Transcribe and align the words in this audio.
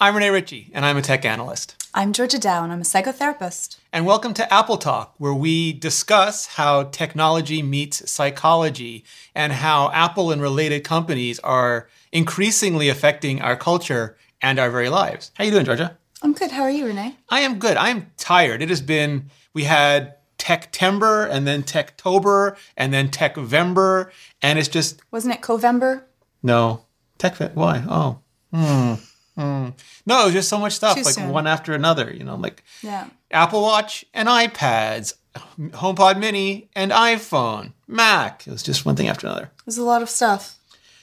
I'm 0.00 0.14
Rene 0.14 0.30
Ritchie, 0.30 0.70
and 0.74 0.86
I'm 0.86 0.96
a 0.96 1.02
tech 1.02 1.24
analyst. 1.24 1.74
I'm 1.92 2.12
Georgia 2.12 2.38
Dow, 2.38 2.62
and 2.62 2.72
I'm 2.72 2.82
a 2.82 2.84
psychotherapist. 2.84 3.78
And 3.92 4.06
welcome 4.06 4.32
to 4.34 4.54
Apple 4.54 4.76
Talk, 4.76 5.12
where 5.18 5.34
we 5.34 5.72
discuss 5.72 6.46
how 6.46 6.84
technology 6.84 7.62
meets 7.64 8.08
psychology 8.08 9.04
and 9.34 9.52
how 9.52 9.90
Apple 9.90 10.30
and 10.30 10.40
related 10.40 10.84
companies 10.84 11.40
are 11.40 11.88
increasingly 12.12 12.88
affecting 12.88 13.42
our 13.42 13.56
culture 13.56 14.16
and 14.40 14.60
our 14.60 14.70
very 14.70 14.88
lives. 14.88 15.32
How 15.34 15.42
you 15.42 15.50
doing, 15.50 15.64
Georgia? 15.64 15.98
I'm 16.22 16.32
good. 16.32 16.52
How 16.52 16.62
are 16.62 16.70
you, 16.70 16.86
Rene? 16.86 17.16
I 17.28 17.40
am 17.40 17.58
good. 17.58 17.76
I 17.76 17.88
am 17.88 18.12
tired. 18.16 18.62
It 18.62 18.68
has 18.68 18.80
been, 18.80 19.32
we 19.52 19.64
had 19.64 20.14
Techtember 20.38 21.28
and 21.28 21.44
then 21.44 21.64
Techtober 21.64 22.56
and 22.76 22.94
then 22.94 23.08
Techvember, 23.08 24.12
and 24.42 24.60
it's 24.60 24.68
just. 24.68 25.00
Wasn't 25.10 25.34
it 25.34 25.40
Covember? 25.40 26.04
No. 26.40 26.84
Tech, 27.18 27.36
why? 27.54 27.84
Oh. 27.88 28.20
Hmm. 28.54 28.94
Hmm. 29.38 29.68
No, 30.04 30.22
it 30.22 30.24
was 30.24 30.32
just 30.34 30.48
so 30.48 30.58
much 30.58 30.72
stuff, 30.72 30.96
Too 30.96 31.02
like 31.04 31.14
soon. 31.14 31.28
one 31.30 31.46
after 31.46 31.72
another, 31.72 32.12
you 32.12 32.24
know, 32.24 32.34
like 32.34 32.64
Yeah. 32.82 33.06
Apple 33.30 33.62
Watch 33.62 34.04
and 34.12 34.28
iPads, 34.28 35.14
HomePod 35.58 36.18
Mini 36.18 36.68
and 36.74 36.90
iPhone, 36.90 37.72
Mac. 37.86 38.46
It 38.48 38.50
was 38.50 38.64
just 38.64 38.84
one 38.84 38.96
thing 38.96 39.06
after 39.08 39.28
another. 39.28 39.52
There's 39.64 39.78
a 39.78 39.84
lot 39.84 40.02
of 40.02 40.10
stuff. 40.10 40.56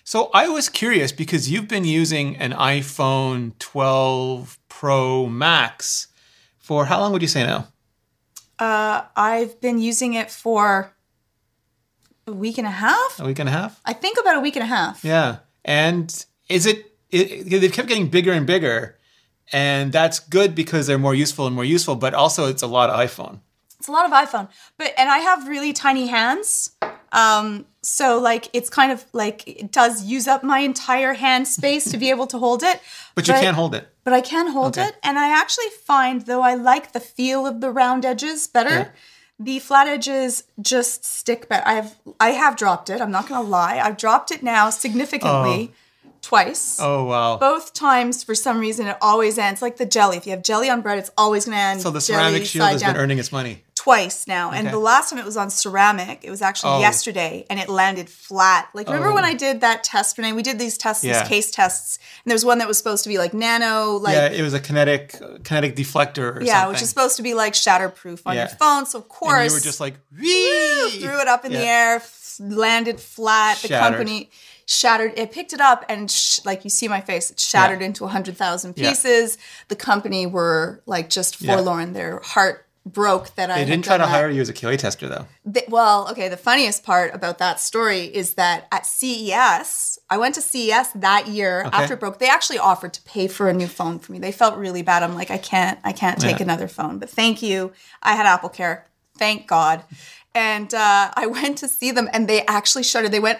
So 0.03 0.29
I 0.33 0.49
was 0.49 0.67
curious 0.67 1.11
because 1.13 1.49
you've 1.49 1.67
been 1.69 1.85
using 1.85 2.35
an 2.35 2.51
iPhone 2.51 3.57
12 3.59 4.59
Pro 4.67 5.27
Max 5.27 6.07
for 6.57 6.85
how 6.85 6.99
long 6.99 7.13
would 7.13 7.21
you 7.21 7.27
say 7.29 7.45
now? 7.45 7.69
Uh, 8.59 9.03
I've 9.15 9.61
been 9.61 9.79
using 9.79 10.13
it 10.13 10.29
for 10.29 10.93
a 12.27 12.33
week 12.33 12.57
and 12.57 12.67
a 12.67 12.71
half. 12.71 13.19
A 13.19 13.25
week 13.25 13.39
and 13.39 13.47
a 13.47 13.51
half? 13.51 13.79
I 13.85 13.93
think 13.93 14.17
about 14.19 14.35
a 14.37 14.39
week 14.41 14.55
and 14.57 14.63
a 14.63 14.67
half. 14.67 15.03
Yeah. 15.05 15.37
And 15.63 16.25
is 16.49 16.65
it, 16.65 16.91
it, 17.15 17.53
it 17.53 17.59
they've 17.61 17.71
kept 17.71 17.87
getting 17.87 18.07
bigger 18.09 18.31
and 18.31 18.45
bigger. 18.45 18.97
And 19.53 19.91
that's 19.91 20.19
good 20.19 20.55
because 20.55 20.87
they're 20.87 20.97
more 21.07 21.13
useful 21.15 21.45
and 21.45 21.55
more 21.55 21.65
useful, 21.65 21.95
but 21.95 22.13
also 22.13 22.47
it's 22.47 22.63
a 22.63 22.67
lot 22.67 22.89
of 22.89 22.95
iPhone. 22.99 23.39
It's 23.79 23.87
a 23.87 23.91
lot 23.91 24.05
of 24.05 24.11
iPhone, 24.11 24.47
but 24.79 24.91
and 24.97 25.07
I 25.09 25.19
have 25.19 25.47
really 25.47 25.71
tiny 25.73 26.07
hands. 26.07 26.71
Um, 27.11 27.65
so 27.83 28.19
like 28.19 28.49
it's 28.53 28.69
kind 28.69 28.91
of 28.91 29.05
like 29.13 29.47
it 29.47 29.71
does 29.71 30.03
use 30.03 30.27
up 30.27 30.43
my 30.43 30.59
entire 30.59 31.13
hand 31.13 31.47
space 31.47 31.91
to 31.91 31.97
be 31.97 32.09
able 32.09 32.25
to 32.27 32.39
hold 32.39 32.63
it. 32.63 32.81
But 33.15 33.27
you 33.27 33.33
can't 33.35 33.55
hold 33.55 33.75
it. 33.75 33.87
But 34.03 34.13
I 34.13 34.21
can 34.21 34.47
hold 34.51 34.77
Okay. 34.77 34.87
it, 34.89 34.95
and 35.03 35.17
I 35.19 35.29
actually 35.41 35.69
find 35.85 36.25
though 36.25 36.41
I 36.41 36.55
like 36.55 36.91
the 36.93 36.99
feel 36.99 37.45
of 37.45 37.61
the 37.61 37.69
round 37.69 38.03
edges 38.05 38.47
better. 38.47 38.69
Yeah. 38.69 38.89
The 39.37 39.59
flat 39.59 39.87
edges 39.87 40.43
just 40.61 41.05
stick 41.05 41.47
better. 41.49 41.67
I've 41.67 41.95
I 42.19 42.29
have 42.31 42.55
dropped 42.55 42.89
it. 42.89 42.99
I'm 43.01 43.11
not 43.11 43.27
gonna 43.29 43.47
lie. 43.47 43.77
I've 43.85 43.97
dropped 43.97 44.31
it 44.31 44.41
now 44.41 44.69
significantly 44.71 45.71
twice. 46.25 46.77
Oh, 46.81 47.05
wow. 47.05 47.37
Both 47.37 47.73
times, 47.73 48.23
for 48.23 48.33
some 48.35 48.59
reason, 48.59 48.87
it 48.87 48.97
always 49.01 49.37
ends 49.37 49.61
like 49.61 49.77
the 49.77 49.85
jelly. 49.85 50.17
If 50.17 50.25
you 50.25 50.31
have 50.31 50.43
jelly 50.43 50.69
on 50.69 50.81
bread, 50.81 50.97
it's 50.97 51.11
always 51.17 51.45
going 51.45 51.55
to 51.57 51.61
end. 51.61 51.81
So 51.81 51.91
the 51.91 52.01
ceramic 52.01 52.45
shield 52.45 52.67
has 52.69 52.81
down 52.81 52.93
been 52.93 53.01
earning 53.01 53.19
its 53.19 53.31
money. 53.31 53.61
twice 53.75 54.25
now. 54.27 54.49
And 54.51 54.69
the 54.69 54.79
last 54.79 55.11
time 55.11 55.19
it 55.19 55.25
was 55.25 55.37
on 55.37 55.51
ceramic. 55.51 56.21
It 56.23 56.31
was 56.31 56.41
actually 56.41 56.71
Oh. 56.73 56.79
yesterday, 56.79 57.45
and 57.51 57.59
it 57.59 57.69
landed 57.69 58.09
flat. 58.09 58.67
Like 58.73 58.87
remember 58.87 59.09
Oh. 59.11 59.13
when 59.13 59.25
I 59.25 59.35
did 59.35 59.61
that 59.61 59.83
test, 59.83 60.17
Rene? 60.17 60.33
We 60.33 60.41
did 60.41 60.57
these 60.57 60.75
tests, 60.75 61.03
Yeah. 61.03 61.19
these 61.19 61.27
case 61.27 61.51
tests, 61.51 61.99
and 62.23 62.31
there 62.31 62.33
was 62.35 62.43
one 62.43 62.57
that 62.57 62.67
was 62.67 62.79
supposed 62.79 63.03
to 63.03 63.09
be 63.09 63.19
like 63.19 63.33
nano, 63.35 63.91
like 63.97 64.15
yeah, 64.15 64.27
it 64.29 64.41
was 64.41 64.55
a 64.55 64.59
kinetic 64.59 65.13
kinetic 65.43 65.75
deflector 65.75 66.37
or 66.37 66.41
yeah, 66.41 66.53
something. 66.53 66.69
which 66.73 66.81
is 66.81 66.89
supposed 66.89 67.15
to 67.17 67.21
be 67.21 67.35
like 67.35 67.53
shatterproof 67.53 68.21
on 68.25 68.35
your 68.35 68.47
phone. 68.47 68.87
So 68.87 68.97
of 68.99 69.07
course, 69.07 69.33
and 69.41 69.49
you 69.51 69.55
were 69.55 69.59
just 69.59 69.79
like! 69.79 69.95
Wee! 70.19 70.89
threw 71.01 71.19
it 71.21 71.27
up 71.27 71.45
in 71.45 71.51
the 71.51 71.59
air, 71.59 71.97
f- 71.97 72.37
landed 72.39 72.99
flat. 72.99 73.57
The 73.61 73.67
Shattered. 73.67 73.97
company 73.97 74.31
shattered. 74.65 75.13
It 75.17 75.31
picked 75.31 75.53
it 75.53 75.61
up 75.61 75.85
and 75.89 76.09
sh- 76.09 76.39
like 76.45 76.63
you 76.63 76.69
see 76.69 76.87
my 76.87 77.01
face, 77.01 77.29
it 77.31 77.39
shattered 77.39 77.81
into 77.81 78.05
a 78.05 78.07
hundred 78.09 78.37
thousand 78.37 78.73
Yeah. 78.77 78.89
pieces. 78.89 79.37
The 79.67 79.75
company 79.75 80.25
were 80.25 80.81
like 80.85 81.09
just 81.09 81.41
Yeah. 81.41 81.55
forlorn. 81.55 81.93
Their 81.93 82.19
heart 82.23 82.61
broke 82.87 83.33
that 83.35 83.49
I. 83.49 83.59
They 83.59 83.65
didn't 83.65 83.83
try 83.85 83.97
to 83.97 84.03
that. 84.03 84.09
hire 84.09 84.29
you 84.29 84.41
as 84.41 84.49
a 84.49 84.53
QA 84.53 84.77
tester 84.77 85.07
though. 85.09 85.25
Th- 85.51 85.65
well, 85.69 86.07
okay, 86.11 86.29
the 86.29 86.37
funniest 86.37 86.83
part 86.83 87.13
about 87.15 87.39
that 87.39 87.59
story 87.59 88.01
is 88.05 88.35
that 88.35 88.67
at 88.71 88.85
CES, 88.85 89.97
I 90.09 90.17
went 90.17 90.35
to 90.35 90.41
CES 90.41 90.89
that 90.95 91.27
year 91.27 91.63
Okay. 91.65 91.77
after 91.77 91.93
it 91.95 91.99
broke. 91.99 92.19
They 92.19 92.29
actually 92.29 92.59
offered 92.59 92.93
to 92.93 93.01
pay 93.01 93.27
for 93.27 93.49
a 93.49 93.53
new 93.53 93.67
phone 93.67 93.97
for 93.99 94.11
me. 94.11 94.19
They 94.19 94.31
felt 94.31 94.55
really 94.57 94.81
bad. 94.83 95.01
I'm 95.03 95.15
like, 95.15 95.31
I 95.31 95.37
can't, 95.39 95.79
I 95.83 95.93
can't 95.93 96.19
take 96.21 96.37
Yeah. 96.37 96.43
another 96.43 96.67
phone. 96.67 96.99
But 96.99 97.09
thank 97.09 97.41
you. 97.41 97.71
I 98.03 98.13
had 98.15 98.25
Apple 98.25 98.49
Care. 98.49 98.85
Thank 99.17 99.47
God. 99.47 99.83
And 100.35 100.73
uh, 100.73 101.11
I 101.15 101.25
went 101.39 101.57
to 101.59 101.67
see 101.67 101.89
them 101.91 102.07
and 102.13 102.27
they 102.27 102.45
actually 102.45 102.83
shuddered. 102.83 103.11
They 103.11 103.19
went, 103.19 103.39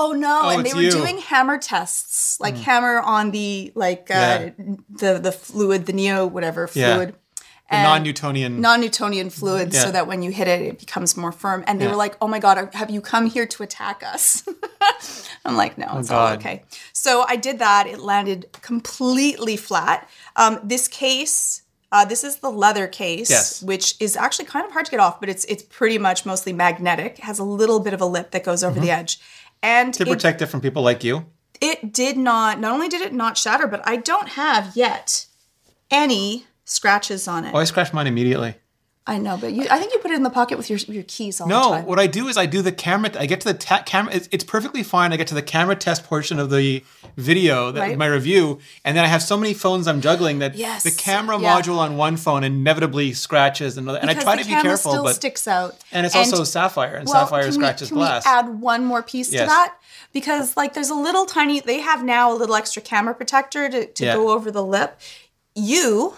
Oh 0.00 0.12
no! 0.12 0.40
Oh, 0.44 0.48
and 0.50 0.64
they 0.64 0.72
were 0.74 0.80
you. 0.80 0.90
doing 0.92 1.18
hammer 1.18 1.58
tests, 1.58 2.38
like 2.40 2.56
hammer 2.56 3.00
on 3.00 3.32
the 3.32 3.72
like 3.74 4.10
uh, 4.10 4.14
Yeah. 4.14 4.50
the 4.88 5.18
the 5.18 5.32
fluid, 5.32 5.86
the 5.86 5.92
neo 5.92 6.24
whatever 6.26 6.66
fluid, 6.68 7.14
And- 7.68 7.82
non-Newtonian. 7.82 8.60
non-Newtonian 8.60 9.28
fluid 9.30 9.74
Yeah. 9.74 9.82
so 9.84 9.90
that 9.90 10.06
when 10.06 10.22
you 10.22 10.30
hit 10.30 10.46
it, 10.48 10.60
it 10.62 10.78
becomes 10.78 11.16
more 11.16 11.32
firm. 11.32 11.64
And 11.66 11.80
they 11.80 11.84
Yeah. 11.86 11.90
were 11.90 11.96
like, 12.04 12.16
"Oh 12.22 12.28
my 12.28 12.38
god, 12.38 12.56
have 12.74 12.90
you 12.90 13.00
come 13.00 13.26
here 13.26 13.46
to 13.46 13.62
attack 13.64 14.02
us?" 14.14 14.44
I'm 15.44 15.56
like, 15.56 15.76
"No, 15.78 15.98
it's 15.98 16.10
all 16.10 16.28
Oh, 16.28 16.32
okay." 16.34 16.62
So 16.92 17.24
I 17.28 17.36
did 17.36 17.58
that. 17.58 17.86
It 17.86 17.98
landed 17.98 18.46
completely 18.62 19.56
flat. 19.56 20.08
Um, 20.36 20.60
this 20.62 20.88
case. 20.88 21.62
Uh, 21.90 22.04
this 22.04 22.22
is 22.22 22.36
the 22.40 22.50
leather 22.50 22.86
case, 22.86 23.30
Yes. 23.30 23.62
which 23.62 23.94
is 23.98 24.14
actually 24.14 24.44
kind 24.44 24.66
of 24.66 24.72
hard 24.72 24.84
to 24.84 24.90
get 24.90 25.00
off, 25.00 25.18
but 25.20 25.30
it's 25.30 25.46
it's 25.46 25.62
pretty 25.62 25.96
much 25.96 26.26
mostly 26.26 26.52
magnetic. 26.52 27.18
It 27.18 27.24
has 27.24 27.38
a 27.38 27.44
little 27.44 27.80
bit 27.80 27.94
of 27.94 28.00
a 28.02 28.04
lip 28.04 28.30
that 28.32 28.44
goes 28.44 28.62
over 28.62 28.78
the 28.78 28.90
edge, 28.90 29.18
and 29.62 29.92
to 29.94 30.02
it, 30.04 30.08
protect 30.08 30.42
it 30.42 30.46
from 30.46 30.60
people 30.60 30.82
like 30.82 31.02
you. 31.04 31.26
it 31.60 31.92
did 31.92 32.16
not. 32.16 32.58
Not 32.60 32.72
only 32.72 32.88
did 32.88 33.00
it 33.00 33.12
not 33.12 33.36
shatter, 33.36 33.66
but 33.66 33.82
I 33.86 33.96
don't 33.96 34.30
have 34.30 34.76
yet 34.76 35.26
any 35.90 36.46
scratches 36.64 37.26
on 37.26 37.44
it. 37.44 37.54
Oh, 37.54 37.58
I 37.58 37.64
scratched 37.64 37.94
mine 37.94 38.06
immediately. 38.06 38.56
I 39.08 39.16
know, 39.16 39.38
but 39.38 39.54
you, 39.54 39.66
I 39.70 39.78
think 39.78 39.94
you 39.94 40.00
put 40.00 40.10
it 40.10 40.16
in 40.16 40.22
the 40.22 40.28
pocket 40.30 40.58
with 40.58 40.68
your 40.68 40.78
your 40.80 41.02
keys 41.04 41.40
all 41.40 41.48
the 41.48 41.54
time. 41.54 41.82
No, 41.82 41.88
what 41.88 41.98
I 41.98 42.06
do 42.06 42.28
is 42.28 42.36
I 42.36 42.44
do 42.44 42.60
the 42.60 42.70
camera. 42.72 43.10
I 43.18 43.24
get 43.24 43.40
to 43.40 43.48
the 43.52 43.58
ta- 43.58 43.82
camera. 43.86 44.14
It's, 44.14 44.28
it's 44.30 44.44
perfectly 44.44 44.82
fine. 44.82 45.14
I 45.14 45.16
get 45.16 45.26
to 45.28 45.34
the 45.34 45.40
camera 45.42 45.74
test 45.76 46.04
portion 46.04 46.38
of 46.38 46.50
the 46.50 46.84
video, 47.16 47.72
that, 47.72 47.80
Right. 47.80 47.96
my 47.98 48.06
review, 48.06 48.58
and 48.84 48.94
then 48.96 49.04
I 49.04 49.08
have 49.08 49.22
so 49.22 49.36
many 49.38 49.54
phones 49.54 49.88
I'm 49.88 50.02
juggling 50.02 50.40
that 50.40 50.54
Yes, 50.56 50.82
the 50.84 50.90
camera 50.90 51.40
yeah. 51.40 51.58
module 51.58 51.78
on 51.78 51.96
one 51.96 52.18
phone 52.18 52.44
inevitably 52.44 53.14
scratches 53.14 53.78
another. 53.78 53.98
And 53.98 54.10
I 54.10 54.14
try 54.14 54.36
to 54.36 54.44
be 54.44 54.50
careful, 54.50 54.92
still 54.92 55.04
but 55.04 55.14
sticks 55.16 55.48
out. 55.48 55.74
and 55.90 56.04
it's 56.04 56.14
also 56.14 56.44
sapphire, 56.44 56.94
and 56.96 57.08
well, 57.08 57.24
sapphire 57.24 57.50
scratches 57.50 57.90
we, 57.90 57.94
can 57.96 57.98
glass. 57.98 58.24
we 58.26 58.30
add 58.30 58.60
one 58.60 58.84
more 58.84 59.02
piece 59.02 59.32
Yes. 59.32 59.42
to 59.44 59.46
that? 59.46 59.74
Because 60.12 60.54
like 60.54 60.74
there's 60.74 60.90
a 60.90 60.94
little 60.94 61.24
tiny. 61.24 61.60
They 61.60 61.80
have 61.80 62.04
now 62.04 62.30
a 62.30 62.36
little 62.36 62.54
extra 62.54 62.82
camera 62.82 63.14
protector 63.14 63.70
to, 63.70 63.86
to 63.86 64.04
Yeah. 64.04 64.14
go 64.14 64.30
over 64.32 64.50
the 64.50 64.62
lip. 64.64 65.00
You 65.54 66.14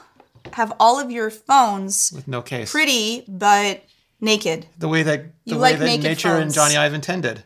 have 0.54 0.72
all 0.80 0.98
of 1.00 1.10
your 1.10 1.30
phones 1.30 2.12
with 2.14 2.26
no 2.28 2.42
case. 2.42 2.70
pretty 2.70 3.24
but 3.28 3.82
naked. 4.20 4.66
the 4.78 4.88
way 4.88 5.02
that 5.02 5.24
the 5.44 5.54
You 5.54 5.58
way 5.58 5.70
like 5.72 5.78
that 5.78 6.00
nature 6.02 6.28
and 6.36 6.54
phones. 6.54 6.56
Jony 6.56 6.76
Ive 6.78 6.94
intended. 6.94 7.44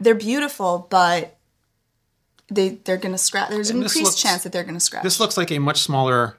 They're 0.00 0.14
beautiful, 0.14 0.86
but 0.90 1.36
they 2.48 2.70
they're 2.84 2.96
gonna 2.96 3.18
scratch. 3.18 3.50
There's 3.50 3.70
an 3.70 3.76
And 3.76 3.84
increased 3.84 4.04
looks- 4.04 4.20
chance 4.22 4.42
that 4.42 4.52
they're 4.52 4.64
gonna 4.64 4.80
scratch. 4.80 5.02
This 5.02 5.20
looks 5.20 5.36
like 5.36 5.50
a 5.50 5.58
much 5.58 5.78
smaller 5.80 6.36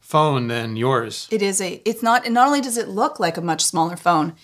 phone 0.00 0.48
than 0.48 0.76
yours. 0.76 1.28
It 1.30 1.40
is 1.42 1.60
a. 1.60 1.80
It's 1.84 2.02
not. 2.02 2.24
And 2.24 2.34
not 2.34 2.46
only 2.46 2.60
does 2.60 2.76
it 2.76 2.88
look 2.88 3.18
like 3.18 3.36
a 3.36 3.40
much 3.40 3.64
smaller 3.64 3.96
phone, 3.96 4.34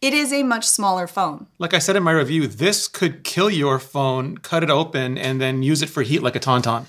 it 0.00 0.12
is 0.12 0.32
a 0.32 0.42
much 0.42 0.64
smaller 0.66 1.06
phone. 1.06 1.46
Like 1.58 1.74
I 1.74 1.78
said 1.78 1.94
in 1.96 2.02
my 2.02 2.12
review, 2.12 2.46
this 2.48 2.88
could 2.88 3.22
kill 3.24 3.48
your 3.50 3.78
phone, 3.78 4.38
cut 4.38 4.62
it 4.64 4.70
open, 4.70 5.16
and 5.16 5.40
then 5.40 5.62
use 5.62 5.80
it 5.82 5.88
for 5.88 6.02
heat 6.02 6.22
like 6.22 6.34
a 6.36 6.40
tauntaun. 6.40 6.86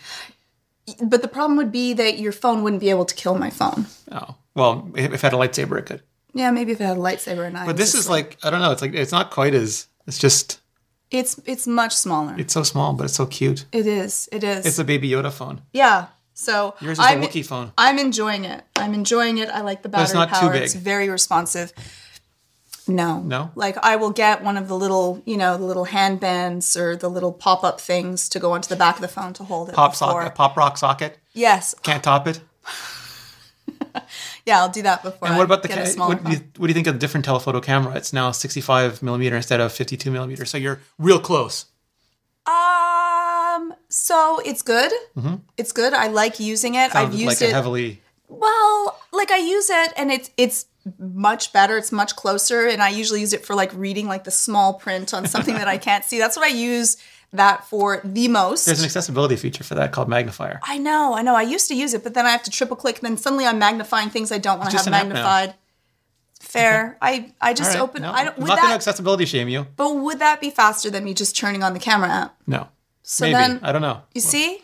But 1.01 1.21
the 1.21 1.27
problem 1.27 1.57
would 1.57 1.71
be 1.71 1.93
that 1.93 2.19
your 2.19 2.31
phone 2.31 2.63
wouldn't 2.63 2.79
be 2.79 2.89
able 2.89 3.05
to 3.05 3.15
kill 3.15 3.35
my 3.37 3.49
phone. 3.49 3.87
Oh, 4.11 4.35
well, 4.55 4.89
if 4.95 5.13
it 5.13 5.21
had 5.21 5.33
a 5.33 5.37
lightsaber, 5.37 5.77
it 5.79 5.85
could. 5.85 6.01
Yeah, 6.33 6.51
maybe 6.51 6.71
if 6.71 6.79
it 6.81 6.85
had 6.85 6.97
a 6.97 6.99
lightsaber 6.99 7.45
and 7.45 7.57
I. 7.57 7.65
But 7.65 7.77
this 7.77 7.93
is 7.93 8.09
like 8.09 8.37
I 8.43 8.49
don't 8.49 8.61
know. 8.61 8.71
It's 8.71 8.81
like 8.81 8.93
it's 8.93 9.11
not 9.11 9.31
quite 9.31 9.53
as. 9.53 9.87
It's 10.07 10.17
just 10.17 10.61
It's 11.11 11.39
it's 11.45 11.67
much 11.67 11.93
smaller. 11.95 12.35
it's 12.37 12.53
so 12.53 12.63
small, 12.63 12.93
but 12.93 13.05
it's 13.05 13.15
so 13.15 13.25
cute. 13.25 13.65
It 13.71 13.85
is. 13.87 14.29
It 14.31 14.43
is. 14.43 14.65
It's 14.65 14.79
a 14.79 14.83
Baby 14.83 15.09
Yoda 15.09 15.31
phone. 15.31 15.61
yeah. 15.73 16.07
So 16.39 16.75
Yours 16.81 16.99
is 16.99 17.03
I'm, 17.03 17.23
a 17.23 17.25
Wookiee 17.25 17.43
phone. 17.43 17.71
I'm 17.79 17.97
enjoying 17.97 18.45
it. 18.45 18.63
I'm 18.75 18.93
enjoying 18.93 19.39
it. 19.39 19.49
I 19.49 19.61
like 19.61 19.81
the 19.81 19.89
battery 19.89 20.03
it's 20.03 20.13
not 20.13 20.29
too 20.29 20.35
power. 20.35 20.51
big. 20.53 20.61
It's 20.61 20.75
very 20.75 21.09
responsive. 21.09 21.73
No. 22.87 23.19
No? 23.21 23.51
Like 23.55 23.77
I 23.77 23.95
will 23.95 24.11
get 24.11 24.43
one 24.43 24.57
of 24.57 24.67
the 24.67 24.75
little, 24.77 25.21
you 25.25 25.37
know, 25.37 25.57
the 25.57 25.63
little 25.65 25.85
handbands 25.87 26.75
or 26.77 26.95
the 26.95 27.09
little 27.09 27.31
pop 27.33 27.63
up 27.63 27.81
things 27.81 28.29
to 28.29 28.39
go 28.39 28.51
onto 28.53 28.69
the 28.69 28.75
back 28.75 28.95
of 28.95 29.01
the 29.01 29.07
phone 29.07 29.33
to 29.33 29.43
hold 29.43 29.69
it. 29.69 29.75
Pop 29.75 29.91
before- 29.91 30.21
socket, 30.21 30.35
pop 30.35 30.55
rock 30.57 30.77
socket. 30.77 31.17
Yes. 31.33 31.75
Can't 31.83 32.03
top 32.03 32.27
it. 32.27 32.39
Yeah, 34.45 34.59
I'll 34.61 34.69
do 34.69 34.81
that 34.83 35.03
before. 35.03 35.27
And 35.27 35.37
what 35.37 35.43
about 35.43 35.61
the 35.61 35.67
ca- 35.69 35.85
what, 35.97 36.23
do 36.23 36.31
you, 36.31 36.37
what 36.57 36.67
do 36.67 36.69
you 36.69 36.73
think 36.73 36.87
of 36.87 36.93
the 36.93 36.99
different 36.99 37.25
telephoto 37.25 37.59
camera? 37.59 37.95
It's 37.95 38.13
now 38.13 38.31
65 38.31 39.03
millimeter 39.03 39.35
instead 39.35 39.59
of 39.59 39.73
52 39.73 40.09
millimeter, 40.09 40.45
so 40.45 40.57
you're 40.57 40.79
real 40.97 41.19
close. 41.19 41.65
Um. 42.45 43.73
So 43.89 44.39
it's 44.45 44.61
good. 44.61 44.91
Mm-hmm. 45.17 45.35
It's 45.57 45.71
good. 45.71 45.93
I 45.93 46.07
like 46.07 46.39
using 46.39 46.75
it. 46.75 46.95
I've 46.95 47.13
used 47.13 47.41
like 47.41 47.49
it. 47.49 47.53
heavily. 47.53 48.01
well, 48.29 48.97
like 49.11 49.31
I 49.31 49.37
use 49.37 49.69
it, 49.69 49.93
and 49.97 50.11
it's 50.11 50.29
it's 50.37 50.65
much 50.99 51.53
better. 51.53 51.77
It's 51.77 51.91
much 51.91 52.15
closer, 52.15 52.67
and 52.67 52.81
I 52.81 52.89
usually 52.89 53.19
use 53.21 53.33
it 53.33 53.45
for 53.45 53.55
like 53.55 53.73
reading 53.73 54.07
like 54.07 54.23
the 54.23 54.31
small 54.31 54.73
print 54.75 55.13
on 55.13 55.25
something 55.27 55.55
that 55.55 55.67
I 55.67 55.77
can't 55.87 56.03
see. 56.05 56.17
That's 56.19 56.35
what 56.37 56.45
I 56.45 56.49
use 56.53 56.97
that 57.33 57.65
for 57.65 57.99
the 58.05 58.27
most. 58.29 58.65
There's 58.65 58.79
an 58.79 58.85
accessibility 58.85 59.35
feature 59.35 59.63
for 59.63 59.75
that 59.75 59.91
called 59.91 60.07
magnifier. 60.07 60.59
I 60.63 60.77
know, 60.77 61.13
I 61.13 61.21
know. 61.21 61.35
I 61.35 61.41
used 61.41 61.67
to 61.67 61.75
use 61.75 61.93
it, 61.93 62.03
but 62.03 62.13
then 62.13 62.25
I 62.25 62.29
have 62.29 62.43
to 62.43 62.51
triple 62.51 62.77
click, 62.77 62.99
and 62.99 63.03
then 63.05 63.17
suddenly 63.17 63.45
I'm 63.45 63.59
magnifying 63.59 64.09
things 64.09 64.31
I 64.31 64.37
don't 64.37 64.59
want 64.59 64.71
to 64.71 64.77
have 64.77 64.87
an 64.87 64.93
app 64.93 65.07
now. 65.07 65.13
magnified. 65.13 65.55
Fair. 66.39 66.97
I 67.01 67.33
I 67.41 67.53
just 67.53 67.73
right, 67.73 67.81
open. 67.81 68.03
no, 68.03 68.11
I 68.11 68.23
don't. 68.23 68.35
I'm 68.37 68.41
Would 68.43 68.47
not 68.49 68.61
that? 68.61 68.75
accessibility 68.75 69.25
shame 69.25 69.49
you. 69.49 69.65
but 69.75 69.95
would 69.95 70.19
that 70.19 70.39
be 70.39 70.49
faster 70.49 70.89
than 70.89 71.03
me 71.03 71.13
just 71.13 71.35
turning 71.35 71.63
on 71.63 71.73
the 71.73 71.79
camera 71.79 72.09
app? 72.09 72.35
No. 72.45 72.67
So 73.03 73.25
Maybe. 73.25 73.33
then, 73.33 73.59
I 73.63 73.71
don't 73.71 73.81
know. 73.81 74.01
you 74.13 74.21
see, 74.21 74.61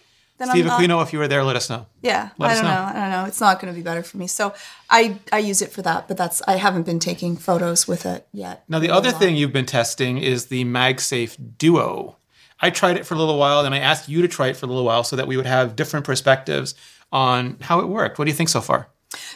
then 0.50 0.56
Steve 0.56 0.66
I'm 0.66 0.90
not, 0.90 1.02
Aquino, 1.02 1.04
if 1.04 1.14
you 1.14 1.20
were 1.20 1.28
there, 1.28 1.44
let 1.44 1.56
us 1.56 1.70
know. 1.70 1.86
Yeah, 2.02 2.30
Let 2.38 2.52
I 2.52 2.54
don't 2.56 2.64
know. 2.64 2.70
know. 2.72 2.84
I 2.84 2.94
don't 2.94 3.10
know. 3.12 3.26
It's 3.26 3.42
not 3.42 3.60
going 3.60 3.74
to 3.74 3.78
be 3.78 3.84
better 3.84 4.04
for 4.04 4.18
me. 4.18 4.28
So 4.28 4.54
I 4.90 5.20
I 5.32 5.40
use 5.40 5.62
it 5.62 5.72
for 5.72 5.82
that, 5.82 6.08
but 6.08 6.18
that's 6.18 6.42
I 6.48 6.56
haven't 6.58 6.84
been 6.84 7.00
taking 7.00 7.36
photos 7.38 7.88
with 7.88 8.06
it 8.06 8.28
yet. 8.32 8.64
Now, 8.68 8.80
the 8.80 8.90
other 8.90 9.12
long. 9.12 9.20
thing 9.20 9.36
you've 9.36 9.54
been 9.54 9.66
testing 9.66 10.18
is 10.18 10.48
the 10.48 10.66
MagSafe 10.66 11.38
Duo. 11.58 12.18
I 12.60 12.70
tried 12.70 12.98
it 12.98 13.06
for 13.06 13.14
a 13.14 13.18
little 13.18 13.38
while, 13.38 13.66
and 13.66 13.76
I 13.76 13.80
asked 13.80 14.08
you 14.08 14.22
to 14.22 14.28
try 14.28 14.48
it 14.48 14.58
for 14.58 14.66
a 14.66 14.70
little 14.70 14.86
while 14.86 15.04
so 15.04 15.16
that 15.16 15.28
we 15.28 15.36
would 15.38 15.46
have 15.46 15.76
different 15.76 16.06
perspectives 16.06 16.76
on 17.12 17.58
how 17.62 17.80
it 17.80 17.88
worked. 17.88 18.18
What 18.18 18.26
do 18.26 18.32
you 18.32 18.38
think 18.38 18.50
so 18.50 18.62
far? 18.62 18.88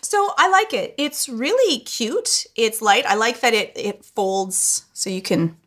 So 0.02 0.32
I 0.38 0.50
like 0.50 0.74
it. 0.74 0.96
It's 0.98 1.30
really 1.30 1.80
cute. 1.82 2.46
It's 2.56 2.82
light. 2.82 3.06
I 3.06 3.16
like 3.16 3.42
that 3.42 3.54
it 3.54 3.74
it 3.76 4.06
folds 4.06 4.86
so 4.94 5.10
you 5.10 5.22
can 5.22 5.58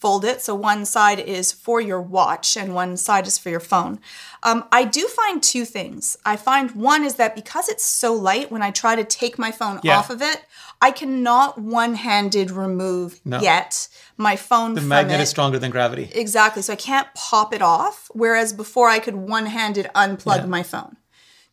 fold 0.00 0.24
it. 0.24 0.40
So 0.40 0.54
one 0.54 0.84
side 0.86 1.18
is 1.20 1.52
for 1.52 1.80
your 1.80 2.00
watch 2.00 2.56
and 2.56 2.74
one 2.74 2.96
side 2.96 3.26
is 3.26 3.36
for 3.38 3.50
your 3.50 3.60
phone. 3.60 4.00
Um, 4.42 4.64
I 4.72 4.84
do 4.84 5.06
find 5.06 5.42
two 5.42 5.64
things. 5.66 6.16
I 6.24 6.36
find 6.36 6.70
one 6.72 7.04
is 7.04 7.16
that 7.16 7.34
because 7.34 7.68
it's 7.68 7.84
so 7.84 8.14
light, 8.14 8.50
when 8.50 8.62
I 8.62 8.70
try 8.70 8.96
to 8.96 9.04
take 9.04 9.38
my 9.38 9.50
phone 9.50 9.78
Yeah. 9.82 9.98
off 9.98 10.08
of 10.08 10.22
it, 10.22 10.42
I 10.80 10.90
cannot 10.90 11.58
one-handed 11.60 12.50
remove 12.50 13.20
No. 13.26 13.40
yet 13.40 13.88
my 14.16 14.36
phone 14.36 14.72
The 14.74 14.80
magnet 14.80 15.20
it. 15.20 15.24
is 15.24 15.28
stronger 15.28 15.58
than 15.58 15.70
gravity. 15.70 16.10
Exactly. 16.14 16.62
So 16.62 16.72
I 16.72 16.76
can't 16.76 17.08
pop 17.14 17.52
it 17.52 17.60
off. 17.60 18.10
Whereas 18.14 18.54
before 18.54 18.88
I 18.88 18.98
could 18.98 19.16
one 19.16 19.46
handed 19.46 19.90
unplug 19.94 20.48
my 20.48 20.62
phone. 20.62 20.96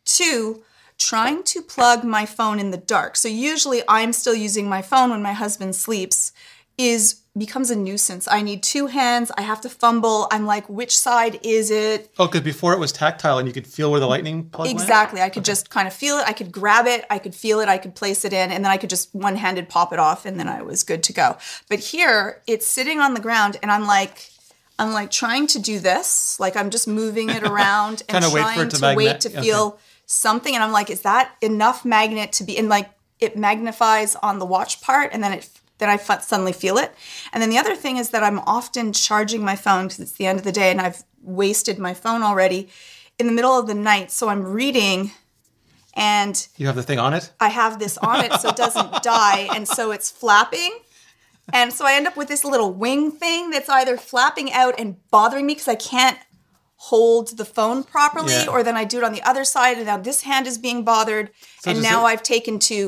Two, 0.06 0.62
trying 0.96 1.42
to 1.44 1.60
plug 1.62 2.02
my 2.04 2.24
phone 2.26 2.58
in 2.58 2.70
the 2.70 2.76
dark. 2.78 3.16
So 3.16 3.28
usually 3.28 3.82
I'm 3.86 4.12
still 4.14 4.34
using 4.34 4.68
my 4.68 4.82
phone 4.82 5.10
when 5.10 5.22
my 5.22 5.32
husband 5.34 5.76
sleeps 5.76 6.32
is 6.78 7.22
becomes 7.36 7.70
a 7.70 7.76
nuisance. 7.76 8.26
I 8.28 8.42
need 8.42 8.62
two 8.62 8.86
hands. 8.86 9.30
I 9.36 9.42
have 9.42 9.60
to 9.62 9.68
fumble. 9.68 10.26
I'm 10.30 10.46
like, 10.46 10.68
which 10.68 10.96
side 10.96 11.38
is 11.42 11.70
it? 11.70 12.10
Oh, 12.18 12.26
because 12.26 12.40
before 12.40 12.72
it 12.72 12.78
was 12.78 12.92
tactile 12.92 13.38
and 13.38 13.46
you 13.46 13.54
could 13.54 13.66
feel 13.66 13.90
where 13.90 14.00
the 14.00 14.06
lightning 14.06 14.48
plug 14.50 14.66
went? 14.66 14.80
Exactly. 14.80 15.20
I 15.20 15.28
could 15.28 15.44
just 15.44 15.70
kind 15.70 15.86
of 15.86 15.94
feel 15.94 16.18
it. 16.18 16.24
I 16.26 16.32
could 16.32 16.50
grab 16.50 16.86
it. 16.86 17.04
I 17.10 17.18
could 17.18 17.34
feel 17.34 17.60
it. 17.60 17.68
I 17.68 17.78
could 17.78 17.94
place 17.94 18.24
it 18.24 18.32
in, 18.32 18.50
and 18.50 18.64
then 18.64 18.72
I 18.72 18.76
could 18.76 18.90
just 18.90 19.14
one 19.14 19.36
handed 19.36 19.68
pop 19.68 19.92
it 19.92 19.98
off, 19.98 20.26
and 20.26 20.38
then 20.38 20.48
I 20.48 20.62
was 20.62 20.82
good 20.82 21.02
to 21.04 21.12
go. 21.12 21.36
But 21.68 21.78
here, 21.78 22.42
it's 22.46 22.66
sitting 22.66 23.00
on 23.00 23.14
the 23.14 23.20
ground, 23.20 23.56
and 23.62 23.70
I'm 23.70 23.86
like, 23.86 24.30
I'm 24.78 24.92
like 24.92 25.10
trying 25.10 25.46
to 25.48 25.58
do 25.58 25.78
this. 25.78 26.38
Like 26.40 26.56
I'm 26.56 26.70
just 26.70 26.88
moving 26.88 27.30
it 27.30 27.42
around 27.42 28.02
and 28.08 28.24
wait 28.32 28.40
trying 28.40 28.58
for 28.58 28.64
it 28.64 28.70
to 28.70 28.76
to, 28.76 28.82
magnet- 28.82 28.96
wait 28.96 29.20
to 29.22 29.28
okay. 29.30 29.42
feel 29.42 29.78
something. 30.06 30.54
And 30.54 30.62
I'm 30.62 30.72
like, 30.72 30.90
is 30.90 31.02
that 31.02 31.34
enough 31.40 31.84
magnet 31.84 32.32
to 32.32 32.44
be? 32.44 32.58
And 32.58 32.68
like 32.68 32.90
it 33.20 33.36
magnifies 33.36 34.16
on 34.16 34.38
the 34.38 34.46
watch 34.46 34.80
part, 34.80 35.10
and 35.12 35.22
then 35.22 35.32
it 35.32 35.48
then 35.78 35.88
I 35.88 35.96
suddenly 35.96 36.52
feel 36.52 36.76
it. 36.78 36.92
And 37.32 37.42
then 37.42 37.50
the 37.50 37.58
other 37.58 37.74
thing 37.76 37.96
is 37.96 38.10
that 38.10 38.22
I'm 38.22 38.40
often 38.40 38.92
charging 38.92 39.44
my 39.44 39.56
phone 39.56 39.84
because 39.86 40.00
it's 40.00 40.12
the 40.12 40.26
end 40.26 40.38
of 40.38 40.44
the 40.44 40.52
day, 40.52 40.70
and 40.70 40.80
I've 40.80 41.02
wasted 41.22 41.78
my 41.78 41.94
phone 41.94 42.22
already 42.22 42.68
in 43.18 43.26
the 43.26 43.32
middle 43.32 43.58
of 43.58 43.66
the 43.66 43.74
night. 43.74 44.10
So 44.10 44.28
I'm 44.28 44.42
reading, 44.44 45.12
and 45.94 46.46
You 46.56 46.66
have 46.66 46.76
the 46.76 46.82
thing 46.82 46.98
on 46.98 47.14
it? 47.14 47.30
I 47.40 47.48
have 47.48 47.78
this 47.78 47.98
on 47.98 48.24
it 48.24 48.32
so 48.40 48.50
it 48.50 48.56
doesn't 48.56 49.02
die, 49.02 49.48
and 49.54 49.66
so 49.66 49.90
it's 49.90 50.10
flapping. 50.10 50.78
And 51.52 51.72
so 51.72 51.86
I 51.86 51.94
end 51.94 52.06
up 52.06 52.16
with 52.16 52.28
this 52.28 52.44
little 52.44 52.72
wing 52.72 53.10
thing 53.10 53.50
that's 53.50 53.70
either 53.70 53.96
flapping 53.96 54.52
out 54.52 54.74
and 54.78 54.96
bothering 55.10 55.46
me 55.46 55.54
because 55.54 55.68
I 55.68 55.76
can't 55.76 56.18
hold 56.76 57.36
the 57.38 57.44
phone 57.44 57.82
properly, 57.82 58.32
Yeah. 58.32 58.46
or 58.50 58.62
then 58.62 58.76
I 58.76 58.84
do 58.84 58.98
it 58.98 59.04
on 59.04 59.12
the 59.12 59.22
other 59.22 59.44
side, 59.44 59.78
and 59.78 59.86
now 59.86 59.96
this 59.96 60.22
hand 60.22 60.46
is 60.46 60.58
being 60.58 60.84
bothered. 60.84 61.30
and 61.66 61.82
now 61.82 62.02
it- 62.02 62.10
I've 62.10 62.22
taken 62.22 62.58
to, 62.60 62.86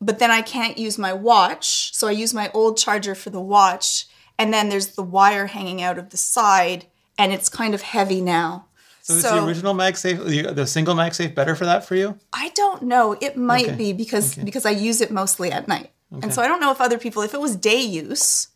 but 0.00 0.18
then 0.18 0.30
I 0.30 0.42
can't 0.42 0.78
use 0.78 0.98
my 0.98 1.12
watch. 1.12 1.94
So 1.94 2.08
I 2.08 2.12
use 2.12 2.34
my 2.34 2.50
old 2.52 2.76
charger 2.78 3.14
for 3.14 3.30
the 3.30 3.40
watch, 3.40 4.06
and 4.38 4.52
then 4.52 4.68
there's 4.68 4.88
the 4.88 5.02
wire 5.02 5.46
hanging 5.46 5.82
out 5.82 5.98
of 5.98 6.10
the 6.10 6.16
side, 6.16 6.86
and 7.18 7.32
it's 7.32 7.48
kind 7.48 7.74
of 7.74 7.82
heavy 7.82 8.20
now. 8.20 8.66
So, 9.02 9.14
is 9.14 9.22
the 9.22 9.44
original 9.44 9.72
MagSafe, 9.72 10.24
the, 10.26 10.52
the 10.52 10.66
single 10.66 10.96
MagSafe, 10.96 11.32
better 11.32 11.54
for 11.54 11.64
that 11.64 11.84
for 11.84 11.94
you? 11.94 12.18
I 12.32 12.48
don't 12.56 12.82
know. 12.82 13.16
It 13.20 13.36
might 13.36 13.66
Okay. 13.68 13.76
be 13.76 13.92
because 13.92 14.34
because 14.34 14.66
I 14.66 14.70
use 14.70 15.00
it 15.00 15.12
mostly 15.12 15.52
at 15.52 15.68
night. 15.68 15.92
And 16.22 16.32
so 16.34 16.42
I 16.42 16.48
don't 16.48 16.60
know 16.60 16.72
if 16.72 16.80
other 16.80 16.98
people 16.98 17.22
if 17.22 17.32
it 17.34 17.40
was 17.40 17.54
day 17.56 17.80
use, 17.80 18.48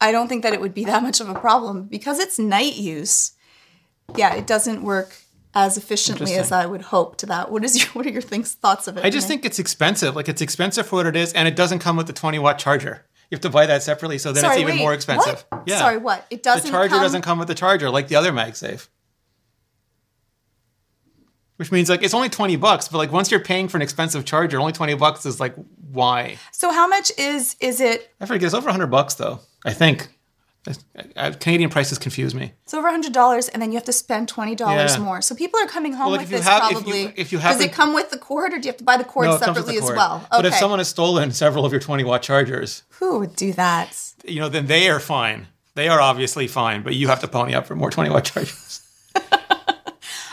I 0.00 0.12
don't 0.12 0.28
think 0.28 0.42
that 0.42 0.52
it 0.52 0.60
would 0.60 0.74
be 0.74 0.84
that 0.84 1.02
much 1.02 1.20
of 1.20 1.28
a 1.30 1.34
problem 1.34 1.84
because 1.84 2.18
it's 2.18 2.38
night 2.38 2.76
use. 2.76 3.32
Yeah, 4.16 4.34
it 4.34 4.46
doesn't 4.46 4.82
work 4.82 5.16
as 5.54 5.76
efficiently 5.76 6.34
as 6.34 6.50
I 6.52 6.66
would 6.66 6.82
hope 6.82 7.16
to 7.18 7.26
that. 7.26 7.50
What 7.50 7.64
is 7.64 7.78
your 7.78 7.88
what 7.92 8.06
are 8.06 8.10
your 8.10 8.22
things 8.22 8.52
thoughts 8.54 8.88
of 8.88 8.96
it? 8.96 9.04
I 9.04 9.10
just 9.10 9.28
think 9.28 9.44
it's 9.44 9.58
expensive. 9.58 10.16
Like 10.16 10.28
it's 10.28 10.40
expensive 10.42 10.86
for 10.86 10.96
what 10.96 11.06
it 11.06 11.16
is, 11.16 11.32
and 11.32 11.46
it 11.48 11.56
doesn't 11.56 11.78
come 11.78 11.96
with 11.96 12.06
the 12.06 12.12
20 12.12 12.38
watt 12.38 12.58
charger. 12.58 13.04
You 13.30 13.36
have 13.36 13.40
to 13.42 13.50
buy 13.50 13.66
that 13.66 13.82
separately, 13.82 14.18
so 14.18 14.32
then 14.32 14.42
Sorry, 14.42 14.54
it's 14.56 14.60
even 14.62 14.74
wait, 14.76 14.80
more 14.82 14.92
expensive. 14.94 15.44
what? 15.48 15.62
Yeah. 15.66 15.78
Sorry, 15.78 15.96
what? 15.96 16.26
It 16.30 16.42
The 16.42 16.50
doesn't 16.50 16.70
charger 16.70 16.90
come- 16.90 17.02
doesn't 17.02 17.22
come 17.22 17.38
with 17.38 17.48
the 17.48 17.54
charger 17.54 17.88
like 17.90 18.08
the 18.08 18.16
other 18.16 18.32
MagSafe. 18.32 18.88
Which 21.56 21.70
means 21.70 21.88
like 21.88 22.02
it's 22.02 22.14
only 22.14 22.28
20 22.28 22.56
bucks, 22.56 22.88
but 22.88 22.98
like 22.98 23.12
once 23.12 23.30
you're 23.30 23.38
paying 23.40 23.68
for 23.68 23.76
an 23.78 23.82
expensive 23.82 24.24
charger, 24.24 24.58
only 24.58 24.72
20 24.72 24.94
bucks 24.94 25.24
is 25.24 25.38
like 25.38 25.54
why? 25.92 26.36
So 26.52 26.72
how 26.72 26.88
much 26.88 27.12
is 27.16 27.54
is 27.60 27.80
it 27.80 28.12
I 28.20 28.26
forget 28.26 28.42
it's 28.46 28.54
over 28.54 28.66
100 28.66 28.88
bucks 28.88 29.14
though. 29.14 29.38
I 29.64 29.72
think. 29.72 30.08
Uh, 31.14 31.30
Canadian 31.40 31.68
prices 31.68 31.98
confuse 31.98 32.34
me. 32.34 32.52
it's 32.64 32.72
over 32.72 32.88
hundred 32.90 33.12
dollars, 33.12 33.48
and 33.48 33.60
then 33.60 33.70
you 33.70 33.76
have 33.76 33.84
to 33.84 33.92
spend 33.92 34.28
twenty 34.28 34.54
dollars 34.54 34.94
Yeah. 34.96 35.02
more. 35.02 35.20
So 35.20 35.34
people 35.34 35.60
are 35.60 35.66
coming 35.66 35.92
home 35.92 36.06
Well, 36.06 36.12
like, 36.12 36.20
with 36.22 36.30
this 36.30 36.44
have- 36.46 36.62
if 36.64 36.70
you- 36.70 36.74
probably. 36.82 37.12
if 37.16 37.32
you 37.32 37.38
does 37.38 37.60
it 37.60 37.72
come 37.72 37.92
with 37.94 38.10
the 38.10 38.16
cord, 38.18 38.54
or 38.54 38.58
do 38.58 38.66
you 38.66 38.70
have 38.72 38.78
to 38.78 38.84
buy 38.84 38.96
the 38.96 39.04
cord 39.04 39.26
No, 39.26 39.34
it 39.34 39.40
comes 39.42 39.56
with 39.58 39.66
separately 39.66 39.80
the 39.80 39.92
as 39.92 39.96
well? 39.96 40.16
Okay. 40.16 40.26
But 40.30 40.46
if 40.46 40.54
someone 40.54 40.78
has 40.80 40.88
stolen 40.88 41.32
several 41.32 41.66
of 41.66 41.72
your 41.72 41.80
20 41.82 42.02
watt 42.04 42.22
chargers, 42.22 42.82
who 43.00 43.18
would 43.18 43.36
do 43.36 43.52
that? 43.52 43.94
you 44.24 44.40
know, 44.40 44.48
then 44.48 44.66
they 44.66 44.88
are 44.88 45.00
fine. 45.00 45.48
They 45.74 45.88
are 45.88 46.00
obviously 46.00 46.46
fine, 46.46 46.82
but 46.82 46.94
you 46.94 47.08
have 47.08 47.20
to 47.20 47.28
pony 47.28 47.52
up 47.54 47.66
for 47.66 47.74
more 47.76 47.90
20 47.90 48.08
watt 48.08 48.24
chargers 48.24 48.80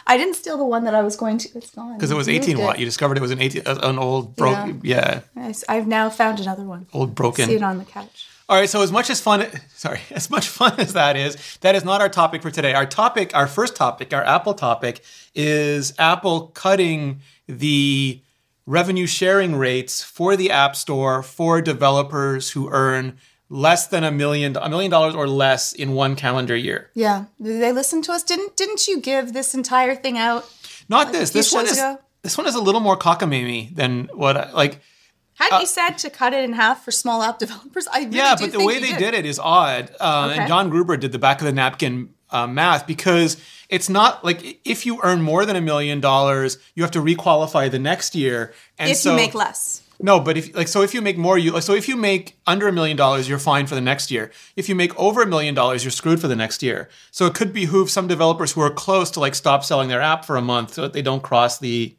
I 0.07 0.17
didn't 0.17 0.35
steal 0.35 0.57
the 0.57 0.65
one 0.65 0.83
that 0.85 0.95
I 0.95 1.01
was 1.03 1.15
going 1.15 1.37
to. 1.39 1.49
It's 1.55 1.69
gone 1.71 1.93
because 1.95 2.11
it 2.11 2.15
was 2.17 2.27
18 2.27 2.57
watt. 2.57 2.75
it. 2.75 2.79
You 2.79 2.85
discovered 2.85 3.17
it 3.17 3.21
was 3.21 3.31
an 3.31 3.39
18, 3.41 3.63
uh, 3.65 3.79
an 3.83 3.97
old 3.99 4.35
broke, 4.35 4.77
yeah. 4.83 5.21
I- 5.37 5.53
I've 5.69 5.87
now 5.87 6.09
found 6.09 6.39
another 6.39 6.63
one. 6.63 6.87
old 6.93 7.15
broken. 7.15 7.45
See 7.47 7.55
it 7.55 7.63
on 7.63 7.77
the 7.77 7.85
couch. 7.85 8.27
All 8.51 8.57
right, 8.57 8.69
so 8.69 8.81
as 8.81 8.91
much 8.91 9.09
as 9.09 9.21
fun, 9.21 9.47
sorry, 9.69 10.01
as 10.11 10.29
much 10.29 10.49
fun 10.49 10.77
as 10.77 10.91
that 10.91 11.15
is, 11.15 11.37
that 11.61 11.73
is 11.73 11.85
not 11.85 12.01
our 12.01 12.09
topic 12.09 12.41
for 12.41 12.51
today. 12.51 12.73
Our 12.73 12.85
topic, 12.85 13.33
our 13.33 13.47
first 13.47 13.77
topic, 13.77 14.13
our 14.13 14.25
Apple 14.25 14.53
topic, 14.53 15.05
is 15.33 15.93
Apple 15.97 16.47
cutting 16.47 17.21
the 17.47 18.19
revenue 18.65 19.07
sharing 19.07 19.55
rates 19.55 20.03
for 20.03 20.35
the 20.35 20.51
App 20.51 20.75
Store 20.75 21.23
for 21.23 21.61
developers 21.61 22.51
who 22.51 22.69
earn 22.69 23.17
less 23.47 23.87
than 23.87 24.03
a 24.03 24.11
million, 24.11 24.57
a 24.57 24.67
million 24.67 24.91
dollars 24.91 25.15
or 25.15 25.29
less 25.29 25.71
in 25.71 25.93
one 25.93 26.17
calendar 26.17 26.55
year. 26.55 26.89
Yeah, 26.93 27.27
did 27.41 27.61
they 27.61 27.71
listen 27.71 28.01
to 28.01 28.11
us? 28.11 28.21
Didn't 28.21 28.57
Didn't 28.57 28.85
you 28.85 28.99
give 28.99 29.31
this 29.31 29.55
entire 29.55 29.95
thing 29.95 30.17
out? 30.17 30.45
Not 30.89 31.13
this. 31.13 31.29
This 31.29 31.53
one 31.53 31.67
is 31.67 31.77
ago? 31.77 31.99
this 32.21 32.37
one 32.37 32.47
is 32.47 32.55
a 32.55 32.61
little 32.61 32.81
more 32.81 32.97
cockamamie 32.97 33.73
than 33.73 34.09
what 34.13 34.35
I, 34.35 34.51
like. 34.51 34.81
Hadn't 35.41 35.61
you 35.61 35.67
said 35.67 35.91
to 35.99 36.09
cut 36.09 36.33
it 36.33 36.43
in 36.43 36.53
half 36.53 36.83
for 36.85 36.91
small 36.91 37.23
app 37.23 37.39
developers? 37.39 37.87
I 37.87 37.99
really 37.99 38.19
Uh, 38.19 38.23
Yeah, 38.23 38.35
but 38.39 38.51
the 38.51 38.65
way 38.65 38.79
they 38.79 38.93
did. 38.93 39.13
it 39.13 39.25
is 39.25 39.39
odd. 39.39 39.91
Uh, 39.99 40.29
Okay. 40.31 40.39
And 40.39 40.47
John 40.47 40.69
Gruber 40.69 40.97
did 40.97 41.11
the 41.11 41.19
back 41.19 41.39
of 41.41 41.45
the 41.45 41.51
napkin 41.51 42.09
uh, 42.29 42.47
math 42.47 42.87
because 42.87 43.37
it's 43.69 43.89
not 43.89 44.23
like 44.23 44.59
if 44.65 44.85
you 44.85 44.99
earn 45.03 45.21
more 45.21 45.45
than 45.45 45.55
a 45.55 45.61
million 45.61 45.99
dollars, 45.99 46.57
you 46.75 46.83
have 46.83 46.91
to 46.91 47.01
requalify 47.01 47.69
the 47.69 47.79
next 47.79 48.15
year. 48.15 48.53
And 48.79 48.91
If 48.91 48.97
so, 48.97 49.11
you 49.11 49.15
make 49.17 49.33
less, 49.33 49.81
no, 50.03 50.19
but 50.19 50.37
if 50.37 50.55
like 50.55 50.67
so, 50.67 50.81
if 50.81 50.93
you 50.93 51.01
make 51.01 51.17
more, 51.17 51.37
you 51.37 51.59
so 51.61 51.73
if 51.73 51.87
you 51.87 51.95
make 51.95 52.37
under 52.47 52.67
a 52.67 52.71
million 52.71 52.97
dollars, 52.97 53.29
you're 53.29 53.37
fine 53.39 53.67
for 53.67 53.75
the 53.75 53.81
next 53.81 54.09
year. 54.11 54.31
If 54.55 54.67
you 54.69 54.75
make 54.75 54.97
over 54.97 55.21
a 55.21 55.27
million 55.27 55.53
dollars, 55.53 55.83
you're 55.83 55.91
screwed 55.91 56.19
for 56.19 56.27
the 56.27 56.35
next 56.35 56.63
year. 56.63 56.89
So 57.11 57.25
it 57.27 57.33
could 57.33 57.53
behoove 57.53 57.89
some 57.91 58.07
developers 58.07 58.53
who 58.53 58.61
are 58.61 58.71
close 58.71 59.11
to 59.11 59.19
like 59.19 59.35
stop 59.35 59.63
selling 59.63 59.89
their 59.89 60.01
app 60.01 60.25
for 60.25 60.37
a 60.37 60.41
month 60.41 60.73
so 60.73 60.81
that 60.81 60.93
they 60.93 61.01
don't 61.01 61.21
cross 61.21 61.59
the. 61.59 61.95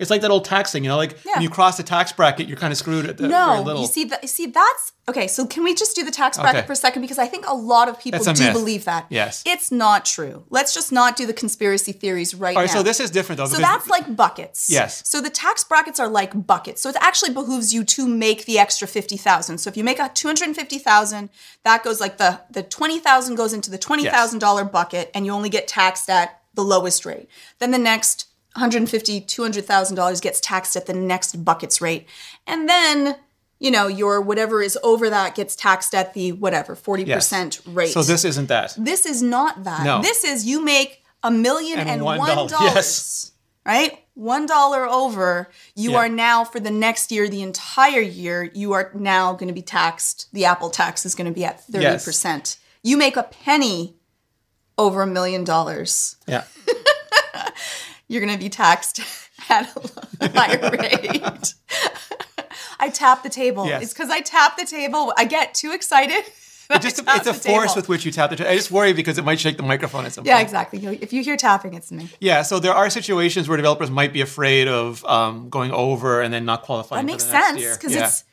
It's 0.00 0.10
like 0.10 0.22
that 0.22 0.30
old 0.30 0.44
tax 0.44 0.72
thing, 0.72 0.82
you 0.84 0.88
know, 0.90 0.96
like 0.96 1.16
Yeah. 1.24 1.34
when 1.34 1.42
you 1.42 1.50
cross 1.50 1.76
the 1.76 1.82
tax 1.82 2.10
bracket, 2.12 2.48
you're 2.48 2.56
kind 2.56 2.72
of 2.72 2.78
screwed 2.78 3.06
at 3.06 3.18
the 3.18 3.28
no. 3.28 3.62
little. 3.62 3.82
You 3.82 3.88
see 3.88 4.04
that? 4.04 4.22
You 4.22 4.28
see 4.28 4.46
that's 4.46 4.92
okay. 5.08 5.26
So 5.28 5.46
can 5.46 5.62
we 5.62 5.74
just 5.74 5.94
do 5.94 6.02
the 6.04 6.10
tax 6.10 6.38
bracket 6.38 6.58
Okay. 6.60 6.66
for 6.66 6.72
a 6.72 6.76
second 6.76 7.02
because 7.02 7.18
I 7.18 7.26
think 7.26 7.44
a 7.46 7.54
lot 7.54 7.88
of 7.88 7.98
people 8.00 8.22
do 8.24 8.32
myth. 8.32 8.52
believe 8.52 8.84
that. 8.86 9.06
Yes. 9.10 9.42
it's 9.46 9.70
not 9.70 10.04
true. 10.06 10.44
Let's 10.50 10.72
just 10.72 10.90
not 10.90 11.16
do 11.16 11.26
the 11.26 11.32
conspiracy 11.32 11.92
theories 11.92 12.34
right 12.34 12.56
All 12.56 12.62
right, 12.62 12.68
now. 12.70 12.78
so 12.78 12.82
this 12.82 12.98
is 13.00 13.10
different 13.10 13.36
though. 13.38 13.46
So 13.46 13.58
that's 13.58 13.88
like 13.88 14.16
buckets. 14.16 14.68
Yes. 14.70 15.06
So 15.08 15.20
the 15.20 15.30
tax 15.30 15.64
brackets 15.64 16.00
are 16.00 16.08
like 16.08 16.46
buckets. 16.46 16.80
So 16.80 16.88
it 16.88 16.96
actually 17.00 17.32
behooves 17.34 17.74
you 17.74 17.84
to 17.84 18.08
make 18.08 18.46
the 18.46 18.58
extra 18.58 18.88
fifty 18.88 19.16
thousand. 19.16 19.58
So 19.58 19.68
if 19.68 19.76
you 19.76 19.84
make 19.84 19.98
a 19.98 20.08
two 20.14 20.28
hundred 20.28 20.46
and 20.48 20.56
fifty 20.56 20.78
thousand, 20.78 21.28
that 21.64 21.84
goes 21.84 22.00
like 22.00 22.16
the 22.18 22.40
the 22.50 22.62
twenty 22.62 22.98
thousand 22.98 23.34
goes 23.34 23.52
into 23.52 23.70
the 23.70 23.78
twenty 23.78 24.04
thousand 24.06 24.38
dollar 24.38 24.64
bucket, 24.64 25.10
and 25.14 25.26
you 25.26 25.32
only 25.32 25.50
get 25.50 25.68
taxed 25.68 26.08
at 26.08 26.40
the 26.54 26.62
lowest 26.64 27.04
rate. 27.04 27.28
Then 27.58 27.70
the 27.70 27.78
next. 27.78 28.26
150 28.56 29.20
$200,000 29.22 30.20
gets 30.22 30.40
taxed 30.40 30.76
at 30.76 30.86
the 30.86 30.92
next 30.92 31.44
bucket's 31.44 31.80
rate. 31.80 32.06
And 32.46 32.68
then 32.68 33.16
you 33.62 33.70
know, 33.70 33.88
your 33.88 34.22
whatever 34.22 34.62
is 34.62 34.78
over 34.82 35.10
that 35.10 35.34
gets 35.34 35.54
taxed 35.54 35.94
at 35.94 36.14
the 36.14 36.32
whatever, 36.32 36.74
40% 36.74 37.06
Yes. 37.06 37.66
rate. 37.66 37.90
So 37.90 38.02
this 38.02 38.24
isn't 38.24 38.46
that. 38.46 38.74
This 38.78 39.04
is 39.04 39.20
not 39.22 39.64
that. 39.64 39.84
No. 39.84 40.00
This 40.00 40.24
is 40.24 40.46
you 40.46 40.64
make 40.64 41.04
a 41.22 41.30
million 41.30 41.78
And 41.78 41.90
and 41.90 42.02
one 42.02 42.16
one 42.20 42.28
dollar. 42.34 42.48
dollars. 42.48 42.74
Yes. 42.74 43.32
Right? 43.66 43.98
One 44.14 44.46
dollar 44.46 44.88
over, 44.88 45.50
you 45.74 45.90
Yeah. 45.90 45.98
are 45.98 46.08
now 46.08 46.42
for 46.42 46.58
the 46.58 46.70
next 46.70 47.12
year, 47.12 47.28
the 47.28 47.42
entire 47.42 48.00
year, 48.00 48.50
you 48.54 48.72
are 48.72 48.90
now 48.94 49.34
going 49.34 49.48
to 49.48 49.54
be 49.54 49.60
taxed. 49.60 50.28
The 50.32 50.46
Apple 50.46 50.70
tax 50.70 51.04
is 51.04 51.14
going 51.14 51.26
to 51.26 51.34
be 51.34 51.44
at 51.44 51.60
30%. 51.70 52.56
You 52.82 52.96
make 52.96 53.18
a 53.18 53.24
penny 53.24 53.96
over 54.78 55.02
a 55.02 55.06
million 55.06 55.44
dollars. 55.44 56.16
Yeah. 56.26 56.44
You're 58.10 58.20
going 58.20 58.32
to 58.36 58.38
be 58.38 58.48
taxed 58.48 59.00
at 59.48 59.70
a 60.20 60.28
higher 60.36 60.70
rate. 60.70 61.54
I 62.80 62.88
tap 62.88 63.22
the 63.22 63.28
table. 63.30 63.66
Yes. 63.66 63.84
It's 63.84 63.92
because 63.92 64.10
I 64.10 64.20
tap 64.20 64.56
the 64.56 64.64
table. 64.66 65.12
I 65.16 65.24
get 65.24 65.54
too 65.54 65.72
excited. 65.72 66.24
It 66.72 66.82
just, 66.82 67.02
it's 67.04 67.26
a 67.26 67.34
force 67.34 67.74
with 67.74 67.88
which 67.88 68.04
you 68.04 68.12
tap 68.12 68.30
the. 68.30 68.36
table. 68.36 68.48
I 68.50 68.54
just 68.54 68.70
worry 68.70 68.92
because 68.92 69.18
it 69.18 69.24
might 69.24 69.40
shake 69.40 69.56
the 69.56 69.64
microphone 69.64 70.06
at 70.06 70.12
some 70.12 70.24
Yeah, 70.24 70.34
point. 70.34 70.52
Yeah, 70.52 70.60
exactly. 70.62 70.98
If 71.02 71.12
you 71.12 71.24
hear 71.24 71.36
tapping, 71.36 71.74
it's 71.74 71.90
me. 71.90 72.08
Yeah, 72.20 72.42
so 72.42 72.60
there 72.60 72.72
are 72.72 72.88
situations 72.90 73.48
where 73.48 73.56
developers 73.56 73.90
might 73.90 74.12
be 74.12 74.20
afraid 74.20 74.68
of 74.68 75.04
um, 75.04 75.48
going 75.50 75.72
over 75.72 76.20
and 76.22 76.32
then 76.32 76.44
not 76.44 76.62
qualifying. 76.62 77.04
That 77.06 77.10
for 77.10 77.12
makes 77.12 77.24
sense 77.24 77.76
because 77.76 77.92
Yeah. 77.92 78.04
it's 78.06 78.24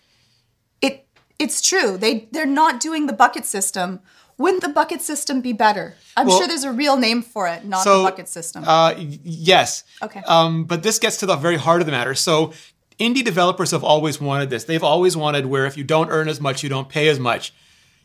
it 0.82 1.08
it's 1.40 1.68
true. 1.68 1.98
They 1.98 2.28
they're 2.32 2.46
not 2.46 2.80
doing 2.80 3.08
the 3.08 3.14
bucket 3.14 3.44
system. 3.46 4.02
Wouldn't 4.38 4.62
the 4.62 4.70
bucket 4.70 5.02
system 5.02 5.42
be 5.42 5.52
better? 5.54 5.96
I'm 6.16 6.28
Well- 6.28 6.38
sure 6.38 6.48
there's 6.48 6.64
a 6.64 6.72
real 6.72 6.96
name 6.98 7.22
for 7.24 7.48
it, 7.48 7.66
not 7.66 7.84
So, 7.84 8.04
the 8.04 8.10
bucket 8.10 8.28
system. 8.30 8.64
Uh, 8.68 8.94
yes. 8.98 9.84
Okay. 10.02 10.22
Um, 10.28 10.66
but 10.66 10.84
this 10.84 11.00
gets 11.00 11.18
to 11.18 11.26
the 11.26 11.36
very 11.36 11.58
heart 11.58 11.82
of 11.82 11.86
the 11.88 11.92
matter. 11.92 12.14
So 12.14 12.54
indie 13.00 13.24
developers 13.26 13.72
have 13.72 13.84
always 13.84 14.22
wanted 14.22 14.50
this. 14.50 14.66
They've 14.66 14.84
always 14.84 15.18
wanted 15.18 15.48
where 15.48 15.66
if 15.66 15.76
you 15.78 15.84
don't 15.84 16.10
earn 16.12 16.30
as 16.30 16.40
much, 16.40 16.62
you 16.62 16.70
don't 16.70 16.88
pay 16.88 17.08
as 17.08 17.20
much. 17.20 17.54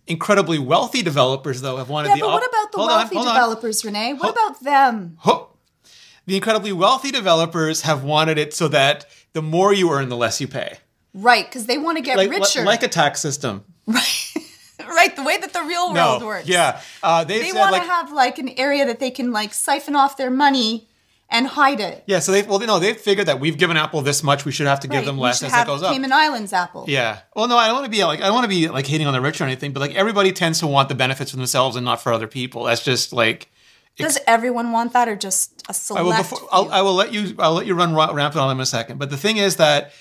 Incredibly 0.06 0.58
wealthy 0.58 1.02
developers, 1.02 1.60
though, 1.60 1.76
have 1.76 1.88
wanted 1.88 2.08
yeah, 2.08 2.14
the. 2.16 2.20
but 2.22 2.30
what 2.32 2.48
about 2.48 2.72
the 2.72 2.78
on, 2.78 2.86
wealthy 2.88 3.16
on. 3.16 3.26
developers, 3.26 3.84
Rene? 3.84 4.14
What 4.14 4.22
Ho- 4.24 4.30
about 4.46 4.62
them? 4.64 5.16
Ho- 5.20 5.48
The 6.26 6.34
incredibly 6.36 6.72
wealthy 6.72 7.10
developers 7.10 7.82
have 7.82 8.02
wanted 8.04 8.38
it 8.38 8.54
so 8.54 8.68
that 8.68 9.06
the 9.32 9.42
more 9.42 9.72
you 9.72 9.90
earn, 9.92 10.08
the 10.08 10.16
less 10.16 10.40
you 10.40 10.48
pay. 10.48 10.78
Right, 11.14 11.44
because 11.46 11.66
they 11.66 11.78
want 11.78 11.98
to 11.98 12.02
get 12.02 12.16
Like, 12.16 12.30
richer. 12.30 12.64
like 12.64 12.82
a 12.82 12.88
tax 12.88 13.20
system. 13.20 13.64
The 15.22 15.26
way 15.26 15.38
that 15.38 15.52
the 15.52 15.62
real 15.62 15.92
No. 15.92 16.10
world 16.10 16.22
works. 16.24 16.48
Yeah. 16.48 16.80
Uh, 17.02 17.24
they've 17.24 17.46
said, 17.46 17.58
want 17.58 17.72
like, 17.72 17.82
to 17.82 17.88
have 17.88 18.12
like 18.12 18.38
an 18.38 18.50
area 18.50 18.84
that 18.86 19.00
they 19.00 19.10
can 19.10 19.32
like 19.32 19.54
siphon 19.54 19.96
off 19.96 20.16
their 20.16 20.30
money 20.30 20.88
and 21.30 21.46
hide 21.46 21.80
it. 21.80 22.04
Yeah, 22.06 22.18
so 22.18 22.30
they 22.30 22.42
well, 22.42 22.58
no, 22.58 22.78
they've 22.78 22.96
figured 22.96 23.26
that 23.26 23.40
we've 23.40 23.56
given 23.56 23.76
Apple 23.78 24.02
this 24.02 24.22
much, 24.22 24.44
we 24.44 24.52
should 24.52 24.66
have 24.66 24.80
to 24.80 24.88
give 24.88 24.98
Right. 24.98 25.06
them 25.06 25.16
less 25.18 25.42
as 25.42 25.50
have 25.50 25.66
it 25.66 25.70
goes 25.70 25.82
up. 25.82 25.92
Cayman 25.92 26.12
Islands 26.12 26.52
Apple. 26.52 26.84
Yeah. 26.88 27.20
Well, 27.34 27.48
no, 27.48 27.56
I 27.56 27.66
don't 27.66 27.74
want 27.76 27.86
to 27.86 27.90
be 27.90 28.04
like 28.04 28.20
I 28.20 28.24
don't 28.24 28.34
want 28.34 28.44
to 28.44 28.48
be 28.50 28.68
like 28.68 28.86
hating 28.86 29.06
on 29.06 29.14
the 29.14 29.20
rich 29.20 29.40
or 29.40 29.44
anything, 29.44 29.72
but 29.72 29.80
like 29.80 29.94
everybody 29.94 30.32
tends 30.32 30.58
to 30.60 30.66
want 30.66 30.90
the 30.90 30.94
benefits 30.94 31.30
for 31.30 31.38
themselves 31.38 31.74
and 31.74 31.84
not 31.84 32.02
for 32.02 32.12
other 32.12 32.26
people. 32.26 32.64
That's 32.64 32.84
just 32.84 33.14
like 33.14 33.50
Does 33.96 34.18
everyone 34.26 34.72
want 34.72 34.92
that, 34.92 35.08
or 35.08 35.16
just 35.16 35.62
a 35.70 35.74
select? 35.74 36.00
I 36.00 36.02
will. 36.04 36.16
Before, 36.16 36.48
I'll, 36.52 36.70
I 36.70 36.82
will 36.82 36.94
let 36.94 37.12
you. 37.14 37.34
I'll 37.38 37.54
let 37.54 37.66
you 37.66 37.74
run 37.74 37.94
rampant 37.94 38.36
on 38.36 38.48
them 38.48 38.58
in 38.58 38.62
a 38.62 38.66
second. 38.66 38.98
But 38.98 39.08
the 39.08 39.16
thing 39.16 39.38
is 39.38 39.56
that 39.56 39.92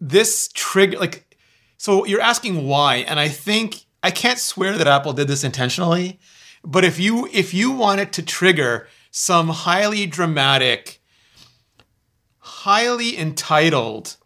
this 0.00 0.48
trigger, 0.54 0.98
like, 0.98 1.36
so 1.76 2.06
you're 2.06 2.22
asking 2.22 2.66
why, 2.66 2.96
and 2.96 3.20
I 3.20 3.28
think 3.28 3.84
I 4.02 4.10
can't 4.10 4.38
swear 4.38 4.76
that 4.78 4.86
Apple 4.86 5.12
did 5.12 5.28
this 5.28 5.44
intentionally, 5.44 6.18
but 6.64 6.84
if 6.84 6.98
you 6.98 7.28
if 7.32 7.52
you 7.54 7.70
wanted 7.70 8.12
to 8.14 8.22
trigger 8.22 8.88
some 9.10 9.48
highly 9.48 10.06
dramatic, 10.06 11.00
highly 12.38 13.18
entitled 13.18 14.16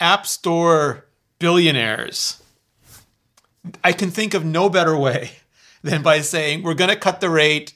App 0.00 0.26
Store 0.26 1.06
billionaires, 1.38 2.42
I 3.82 3.92
can 3.92 4.10
think 4.10 4.34
of 4.34 4.44
no 4.44 4.68
better 4.68 4.96
way 4.96 5.32
than 5.82 6.02
by 6.02 6.20
saying 6.20 6.62
we're 6.62 6.74
going 6.74 6.90
to 6.90 6.96
cut 6.96 7.20
the 7.20 7.30
rate 7.30 7.74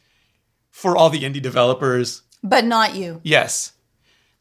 for 0.71 0.97
all 0.97 1.11
the 1.11 1.23
indie 1.23 1.43
developers. 1.43 2.23
but 2.43 2.65
not 2.65 2.95
you. 2.95 3.21
Yes. 3.25 3.73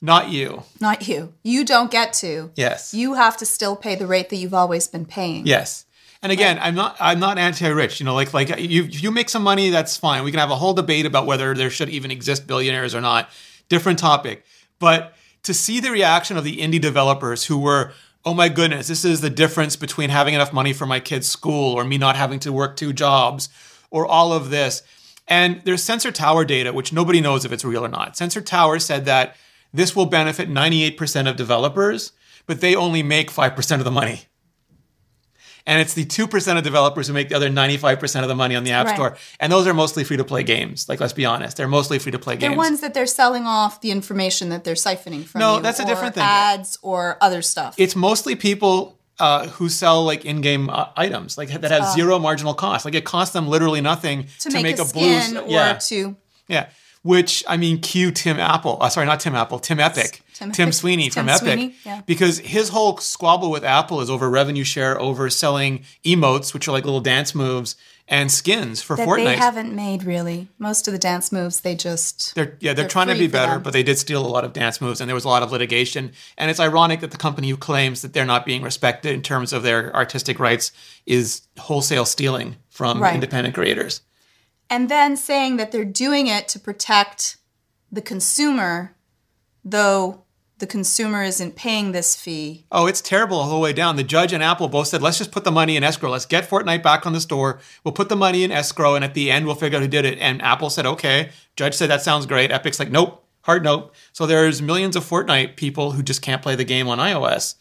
Not 0.01 0.30
you. 0.30 0.63
Not 0.80 1.08
you. 1.08 1.34
You 1.42 1.63
don't 1.65 1.89
get 1.89 2.13
to. 2.15 2.51
Yes. 2.56 2.94
You 2.94 3.13
have 3.15 3.38
to 3.38 3.46
still 3.46 3.75
pay 3.75 3.96
the 3.96 4.06
rate 4.06 4.30
that 4.30 4.36
you've 4.36 4.54
always 4.54 4.88
been 4.88 5.06
paying. 5.06 5.48
Yes. 5.48 5.86
And 6.25 6.32
again, 6.32 6.58
I'm 6.60 6.74
not 6.74 6.98
I'm 7.00 7.20
not 7.20 7.38
anti-rich. 7.38 8.00
You 8.00 8.05
know, 8.08 8.15
like 8.15 8.34
like 8.34 8.50
you 8.60 8.86
if 8.86 9.03
you 9.03 9.12
make 9.12 9.29
some 9.29 9.44
money, 9.44 9.70
that's 9.70 9.96
fine. 9.96 10.24
We 10.24 10.32
can 10.32 10.39
have 10.39 10.50
a 10.50 10.55
whole 10.55 10.74
debate 10.74 11.05
about 11.05 11.27
whether 11.27 11.53
there 11.53 11.70
should 11.70 11.88
even 11.88 12.10
exist 12.10 12.48
billionaires 12.48 12.96
or 12.96 13.01
not. 13.01 13.29
Different 13.70 14.00
topic. 14.00 14.44
But 14.79 15.13
to 15.44 15.53
see 15.53 15.79
the 15.79 15.91
reaction 15.91 16.36
of 16.36 16.44
the 16.44 16.58
indie 16.58 16.82
developers 16.82 17.46
who 17.46 17.60
were, 17.60 17.91
oh 18.25 18.34
my 18.34 18.50
goodness, 18.50 18.88
this 18.88 19.05
is 19.05 19.22
the 19.22 19.29
difference 19.29 19.75
between 19.75 20.10
having 20.10 20.34
enough 20.34 20.51
money 20.51 20.74
for 20.74 20.88
my 20.88 21.00
kid's 21.00 21.27
school 21.27 21.75
or 21.75 21.84
me 21.84 22.00
not 22.00 22.15
having 22.15 22.39
to 22.39 22.51
work 22.51 22.75
two 22.75 22.91
jobs 22.91 23.48
or 23.91 24.08
all 24.08 24.34
of 24.34 24.50
this. 24.50 24.82
And 25.27 25.62
there's 25.63 25.84
Sensor 25.84 26.12
Tower 26.12 26.44
data, 26.44 26.74
which 26.74 26.91
nobody 26.91 27.22
knows 27.22 27.46
if 27.46 27.51
it's 27.51 27.63
real 27.63 27.86
or 27.86 27.88
not. 27.88 28.17
Sensor 28.17 28.41
Tower 28.41 28.79
said 28.79 29.05
that 29.05 29.36
this 29.72 29.96
will 29.96 30.08
benefit 30.08 30.50
98% 30.50 31.29
of 31.29 31.36
developers, 31.36 32.13
but 32.48 32.62
they 32.62 32.75
only 32.75 33.03
make 33.03 33.29
5% 33.29 33.77
of 33.77 33.84
the 33.84 33.91
money. 33.91 34.22
And 35.67 35.81
it's 35.81 35.95
the 35.95 36.05
2% 36.05 36.57
of 36.57 36.63
developers 36.63 37.07
who 37.07 37.13
make 37.13 37.29
the 37.29 37.36
other 37.36 37.50
95% 37.50 38.22
of 38.22 38.27
the 38.27 38.36
money 38.36 38.55
on 38.55 38.63
the 38.63 38.72
App 38.72 38.86
Right. 38.86 38.95
Store. 38.95 39.17
And 39.39 39.51
those 39.51 39.65
are 39.65 39.74
mostly 39.74 40.03
free 40.03 40.17
to 40.17 40.24
play 40.24 40.43
games. 40.43 40.88
Like, 40.88 41.00
let's 41.00 41.13
be 41.13 41.25
honest, 41.25 41.57
they're 41.57 41.67
mostly 41.67 41.98
free 41.98 42.12
to 42.12 42.19
play 42.19 42.36
games. 42.36 42.41
They're 42.51 42.57
ones 42.57 42.81
that 42.81 42.93
they're 42.93 43.07
selling 43.07 43.45
off 43.48 43.81
the 43.81 43.89
information 43.89 44.50
that 44.50 44.63
they're 44.63 44.75
siphoning 44.75 45.25
from 45.25 45.39
No, 45.39 45.55
you, 45.55 45.63
that's 45.63 45.79
a 45.79 45.86
different 45.86 46.13
thing. 46.13 46.24
Ads 46.24 46.77
or 46.84 47.17
other 47.19 47.41
stuff. 47.41 47.74
it's 47.79 47.95
mostly 47.95 48.36
people 48.36 49.00
uh, 49.19 49.48
who 49.48 49.69
sell 49.69 50.03
like 50.03 50.25
in-game 50.25 50.69
uh, 50.69 50.88
items, 50.95 51.38
like 51.38 51.50
that 51.50 51.72
have 51.72 51.93
zero 51.93 52.19
marginal 52.19 52.53
cost. 52.53 52.86
Like 52.86 52.95
it 52.95 53.05
costs 53.05 53.34
them 53.34 53.48
literally 53.48 53.81
nothing 53.81 54.27
to, 54.39 54.51
make, 54.51 54.75
a, 54.77 54.84
blue. 54.86 55.19
skin 55.19 55.38
or 55.38 55.48
yeah, 55.50 55.74
to 55.74 56.15
yeah. 56.48 56.67
Which 57.06 57.44
I 57.48 57.56
mean, 57.56 57.82
cue 57.82 58.10
Tim 58.10 58.40
Apple. 58.40 58.80
Uh, 58.82 58.90
sorry, 58.90 59.06
not 59.06 59.20
Tim 59.20 59.36
Apple. 59.36 59.60
Tim 59.60 59.80
Epic. 59.80 60.24
Tim 60.34 60.52
Tim, 60.52 60.70
Epic. 60.70 60.74
Sweeney 60.74 61.04
Tim 61.12 61.12
from 61.26 61.30
Epic. 61.30 61.42
Sweeney, 61.54 61.76
yeah. 61.86 62.02
Because 62.08 62.40
his 62.40 62.70
whole 62.70 62.98
squabble 62.98 63.52
with 63.52 63.64
Apple 63.64 64.02
is 64.02 64.10
over 64.10 64.28
revenue 64.28 64.64
share, 64.64 65.00
over 65.00 65.30
selling 65.30 65.84
emotes, 66.04 66.52
which 66.52 66.68
are 66.68 66.72
like 66.72 66.84
little 66.84 67.02
dance 67.02 67.36
moves, 67.36 67.76
and 68.08 68.32
skins 68.32 68.82
for 68.82 68.96
that 68.96 69.08
Fortnite. 69.08 69.26
they 69.26 69.36
haven't 69.36 69.76
made 69.76 70.04
really. 70.04 70.48
Most 70.58 70.88
of 70.88 70.94
the 70.94 70.98
dance 70.98 71.32
moves 71.32 71.62
they 71.62 71.76
just 71.76 72.34
They're 72.34 72.58
yeah, 72.60 72.74
they're, 72.74 72.84
They're 72.86 72.88
trying 72.88 73.10
to 73.10 73.14
be 73.16 73.28
better, 73.28 73.60
but 73.60 73.72
they 73.72 73.84
did 73.84 74.00
steal 74.00 74.26
a 74.26 74.28
lot 74.28 74.44
of 74.44 74.54
dance 74.54 74.82
moves, 74.82 75.00
and 75.00 75.08
there 75.08 75.16
was 75.16 75.26
a 75.26 75.30
lot 75.30 75.44
of 75.44 75.52
litigation. 75.52 76.12
And 76.40 76.50
it's 76.50 76.60
ironic 76.60 77.02
that 77.02 77.12
the 77.12 77.18
company 77.18 77.50
who 77.52 77.58
claims 77.58 78.02
that 78.02 78.14
they're 78.14 78.26
not 78.26 78.48
being 78.48 78.64
respected 78.64 79.14
in 79.14 79.22
terms 79.22 79.54
of 79.54 79.62
their 79.62 79.96
artistic 79.96 80.40
rights 80.40 80.72
is 81.06 81.42
wholesale 81.60 82.06
stealing 82.06 82.56
from 82.72 83.00
Right. 83.00 83.14
independent 83.14 83.54
creators. 83.54 84.02
And 84.69 84.89
then 84.89 85.17
saying 85.17 85.57
that 85.57 85.72
they're 85.72 85.86
doing 85.86 86.27
it 86.27 86.48
to 86.50 86.60
protect 86.60 87.38
the 87.91 88.01
consumer, 88.01 88.95
though 89.63 90.24
the 90.57 90.67
consumer 90.67 91.22
isn't 91.22 91.55
paying 91.57 91.91
this 91.91 92.15
fee. 92.15 92.65
Oh, 92.72 92.88
it's 92.88 93.01
terrible 93.01 93.38
all 93.38 93.50
the 93.50 93.60
way 93.60 93.74
down. 93.74 93.98
The 93.98 94.03
judge 94.03 94.31
and 94.31 94.41
Apple 94.41 94.69
both 94.69 94.88
said, 94.88 95.01
let's 95.01 95.17
just 95.17 95.31
put 95.31 95.43
the 95.43 95.51
money 95.51 95.75
in 95.75 95.84
escrow. 95.84 96.10
Let's 96.10 96.25
get 96.25 96.50
Fortnite 96.50 96.81
back 96.81 97.05
on 97.05 97.12
the 97.12 97.19
store. 97.19 97.60
We'll 97.84 97.93
put 97.93 98.07
the 98.07 98.15
money 98.15 98.43
in 98.43 98.51
escrow, 98.51 98.95
and 98.95 99.03
at 99.03 99.13
the 99.13 99.29
end, 99.29 99.45
we'll 99.45 99.55
figure 99.55 99.77
out 99.77 99.81
who 99.81 99.89
did 99.89 100.05
it. 100.05 100.17
And 100.19 100.41
Apple 100.41 100.69
said, 100.69 100.86
okay. 100.86 101.31
Judge 101.57 101.75
said, 101.75 101.89
that 101.89 102.03
sounds 102.03 102.25
great. 102.25 102.51
Epic's 102.51 102.79
like, 102.79 102.89
nope, 102.89 103.25
hard 103.41 103.63
nope. 103.63 103.93
So 104.13 104.25
there's 104.25 104.62
millions 104.62 104.95
of 104.95 105.03
Fortnite 105.03 105.57
people 105.57 105.91
who 105.91 106.01
just 106.01 106.22
can't 106.22 106.41
play 106.41 106.55
the 106.55 106.63
game 106.63 106.88
on 106.88 107.00
iOS. 107.00 107.55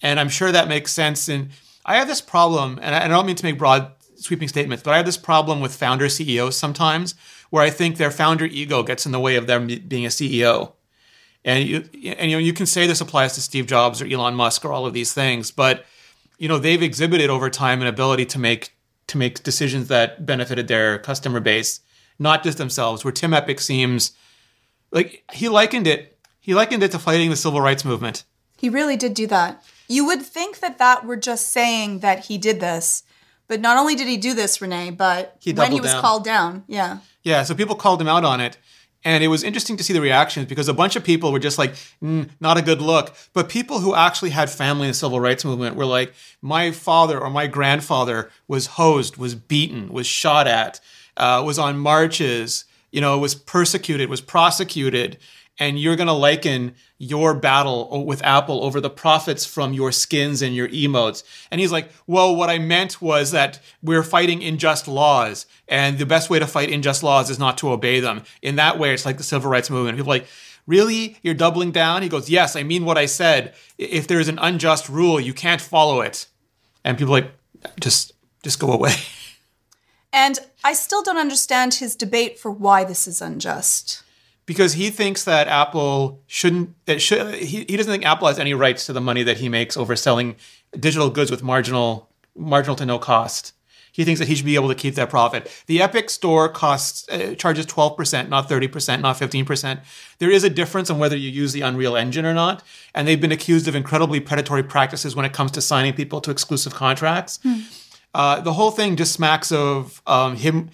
And 0.00 0.18
I'm 0.18 0.28
sure 0.28 0.50
that 0.50 0.66
makes 0.66 0.92
sense. 0.92 1.28
And 1.28 1.50
I 1.84 1.96
have 1.96 2.08
this 2.08 2.20
problem, 2.20 2.80
and 2.82 2.92
I 2.92 3.06
don't 3.06 3.26
mean 3.26 3.36
to 3.36 3.44
make 3.44 3.56
broad 3.56 3.92
sweeping 4.22 4.48
statements, 4.48 4.82
but 4.82 4.92
I 4.92 4.96
have 4.96 5.06
this 5.06 5.16
problem 5.16 5.60
with 5.60 5.74
founder 5.74 6.08
CEOs 6.08 6.56
sometimes 6.56 7.14
where 7.50 7.62
I 7.62 7.70
think 7.70 7.96
their 7.96 8.10
founder 8.10 8.46
ego 8.46 8.82
gets 8.82 9.04
in 9.04 9.12
the 9.12 9.20
way 9.20 9.36
of 9.36 9.46
them 9.46 9.66
being 9.66 10.06
a 10.06 10.08
CEO. 10.08 10.72
And 11.44 11.66
you 11.66 11.84
and 12.16 12.30
you 12.30 12.36
know 12.36 12.42
you 12.42 12.52
can 12.52 12.66
say 12.66 12.86
this 12.86 13.00
applies 13.00 13.34
to 13.34 13.40
Steve 13.40 13.66
Jobs 13.66 14.00
or 14.00 14.06
Elon 14.06 14.34
Musk 14.34 14.64
or 14.64 14.72
all 14.72 14.86
of 14.86 14.94
these 14.94 15.12
things, 15.12 15.50
but 15.50 15.84
you 16.38 16.48
know 16.48 16.58
they've 16.58 16.82
exhibited 16.82 17.30
over 17.30 17.50
time 17.50 17.80
an 17.80 17.88
ability 17.88 18.26
to 18.26 18.38
make 18.38 18.76
to 19.08 19.18
make 19.18 19.42
decisions 19.42 19.88
that 19.88 20.24
benefited 20.24 20.68
their 20.68 20.98
customer 20.98 21.40
base, 21.40 21.80
not 22.18 22.44
just 22.44 22.58
themselves. 22.58 23.04
Where 23.04 23.12
Tim 23.12 23.34
Epic 23.34 23.60
seems 23.60 24.12
like 24.92 25.24
he 25.32 25.48
likened 25.48 25.88
it 25.88 26.12
he 26.42 26.54
likened 26.54 26.82
it 26.82 26.90
to 26.90 26.98
fighting 26.98 27.30
the 27.30 27.36
civil 27.36 27.60
rights 27.60 27.84
movement. 27.84 28.24
He 28.58 28.68
really 28.68 28.96
did 28.96 29.14
do 29.14 29.26
that. 29.28 29.64
You 29.88 30.04
would 30.06 30.22
think 30.22 30.60
that 30.60 30.78
that 30.78 31.04
were 31.04 31.16
just 31.16 31.50
saying 31.50 32.00
that 32.00 32.26
he 32.26 32.36
did 32.36 32.60
this, 32.60 33.04
but 33.48 33.60
not 33.60 33.76
only 33.78 33.94
did 33.94 34.08
he 34.08 34.16
do 34.16 34.34
this, 34.34 34.60
Renee, 34.60 34.90
but 34.90 35.36
He 35.40 35.52
when 35.52 35.72
he 35.72 35.80
was 35.80 35.92
down. 35.92 36.00
called 36.00 36.24
down, 36.24 36.64
yeah. 36.66 36.98
Yeah, 37.22 37.42
so 37.42 37.54
people 37.54 37.76
called 37.76 38.00
him 38.00 38.08
out 38.08 38.24
on 38.24 38.40
it. 38.40 38.56
And 39.04 39.24
it 39.24 39.28
was 39.28 39.42
interesting 39.42 39.76
to 39.78 39.82
see 39.82 39.92
the 39.92 40.00
reactions 40.00 40.46
because 40.46 40.68
a 40.68 40.74
bunch 40.74 40.94
of 40.94 41.02
people 41.02 41.32
were 41.32 41.40
just 41.40 41.58
like, 41.58 41.74
mm, 42.00 42.28
not 42.38 42.56
a 42.56 42.62
good 42.62 42.80
look. 42.80 43.14
But 43.32 43.48
people 43.48 43.80
who 43.80 43.96
actually 43.96 44.30
had 44.30 44.48
family 44.48 44.86
in 44.86 44.90
the 44.90 44.94
civil 44.94 45.18
rights 45.18 45.44
movement 45.44 45.74
were 45.74 45.86
like, 45.86 46.14
my 46.40 46.70
father 46.70 47.18
or 47.18 47.28
my 47.28 47.48
grandfather 47.48 48.30
was 48.46 48.66
hosed, 48.66 49.16
was 49.16 49.34
beaten, 49.34 49.92
was 49.92 50.06
shot 50.06 50.46
at, 50.46 50.80
uh, 51.16 51.42
was 51.44 51.58
on 51.58 51.78
marches, 51.78 52.64
you 52.92 53.00
know, 53.00 53.18
was 53.18 53.34
persecuted, 53.34 54.08
was 54.08 54.20
prosecuted. 54.20 55.18
And 55.62 55.78
you're 55.78 55.94
going 55.94 56.08
to 56.08 56.12
liken 56.12 56.74
your 56.98 57.34
battle 57.34 58.04
with 58.04 58.20
Apple 58.24 58.64
over 58.64 58.80
the 58.80 58.90
profits 58.90 59.46
from 59.46 59.72
your 59.72 59.92
skins 59.92 60.42
and 60.42 60.56
your 60.56 60.66
emotes. 60.68 61.22
And 61.52 61.60
he's 61.60 61.70
like, 61.70 61.88
well, 62.08 62.34
what 62.34 62.50
I 62.50 62.58
meant 62.58 63.00
was 63.00 63.30
that 63.30 63.60
we're 63.80 64.02
fighting 64.02 64.42
unjust 64.42 64.88
laws, 64.88 65.46
and 65.68 65.98
the 65.98 66.06
best 66.06 66.30
way 66.30 66.40
to 66.40 66.48
fight 66.48 66.72
unjust 66.72 67.04
laws 67.04 67.30
is 67.30 67.38
not 67.38 67.58
to 67.58 67.70
obey 67.70 68.00
them. 68.00 68.24
In 68.42 68.56
that 68.56 68.76
way, 68.76 68.92
it's 68.92 69.06
like 69.06 69.18
the 69.18 69.22
civil 69.22 69.52
rights 69.52 69.70
movement. 69.70 69.96
People 69.96 70.10
like, 70.10 70.26
really? 70.66 71.16
You're 71.22 71.34
doubling 71.34 71.70
down? 71.70 72.02
He 72.02 72.08
goes, 72.08 72.28
yes, 72.28 72.56
I 72.56 72.64
mean 72.64 72.84
what 72.84 72.98
I 72.98 73.06
said. 73.06 73.54
If 73.78 74.08
there's 74.08 74.26
an 74.26 74.40
unjust 74.40 74.88
rule, 74.88 75.20
you 75.20 75.32
can't 75.32 75.60
follow 75.60 76.00
it. 76.00 76.26
And 76.82 76.98
people 76.98 77.12
like, 77.12 77.30
just, 77.80 78.14
just 78.42 78.58
go 78.58 78.72
away. 78.72 78.94
And 80.14 80.38
I 80.62 80.74
still 80.74 81.02
don't 81.02 81.16
understand 81.16 81.72
his 81.72 81.96
debate 81.96 82.38
for 82.38 82.50
why 82.50 82.84
this 82.84 83.08
is 83.08 83.22
unjust. 83.22 84.02
Because 84.44 84.72
he 84.72 84.90
thinks 84.90 85.24
that 85.24 85.46
Apple 85.46 86.20
shouldn't, 86.26 86.74
that 86.86 87.00
should, 87.00 87.34
he, 87.34 87.64
he 87.68 87.76
doesn't 87.76 87.92
think 87.92 88.04
Apple 88.04 88.26
has 88.26 88.38
any 88.38 88.54
rights 88.54 88.86
to 88.86 88.92
the 88.92 89.00
money 89.00 89.22
that 89.22 89.38
he 89.38 89.48
makes 89.48 89.76
over 89.76 89.94
selling 89.94 90.36
digital 90.78 91.10
goods 91.10 91.30
with 91.30 91.42
marginal, 91.42 92.10
marginal 92.34 92.74
to 92.76 92.86
no 92.86 92.98
cost. 92.98 93.52
He 93.92 94.04
thinks 94.04 94.18
that 94.20 94.28
he 94.28 94.34
should 94.34 94.46
be 94.46 94.54
able 94.54 94.68
to 94.68 94.74
keep 94.74 94.94
that 94.94 95.10
profit. 95.10 95.50
The 95.66 95.82
Epic 95.82 96.08
Store 96.08 96.48
costs 96.48 97.06
uh, 97.10 97.34
charges 97.34 97.66
12%, 97.66 98.28
not 98.30 98.48
30%, 98.48 99.00
not 99.00 99.16
15%. 99.18 99.80
There 100.18 100.30
is 100.30 100.44
a 100.44 100.50
difference 100.50 100.88
on 100.88 100.98
whether 100.98 101.16
you 101.16 101.28
use 101.28 101.52
the 101.52 101.60
Unreal 101.60 101.94
Engine 101.94 102.24
or 102.24 102.32
not, 102.32 102.62
and 102.94 103.06
they've 103.06 103.20
been 103.20 103.32
accused 103.32 103.68
of 103.68 103.74
incredibly 103.74 104.18
predatory 104.18 104.62
practices 104.62 105.14
when 105.14 105.26
it 105.26 105.34
comes 105.34 105.50
to 105.52 105.60
signing 105.60 105.92
people 105.92 106.22
to 106.22 106.30
exclusive 106.30 106.74
contracts. 106.74 107.38
Hmm. 107.42 107.60
Uh, 108.14 108.40
the 108.40 108.54
whole 108.54 108.70
thing 108.70 108.96
just 108.96 109.12
smacks 109.12 109.52
of 109.52 110.00
um, 110.06 110.36
him. 110.36 110.70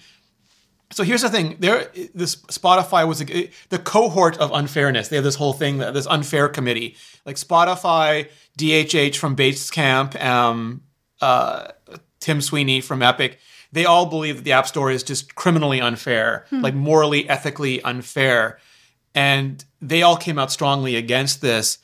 So 0.91 1.03
here's 1.03 1.21
the 1.21 1.29
thing: 1.29 1.57
there, 1.59 1.91
this 2.13 2.35
Spotify 2.35 3.07
was 3.07 3.21
a, 3.21 3.49
the 3.69 3.79
cohort 3.79 4.37
of 4.37 4.51
unfairness. 4.51 5.07
They 5.07 5.17
have 5.17 5.25
this 5.25 5.35
whole 5.35 5.53
thing, 5.53 5.77
this 5.77 6.07
unfair 6.07 6.49
committee, 6.49 6.95
like 7.25 7.35
Spotify, 7.35 8.29
DHH 8.57 9.15
from 9.17 9.35
Basecamp, 9.35 10.21
um, 10.23 10.81
uh, 11.21 11.67
Tim 12.19 12.41
Sweeney 12.41 12.81
from 12.81 13.01
Epic. 13.01 13.39
They 13.71 13.85
all 13.85 14.07
believe 14.07 14.37
that 14.37 14.43
the 14.45 14.53
App 14.53 14.65
Store 14.67 14.89
is 14.89 15.03
just 15.03 15.35
criminally 15.35 15.79
unfair, 15.79 16.45
hmm. 16.49 16.61
like 16.61 16.73
morally, 16.73 17.29
ethically 17.29 17.81
unfair, 17.83 18.57
and 19.13 19.63
they 19.81 20.01
all 20.01 20.17
came 20.17 20.39
out 20.39 20.51
strongly 20.51 20.95
against 20.95 21.41
this. 21.41 21.77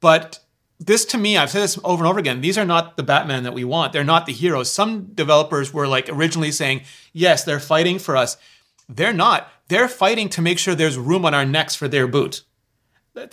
But 0.00 0.38
this 0.80 1.04
to 1.06 1.18
me, 1.18 1.36
I've 1.36 1.50
said 1.50 1.62
this 1.62 1.78
over 1.82 2.04
and 2.04 2.08
over 2.08 2.18
again. 2.18 2.40
These 2.40 2.56
are 2.56 2.64
not 2.64 2.96
the 2.96 3.02
Batman 3.02 3.42
that 3.42 3.54
we 3.54 3.64
want. 3.64 3.92
They're 3.92 4.04
not 4.04 4.26
the 4.26 4.32
heroes. 4.32 4.70
Some 4.70 5.06
developers 5.14 5.72
were 5.72 5.88
like 5.88 6.08
originally 6.08 6.52
saying, 6.52 6.82
yes, 7.12 7.44
they're 7.44 7.60
fighting 7.60 7.98
for 7.98 8.16
us. 8.16 8.36
They're 8.88 9.12
not. 9.12 9.50
They're 9.68 9.88
fighting 9.88 10.28
to 10.30 10.42
make 10.42 10.58
sure 10.58 10.74
there's 10.74 10.96
room 10.96 11.24
on 11.24 11.34
our 11.34 11.44
necks 11.44 11.74
for 11.74 11.88
their 11.88 12.06
boot. 12.06 12.42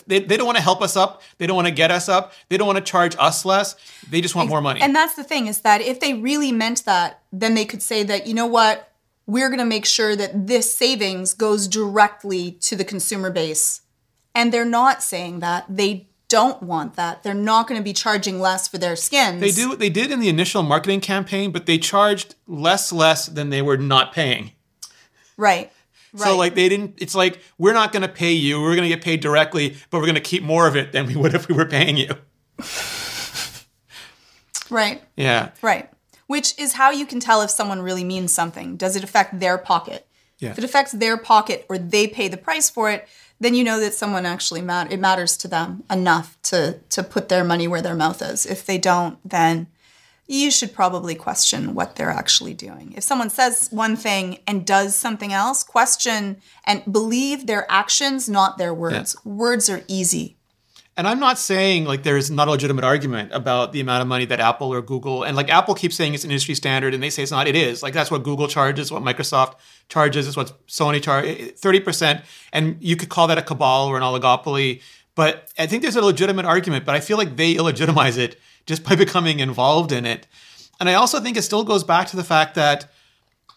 They, 0.08 0.20
they 0.20 0.38
don't 0.38 0.48
want 0.48 0.58
to 0.58 0.64
help 0.64 0.82
us 0.82 0.98
up. 0.98 1.22
They 1.38 1.46
don't 1.46 1.56
want 1.56 1.68
to 1.68 1.74
get 1.74 1.92
us 1.92 2.10
up. 2.10 2.34
They 2.50 2.58
don't 2.58 2.66
want 2.66 2.78
to 2.78 2.84
charge 2.84 3.16
us 3.20 3.46
less. 3.46 3.76
They 4.10 4.20
just 4.20 4.36
want 4.36 4.50
more 4.50 4.62
money. 4.62 4.82
And 4.82 4.96
that's 4.96 5.16
the 5.16 5.24
thing 5.24 5.46
is 5.46 5.62
that 5.62 5.82
if 5.82 6.00
they 6.00 6.16
really 6.16 6.52
meant 6.52 6.86
that, 6.86 7.22
then 7.32 7.54
they 7.54 7.66
could 7.66 7.84
say 7.84 8.02
that, 8.04 8.26
you 8.26 8.34
know 8.34 8.48
what, 8.48 8.92
we're 9.28 9.50
going 9.50 9.60
to 9.60 9.66
make 9.66 9.86
sure 9.86 10.16
that 10.16 10.48
this 10.48 10.74
savings 10.74 11.34
goes 11.36 11.68
directly 11.68 12.54
to 12.62 12.76
the 12.76 12.84
consumer 12.84 13.30
base. 13.30 13.82
And 14.34 14.52
they're 14.52 14.66
not 14.66 15.04
saying 15.04 15.40
that. 15.40 15.66
They 15.70 16.10
don't 16.36 16.62
want 16.62 16.96
that. 16.96 17.24
They're 17.24 17.34
not 17.34 17.66
going 17.66 17.80
to 17.80 17.84
be 17.84 17.94
charging 17.94 18.42
less 18.42 18.68
for 18.68 18.78
their 18.78 18.98
skins. 18.98 19.40
They 19.40 19.52
do. 19.52 19.74
They 19.78 19.90
did 19.90 20.12
in 20.12 20.20
the 20.20 20.28
initial 20.28 20.64
marketing 20.64 21.00
campaign, 21.00 21.54
but 21.54 21.66
they 21.66 21.78
charged 21.78 22.36
less, 22.46 22.92
less 22.92 23.28
than 23.28 23.52
they 23.52 23.62
were 23.62 23.78
not 23.78 24.12
paying. 24.12 24.52
Right. 25.38 25.72
Right. 26.12 26.24
So 26.28 26.36
like 26.36 26.54
they 26.54 26.68
didn't. 26.68 26.96
It's 26.98 27.16
like 27.16 27.40
we're 27.58 27.72
not 27.72 27.94
going 27.94 28.02
to 28.02 28.10
pay 28.10 28.34
you. 28.34 28.62
We're 28.62 28.76
going 28.76 28.90
to 28.90 28.94
get 28.94 29.02
paid 29.02 29.22
directly, 29.22 29.78
but 29.90 30.00
we're 30.00 30.08
going 30.08 30.16
to 30.16 30.20
keep 30.22 30.44
more 30.44 30.68
of 30.68 30.76
it 30.76 30.92
than 30.92 31.06
we 31.08 31.16
would 31.16 31.34
if 31.34 31.48
we 31.48 31.56
were 31.56 31.66
paying 31.66 31.96
you. 31.96 32.10
right. 34.70 35.02
Yeah. 35.16 35.52
Right. 35.62 35.90
Which 36.28 36.60
is 36.60 36.74
how 36.74 36.92
you 36.92 37.06
can 37.06 37.22
tell 37.22 37.44
if 37.44 37.50
someone 37.50 37.82
really 37.82 38.04
means 38.04 38.34
something. 38.34 38.76
Does 38.76 38.98
it 38.98 39.06
affect 39.06 39.40
their 39.40 39.58
pocket? 39.58 40.06
Yeah. 40.40 40.52
If 40.52 40.58
it 40.58 40.66
affects 40.66 40.92
their 40.92 41.16
pocket 41.16 41.66
or 41.70 41.78
they 41.78 42.08
pay 42.08 42.28
the 42.28 42.36
price 42.36 42.70
for 42.70 42.92
it, 42.92 43.08
then 43.40 43.54
you 43.54 43.64
know 43.64 43.80
that 43.80 43.94
someone 43.94 44.26
actually 44.26 44.62
mat- 44.62 44.92
it 44.92 45.00
matters 45.00 45.36
to 45.38 45.48
them 45.48 45.84
enough 45.90 46.38
to 46.44 46.80
to 46.90 47.04
put 47.04 47.30
their 47.30 47.44
money 47.44 47.68
where 47.68 47.82
their 47.82 47.96
mouth 47.96 48.22
is. 48.22 48.46
If 48.46 48.66
they 48.66 48.78
don't, 48.78 49.18
then 49.28 49.68
you 50.28 50.50
should 50.50 50.74
probably 50.74 51.14
question 51.14 51.76
what 51.76 51.96
they're 51.96 52.10
actually 52.10 52.54
doing. 52.54 52.94
If 52.98 53.04
someone 53.04 53.30
says 53.30 53.68
one 53.72 53.96
thing 53.96 54.40
and 54.48 54.66
does 54.66 54.96
something 54.96 55.32
else, 55.32 55.64
question 55.64 56.38
and 56.66 56.82
believe 56.92 57.46
their 57.46 57.70
actions, 57.70 58.28
not 58.28 58.58
their 58.58 58.74
words. 58.74 59.16
Yeah. 59.24 59.32
Words 59.32 59.70
are 59.70 59.84
easy. 59.88 60.36
And 60.98 61.08
I'm 61.08 61.20
not 61.20 61.38
saying 61.38 61.86
like 61.86 62.04
there's 62.04 62.32
not 62.32 62.48
a 62.48 62.52
legitimate 62.52 62.86
argument 62.86 63.32
about 63.34 63.74
the 63.74 63.82
amount 63.82 64.02
of 64.02 64.08
money 64.08 64.26
that 64.26 64.40
Apple 64.40 64.74
or 64.74 64.82
Google 64.82 65.24
and 65.24 65.36
like 65.36 65.50
Apple 65.50 65.76
keeps 65.76 65.96
saying 65.96 66.14
it's 66.14 66.24
an 66.24 66.32
industry 66.32 66.56
standard 66.56 66.94
and 66.94 67.04
they 67.04 67.10
say 67.10 67.22
it's 67.22 67.32
not. 67.32 67.48
It 67.48 67.56
is. 67.56 67.84
Like 67.84 67.94
that's 67.94 68.10
what 68.10 68.24
Google 68.24 68.48
charges, 68.48 68.92
what 68.92 69.04
Microsoft 69.04 69.56
charges, 69.90 70.28
is 70.28 70.36
what 70.36 70.66
Sony 70.68 71.02
charges, 71.02 71.60
30%. 71.60 72.24
And 72.54 72.78
you 72.80 72.96
could 72.96 73.10
call 73.10 73.28
that 73.28 73.38
a 73.38 73.42
cabal 73.42 73.88
or 73.88 73.98
an 73.98 74.04
oligopoly. 74.04 74.82
But 75.16 75.52
I 75.58 75.66
think 75.68 75.82
there's 75.82 75.96
a 75.96 76.02
legitimate 76.02 76.46
argument, 76.46 76.86
but 76.86 76.96
I 76.96 77.00
feel 77.00 77.18
like 77.18 77.38
they 77.38 77.56
illegitimize 77.56 78.18
it 78.18 78.40
just 78.66 78.84
by 78.84 78.96
becoming 79.06 79.40
involved 79.40 79.92
in 79.92 80.06
it. 80.06 80.28
And 80.80 80.90
I 80.90 80.96
also 80.96 81.20
think 81.20 81.38
it 81.38 81.44
still 81.44 81.64
goes 81.64 81.84
back 81.84 82.08
to 82.08 82.16
the 82.16 82.24
fact 82.24 82.56
that 82.56 82.92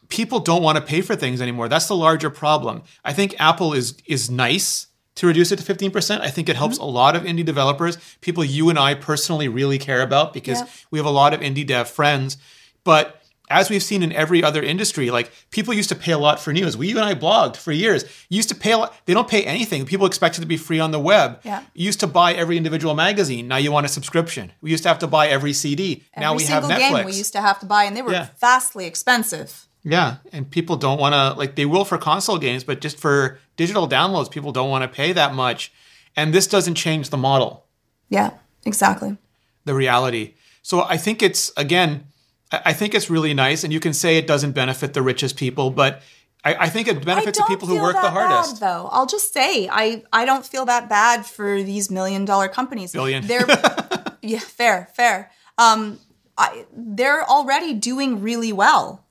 people 0.08 0.40
don't 0.40 0.62
want 0.62 0.76
to 0.76 0.82
pay 0.82 1.00
for 1.00 1.16
things 1.16 1.40
anymore. 1.40 1.68
That's 1.68 1.88
the 1.88 1.96
larger 1.96 2.30
problem. 2.30 2.82
I 3.04 3.12
think 3.12 3.34
Apple 3.40 3.72
is 3.72 3.96
is 4.06 4.30
nice 4.30 4.86
to 5.16 5.26
reduce 5.26 5.50
it 5.50 5.58
to 5.58 5.74
15%. 5.74 6.20
I 6.20 6.30
think 6.30 6.48
it 6.48 6.54
helps 6.54 6.76
mm-hmm. 6.76 6.84
a 6.84 6.90
lot 6.90 7.16
of 7.16 7.24
indie 7.24 7.44
developers, 7.44 7.98
people 8.20 8.44
you 8.44 8.70
and 8.70 8.78
I 8.78 8.94
personally 8.94 9.48
really 9.48 9.76
care 9.76 10.00
about 10.00 10.32
because 10.32 10.60
yeah. 10.60 10.66
we 10.92 10.98
have 11.00 11.06
a 11.06 11.10
lot 11.10 11.34
of 11.34 11.40
indie 11.40 11.66
dev 11.66 11.90
friends. 11.90 12.36
But 12.84 13.17
as 13.50 13.70
we've 13.70 13.82
seen 13.82 14.02
in 14.02 14.12
every 14.12 14.42
other 14.42 14.62
industry, 14.62 15.10
like 15.10 15.30
people 15.50 15.74
used 15.74 15.88
to 15.88 15.94
pay 15.94 16.12
a 16.12 16.18
lot 16.18 16.40
for 16.40 16.52
news. 16.52 16.76
We 16.76 16.88
you 16.88 16.96
and 16.96 17.04
I 17.04 17.14
blogged 17.14 17.56
for 17.56 17.72
years. 17.72 18.04
Used 18.28 18.48
to 18.50 18.54
pay 18.54 18.72
a 18.72 18.78
lot. 18.78 18.94
They 19.06 19.14
don't 19.14 19.28
pay 19.28 19.44
anything. 19.44 19.86
People 19.86 20.06
expect 20.06 20.38
it 20.38 20.40
to 20.40 20.46
be 20.46 20.56
free 20.56 20.80
on 20.80 20.90
the 20.90 20.98
web. 20.98 21.40
Yeah. 21.44 21.62
You 21.74 21.86
used 21.86 22.00
to 22.00 22.06
buy 22.06 22.34
every 22.34 22.56
individual 22.56 22.94
magazine. 22.94 23.48
Now 23.48 23.56
you 23.56 23.72
want 23.72 23.86
a 23.86 23.88
subscription. 23.88 24.52
We 24.60 24.70
used 24.70 24.82
to 24.84 24.88
have 24.88 24.98
to 25.00 25.06
buy 25.06 25.28
every 25.28 25.52
CD. 25.52 26.04
Every 26.14 26.24
now 26.24 26.34
we 26.34 26.44
have 26.44 26.64
Netflix. 26.64 26.78
Game 26.78 27.06
we 27.06 27.12
used 27.12 27.32
to 27.32 27.40
have 27.40 27.58
to 27.60 27.66
buy, 27.66 27.84
and 27.84 27.96
they 27.96 28.02
were 28.02 28.12
yeah. 28.12 28.28
vastly 28.38 28.86
expensive. 28.86 29.68
Yeah, 29.84 30.16
and 30.32 30.50
people 30.50 30.76
don't 30.76 31.00
want 31.00 31.14
to 31.14 31.38
like 31.38 31.54
they 31.54 31.66
will 31.66 31.84
for 31.84 31.98
console 31.98 32.38
games, 32.38 32.64
but 32.64 32.80
just 32.80 32.98
for 32.98 33.38
digital 33.56 33.88
downloads, 33.88 34.30
people 34.30 34.52
don't 34.52 34.70
want 34.70 34.82
to 34.82 34.88
pay 34.88 35.12
that 35.12 35.34
much. 35.34 35.72
And 36.16 36.34
this 36.34 36.46
doesn't 36.46 36.74
change 36.74 37.10
the 37.10 37.16
model. 37.16 37.66
Yeah, 38.08 38.32
exactly. 38.64 39.16
The 39.64 39.74
reality. 39.74 40.34
So 40.62 40.82
I 40.82 40.96
think 40.96 41.22
it's 41.22 41.52
again, 41.56 42.06
I 42.50 42.72
think 42.72 42.94
it's 42.94 43.10
really 43.10 43.34
nice, 43.34 43.64
and 43.64 43.72
you 43.72 43.80
can 43.80 43.92
say 43.92 44.16
it 44.16 44.26
doesn't 44.26 44.52
benefit 44.52 44.94
the 44.94 45.02
richest 45.02 45.36
people, 45.36 45.70
but 45.70 46.02
I, 46.44 46.54
I 46.54 46.68
think 46.68 46.88
it 46.88 47.04
benefits 47.04 47.38
the 47.38 47.44
people 47.44 47.68
who 47.68 47.80
work 47.80 47.94
the 47.94 48.10
hardest. 48.10 48.60
Bad, 48.60 48.68
though 48.68 48.88
I'll 48.90 49.06
just 49.06 49.32
say 49.34 49.68
I 49.70 50.04
I 50.12 50.24
don't 50.24 50.46
feel 50.46 50.64
that 50.66 50.88
bad 50.88 51.26
for 51.26 51.62
these 51.62 51.90
million 51.90 52.24
dollar 52.24 52.48
companies. 52.48 52.92
Billion. 52.92 53.26
They're 53.26 53.46
yeah, 54.22 54.38
fair, 54.38 54.88
fair. 54.94 55.30
Um, 55.56 55.98
I, 56.36 56.66
they're 56.72 57.24
already 57.24 57.74
doing 57.74 58.20
really 58.22 58.52
well. 58.52 59.04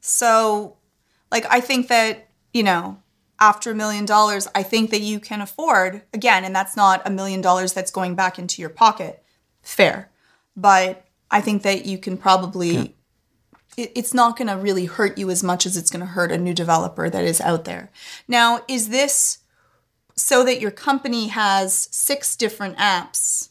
So, 0.00 0.76
like, 1.30 1.46
I 1.48 1.60
think 1.60 1.88
that, 1.88 2.28
you 2.52 2.62
know, 2.62 2.98
after 3.40 3.70
a 3.70 3.74
million 3.74 4.04
dollars, 4.04 4.48
I 4.54 4.62
think 4.62 4.90
that 4.90 5.00
you 5.00 5.20
can 5.20 5.40
afford, 5.40 6.02
again, 6.12 6.44
and 6.44 6.54
that's 6.54 6.76
not 6.76 7.02
a 7.06 7.10
million 7.10 7.40
dollars 7.40 7.72
that's 7.72 7.90
going 7.90 8.14
back 8.14 8.38
into 8.38 8.60
your 8.60 8.70
pocket. 8.70 9.22
Fair. 9.62 10.10
But 10.56 11.03
I 11.34 11.40
think 11.40 11.62
that 11.62 11.84
you 11.84 11.98
can 11.98 12.16
probably, 12.16 12.70
yeah. 12.70 12.86
it, 13.76 13.92
it's 13.96 14.14
not 14.14 14.38
going 14.38 14.46
to 14.46 14.54
really 14.56 14.84
hurt 14.84 15.18
you 15.18 15.30
as 15.30 15.42
much 15.42 15.66
as 15.66 15.76
it's 15.76 15.90
going 15.90 16.00
to 16.06 16.06
hurt 16.06 16.30
a 16.30 16.38
new 16.38 16.54
developer 16.54 17.10
that 17.10 17.24
is 17.24 17.40
out 17.40 17.64
there. 17.64 17.90
Now, 18.28 18.60
is 18.68 18.90
this 18.90 19.38
so 20.14 20.44
that 20.44 20.60
your 20.60 20.70
company 20.70 21.26
has 21.26 21.88
six 21.90 22.36
different 22.36 22.78
apps? 22.78 23.48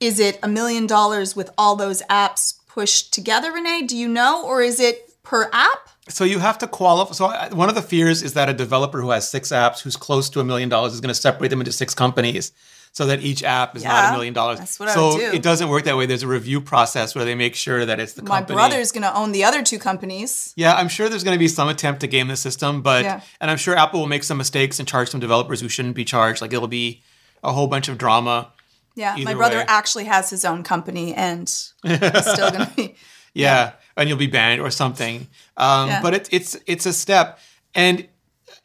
Is 0.00 0.20
it 0.20 0.38
a 0.42 0.48
million 0.48 0.86
dollars 0.86 1.34
with 1.34 1.48
all 1.56 1.76
those 1.76 2.02
apps 2.10 2.58
pushed 2.66 3.14
together, 3.14 3.52
Rene? 3.52 3.86
Do 3.86 3.96
you 3.96 4.06
know? 4.08 4.44
Or 4.44 4.60
is 4.60 4.80
it 4.80 5.14
per 5.22 5.48
app? 5.54 5.88
So 6.10 6.24
you 6.24 6.40
have 6.40 6.58
to 6.58 6.66
qualify. 6.66 7.12
So 7.12 7.56
one 7.56 7.70
of 7.70 7.74
the 7.74 7.82
fears 7.82 8.22
is 8.22 8.34
that 8.34 8.50
a 8.50 8.52
developer 8.52 9.00
who 9.00 9.10
has 9.10 9.26
six 9.26 9.48
apps, 9.48 9.80
who's 9.80 9.96
close 9.96 10.28
to 10.30 10.40
a 10.40 10.44
million 10.44 10.68
dollars, 10.68 10.92
is 10.92 11.00
going 11.00 11.08
to 11.08 11.14
separate 11.14 11.48
them 11.48 11.60
into 11.60 11.72
six 11.72 11.94
companies, 11.94 12.52
so 12.92 13.06
that 13.06 13.20
each 13.20 13.42
app 13.42 13.76
is 13.76 13.82
yeah, 13.82 13.92
not 13.92 14.08
a 14.10 14.12
million 14.12 14.34
dollars. 14.34 14.58
That's 14.58 14.80
what 14.80 14.90
so 14.90 15.00
I 15.00 15.12
would 15.12 15.18
do. 15.18 15.36
it 15.36 15.42
doesn't 15.42 15.68
work 15.68 15.84
that 15.84 15.96
way. 15.96 16.06
There's 16.06 16.22
a 16.22 16.28
review 16.28 16.60
process 16.60 17.14
where 17.14 17.24
they 17.24 17.34
make 17.34 17.54
sure 17.54 17.86
that 17.86 18.00
it's 18.00 18.14
the 18.14 18.22
My 18.22 18.38
company. 18.38 18.56
My 18.56 18.68
brother's 18.68 18.92
going 18.92 19.02
to 19.02 19.14
own 19.14 19.32
the 19.32 19.44
other 19.44 19.62
two 19.62 19.78
companies. 19.78 20.52
Yeah, 20.56 20.74
I'm 20.74 20.88
sure 20.88 21.08
there's 21.08 21.24
going 21.24 21.34
to 21.34 21.38
be 21.38 21.48
some 21.48 21.68
attempt 21.68 22.00
to 22.00 22.06
game 22.06 22.28
the 22.28 22.36
system, 22.36 22.82
but 22.82 23.04
yeah. 23.04 23.20
and 23.40 23.50
I'm 23.50 23.56
sure 23.56 23.76
Apple 23.76 24.00
will 24.00 24.08
make 24.08 24.24
some 24.24 24.38
mistakes 24.38 24.78
and 24.78 24.88
charge 24.88 25.10
some 25.10 25.20
developers 25.20 25.60
who 25.60 25.68
shouldn't 25.68 25.94
be 25.94 26.04
charged. 26.04 26.42
Like 26.42 26.52
it'll 26.52 26.68
be 26.68 27.02
a 27.44 27.52
whole 27.52 27.68
bunch 27.68 27.88
of 27.88 27.96
drama. 27.96 28.52
Yeah, 28.96 29.16
my 29.22 29.34
brother 29.34 29.58
way. 29.58 29.64
actually 29.68 30.04
has 30.04 30.30
his 30.30 30.44
own 30.44 30.64
company, 30.64 31.14
and 31.14 31.48
still 31.48 32.50
going 32.50 32.66
to 32.66 32.72
be. 32.76 32.82
yeah. 33.34 33.64
yeah 33.64 33.72
and 33.96 34.08
you'll 34.08 34.18
be 34.18 34.26
banned 34.26 34.60
or 34.60 34.70
something. 34.70 35.28
Um, 35.56 35.88
yeah. 35.88 36.02
But 36.02 36.14
it's 36.14 36.28
it's 36.32 36.56
it's 36.66 36.86
a 36.86 36.92
step, 36.92 37.38
and 37.74 38.08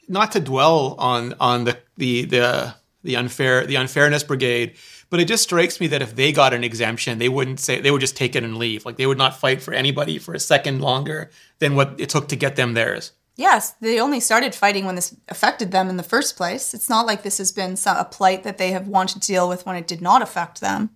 not 0.07 0.31
to 0.31 0.39
dwell 0.39 0.95
on 0.97 1.35
on 1.39 1.65
the 1.65 1.77
the 1.97 2.25
the 2.25 2.75
the 3.05 3.15
unfair 3.15 3.65
the 3.65 3.75
unfairness 3.75 4.23
brigade, 4.23 4.75
but 5.09 5.19
it 5.19 5.27
just 5.27 5.43
strikes 5.43 5.79
me 5.79 5.87
that 5.87 6.01
if 6.01 6.15
they 6.15 6.31
got 6.31 6.53
an 6.53 6.63
exemption, 6.63 7.19
they 7.19 7.29
wouldn't 7.29 7.59
say 7.59 7.79
they 7.79 7.91
would 7.91 8.01
just 8.01 8.17
take 8.17 8.35
it 8.35 8.43
and 8.43 8.57
leave. 8.57 8.85
Like 8.85 8.97
they 8.97 9.05
would 9.05 9.17
not 9.17 9.39
fight 9.39 9.61
for 9.61 9.73
anybody 9.73 10.17
for 10.17 10.33
a 10.33 10.39
second 10.39 10.81
longer 10.81 11.29
than 11.59 11.75
what 11.75 11.95
it 11.97 12.09
took 12.09 12.27
to 12.29 12.35
get 12.35 12.55
them 12.55 12.73
theirs. 12.73 13.13
Yes, 13.37 13.71
they 13.81 13.99
only 13.99 14.19
started 14.19 14.55
fighting 14.55 14.85
when 14.85 14.95
this 14.95 15.15
affected 15.27 15.71
them 15.71 15.89
in 15.89 15.97
the 15.97 16.03
first 16.03 16.37
place. 16.37 16.73
It's 16.73 16.89
not 16.89 17.05
like 17.05 17.23
this 17.23 17.37
has 17.37 17.51
been 17.51 17.77
a 17.85 18.05
plight 18.05 18.43
that 18.43 18.57
they 18.57 18.71
have 18.71 18.87
wanted 18.87 19.21
to 19.21 19.27
deal 19.27 19.49
with 19.49 19.65
when 19.65 19.75
it 19.75 19.87
did 19.87 20.01
not 20.01 20.21
affect 20.21 20.61
them, 20.61 20.91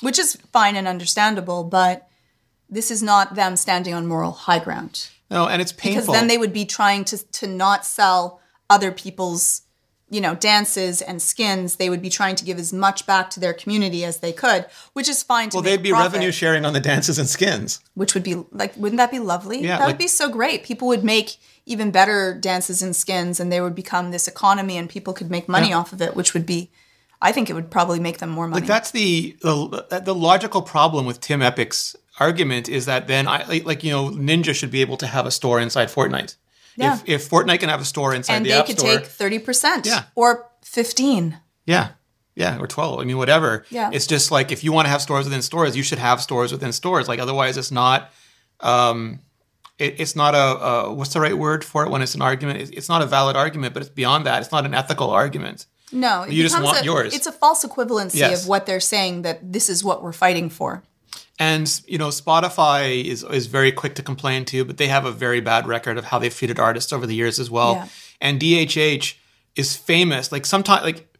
which 0.00 0.18
is 0.18 0.36
fine 0.52 0.76
and 0.76 0.86
understandable, 0.86 1.64
but 1.64 2.08
this 2.70 2.90
is 2.90 3.02
not 3.02 3.34
them 3.34 3.56
standing 3.56 3.92
on 3.92 4.06
moral 4.06 4.30
high 4.32 4.60
ground. 4.60 5.08
No, 5.30 5.48
and 5.48 5.60
it's 5.60 5.72
painful. 5.72 6.02
Because 6.02 6.14
then 6.14 6.28
they 6.28 6.38
would 6.38 6.52
be 6.52 6.64
trying 6.64 7.04
to, 7.06 7.18
to 7.32 7.48
not 7.48 7.84
sell 7.84 8.40
other 8.70 8.92
people's 8.92 9.62
you 10.10 10.20
know 10.20 10.34
dances 10.34 11.00
and 11.00 11.20
skins 11.20 11.76
they 11.76 11.88
would 11.88 12.02
be 12.02 12.10
trying 12.10 12.36
to 12.36 12.44
give 12.44 12.58
as 12.58 12.72
much 12.72 13.06
back 13.06 13.30
to 13.30 13.40
their 13.40 13.54
community 13.54 14.04
as 14.04 14.18
they 14.18 14.32
could 14.32 14.66
which 14.92 15.08
is 15.08 15.22
fine 15.22 15.48
to 15.50 15.56
well 15.56 15.62
they'd 15.62 15.82
be 15.82 15.90
profit, 15.90 16.12
revenue 16.12 16.30
sharing 16.30 16.64
on 16.64 16.72
the 16.72 16.80
dances 16.80 17.18
and 17.18 17.28
skins. 17.28 17.80
Which 17.94 18.14
would 18.14 18.22
be 18.22 18.44
like 18.52 18.76
wouldn't 18.76 18.98
that 18.98 19.10
be 19.10 19.18
lovely? 19.18 19.60
Yeah, 19.60 19.78
that 19.78 19.80
like- 19.80 19.88
would 19.88 19.98
be 19.98 20.08
so 20.08 20.28
great. 20.28 20.64
People 20.64 20.88
would 20.88 21.04
make 21.04 21.36
even 21.66 21.90
better 21.90 22.34
dances 22.38 22.82
and 22.82 22.94
skins 22.94 23.40
and 23.40 23.50
they 23.50 23.60
would 23.60 23.74
become 23.74 24.10
this 24.10 24.28
economy 24.28 24.76
and 24.76 24.88
people 24.88 25.14
could 25.14 25.30
make 25.30 25.48
money 25.48 25.72
off 25.72 25.94
of 25.94 26.02
it 26.02 26.14
which 26.14 26.34
would 26.34 26.44
be 26.44 26.70
i 27.22 27.32
think 27.32 27.48
it 27.48 27.54
would 27.54 27.70
probably 27.70 27.98
make 27.98 28.18
them 28.18 28.28
more 28.28 28.46
money. 28.46 28.60
Like 28.60 28.68
that's 28.68 28.90
the, 28.90 29.36
the 29.40 30.02
the 30.04 30.14
logical 30.14 30.60
problem 30.62 31.06
with 31.06 31.20
Tim 31.20 31.40
Epic's 31.40 31.96
argument 32.20 32.68
is 32.68 32.86
that 32.86 33.08
then 33.08 33.26
I 33.26 33.44
like 33.64 33.82
you 33.82 33.90
know 33.90 34.10
Ninja 34.10 34.54
should 34.54 34.70
be 34.70 34.82
able 34.82 34.96
to 34.98 35.06
have 35.06 35.26
a 35.26 35.30
store 35.30 35.58
inside 35.58 35.88
Fortnite. 35.88 36.36
Yeah. 36.76 36.94
If 36.94 37.08
if 37.08 37.30
Fortnite 37.30 37.60
can 37.60 37.68
have 37.68 37.80
a 37.80 37.84
store 37.84 38.14
inside 38.14 38.36
and 38.36 38.46
the 38.46 38.50
they 38.50 38.62
could 38.62 38.78
take 38.78 39.04
30% 39.06 39.86
Yeah. 39.86 40.04
or 40.14 40.50
15 40.64 41.38
yeah, 41.66 41.88
yeah, 42.34 42.58
or 42.58 42.66
twelve. 42.66 43.00
I 43.00 43.04
mean, 43.04 43.16
whatever. 43.16 43.64
Yeah. 43.70 43.90
It's 43.92 44.06
just 44.06 44.30
like 44.30 44.52
if 44.52 44.62
you 44.64 44.72
want 44.72 44.84
to 44.86 44.90
have 44.90 45.00
stores 45.00 45.24
within 45.24 45.40
stores, 45.40 45.76
you 45.76 45.82
should 45.82 45.98
have 46.00 46.20
stores 46.20 46.52
within 46.52 46.72
stores. 46.72 47.08
Like 47.08 47.20
otherwise, 47.20 47.56
it's 47.56 47.70
not. 47.70 48.10
Um, 48.60 49.20
it, 49.78 49.98
it's 50.00 50.14
not 50.14 50.34
a, 50.34 50.38
a 50.64 50.92
what's 50.94 51.12
the 51.12 51.20
right 51.20 51.36
word 51.36 51.64
for 51.64 51.84
it 51.84 51.90
when 51.90 52.02
it's 52.02 52.14
an 52.14 52.22
argument? 52.22 52.60
It's, 52.60 52.70
it's 52.70 52.88
not 52.88 53.02
a 53.02 53.06
valid 53.06 53.36
argument, 53.36 53.72
but 53.74 53.82
it's 53.82 53.90
beyond 53.90 54.26
that. 54.26 54.42
It's 54.42 54.52
not 54.52 54.64
an 54.66 54.74
ethical 54.74 55.10
argument. 55.10 55.66
no 55.92 56.24
You 56.26 56.42
just 56.42 56.60
want 56.62 56.80
a- 56.82 56.84
yours. 56.84 57.14
it's 57.14 57.26
a 57.26 57.32
false 57.32 57.64
equivalency 57.64 58.16
Yes. 58.16 58.42
of 58.42 58.48
what 58.48 58.66
they're 58.66 58.78
saying 58.80 59.22
that 59.22 59.52
this 59.52 59.68
is 59.68 59.82
what 59.82 60.02
we're 60.02 60.12
fighting 60.12 60.50
for 60.50 60.82
And 61.38 61.80
you 61.86 61.98
know, 61.98 62.08
Spotify 62.08 63.04
is 63.04 63.24
is 63.24 63.46
very 63.46 63.72
quick 63.72 63.94
to 63.96 64.02
complain 64.02 64.44
too, 64.44 64.64
but 64.64 64.76
they 64.76 64.86
have 64.86 65.04
a 65.04 65.12
very 65.12 65.40
bad 65.40 65.66
record 65.66 65.98
of 65.98 66.06
how 66.06 66.18
they've 66.18 66.34
treated 66.34 66.58
artists 66.58 66.92
over 66.92 67.06
the 67.06 67.14
years 67.14 67.38
as 67.38 67.50
well. 67.50 67.74
Yeah. 67.74 67.88
And 68.20 68.40
DHH 68.40 69.16
is 69.56 69.76
famous, 69.76 70.30
like 70.30 70.46
sometimes 70.46 70.82
like 70.82 71.13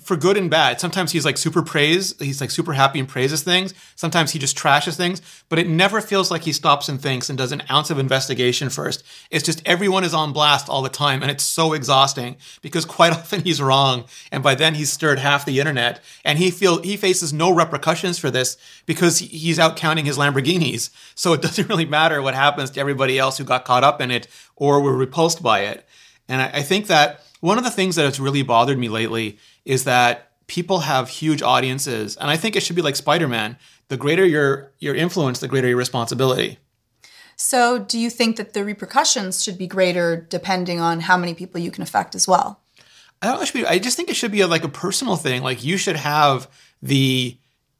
for 0.00 0.16
good 0.16 0.36
and 0.36 0.50
bad. 0.50 0.80
Sometimes 0.80 1.12
he's 1.12 1.24
like 1.24 1.36
super 1.36 1.62
praise, 1.62 2.14
he's 2.18 2.40
like 2.40 2.50
super 2.50 2.72
happy 2.72 2.98
and 2.98 3.08
praises 3.08 3.42
things. 3.42 3.74
Sometimes 3.94 4.30
he 4.30 4.38
just 4.38 4.56
trashes 4.56 4.96
things, 4.96 5.20
but 5.48 5.58
it 5.58 5.68
never 5.68 6.00
feels 6.00 6.30
like 6.30 6.42
he 6.42 6.52
stops 6.52 6.88
and 6.88 7.00
thinks 7.00 7.28
and 7.28 7.36
does 7.36 7.52
an 7.52 7.62
ounce 7.70 7.90
of 7.90 7.98
investigation 7.98 8.70
first. 8.70 9.04
It's 9.30 9.44
just 9.44 9.62
everyone 9.66 10.04
is 10.04 10.14
on 10.14 10.32
blast 10.32 10.68
all 10.68 10.82
the 10.82 10.88
time, 10.88 11.22
and 11.22 11.30
it's 11.30 11.44
so 11.44 11.72
exhausting 11.72 12.36
because 12.62 12.84
quite 12.84 13.12
often 13.18 13.42
he's 13.42 13.60
wrong, 13.60 14.04
and 14.30 14.42
by 14.42 14.54
then 14.54 14.74
he's 14.74 14.92
stirred 14.92 15.18
half 15.18 15.44
the 15.44 15.60
internet, 15.60 16.00
and 16.24 16.38
he 16.38 16.50
feel 16.50 16.80
he 16.82 16.96
faces 16.96 17.32
no 17.32 17.54
repercussions 17.54 18.18
for 18.18 18.30
this 18.30 18.56
because 18.86 19.18
he's 19.18 19.58
out 19.58 19.76
counting 19.76 20.06
his 20.06 20.18
Lamborghinis. 20.18 20.90
So 21.14 21.32
it 21.34 21.42
doesn't 21.42 21.68
really 21.68 21.86
matter 21.86 22.22
what 22.22 22.34
happens 22.34 22.70
to 22.70 22.80
everybody 22.80 23.18
else 23.18 23.38
who 23.38 23.44
got 23.44 23.64
caught 23.64 23.84
up 23.84 24.00
in 24.00 24.10
it 24.10 24.26
or 24.56 24.80
were 24.80 24.96
repulsed 24.96 25.42
by 25.42 25.60
it. 25.60 25.86
And 26.28 26.40
I, 26.40 26.58
I 26.58 26.62
think 26.62 26.86
that 26.86 27.22
one 27.42 27.58
of 27.58 27.64
the 27.64 27.70
things 27.70 27.96
that 27.96 28.04
has 28.04 28.18
really 28.20 28.42
bothered 28.42 28.78
me 28.78 28.88
lately 28.88 29.36
is 29.64 29.82
that 29.84 30.30
people 30.46 30.80
have 30.80 31.08
huge 31.08 31.42
audiences, 31.42 32.16
and 32.16 32.30
I 32.30 32.36
think 32.36 32.54
it 32.56 32.62
should 32.62 32.76
be 32.76 32.82
like 32.82 32.94
Spider-Man. 32.96 33.56
The 33.88 33.96
greater 33.96 34.24
your 34.24 34.72
your 34.78 34.94
influence, 34.94 35.40
the 35.40 35.48
greater 35.48 35.68
your 35.68 35.76
responsibility. 35.76 36.58
So, 37.36 37.78
do 37.80 37.98
you 37.98 38.10
think 38.10 38.36
that 38.36 38.52
the 38.54 38.64
repercussions 38.64 39.42
should 39.42 39.58
be 39.58 39.66
greater 39.66 40.16
depending 40.30 40.78
on 40.80 41.00
how 41.00 41.16
many 41.16 41.34
people 41.34 41.60
you 41.60 41.72
can 41.72 41.82
affect 41.82 42.14
as 42.14 42.28
well? 42.28 42.60
I 43.20 43.26
don't 43.26 43.38
know, 43.40 43.44
should 43.44 43.54
be, 43.54 43.66
I 43.66 43.78
just 43.78 43.96
think 43.96 44.08
it 44.08 44.14
should 44.16 44.30
be 44.32 44.40
a, 44.42 44.46
like 44.46 44.62
a 44.64 44.68
personal 44.68 45.16
thing. 45.16 45.42
Like 45.42 45.64
you 45.64 45.76
should 45.76 45.96
have 45.96 46.48
the 46.80 47.36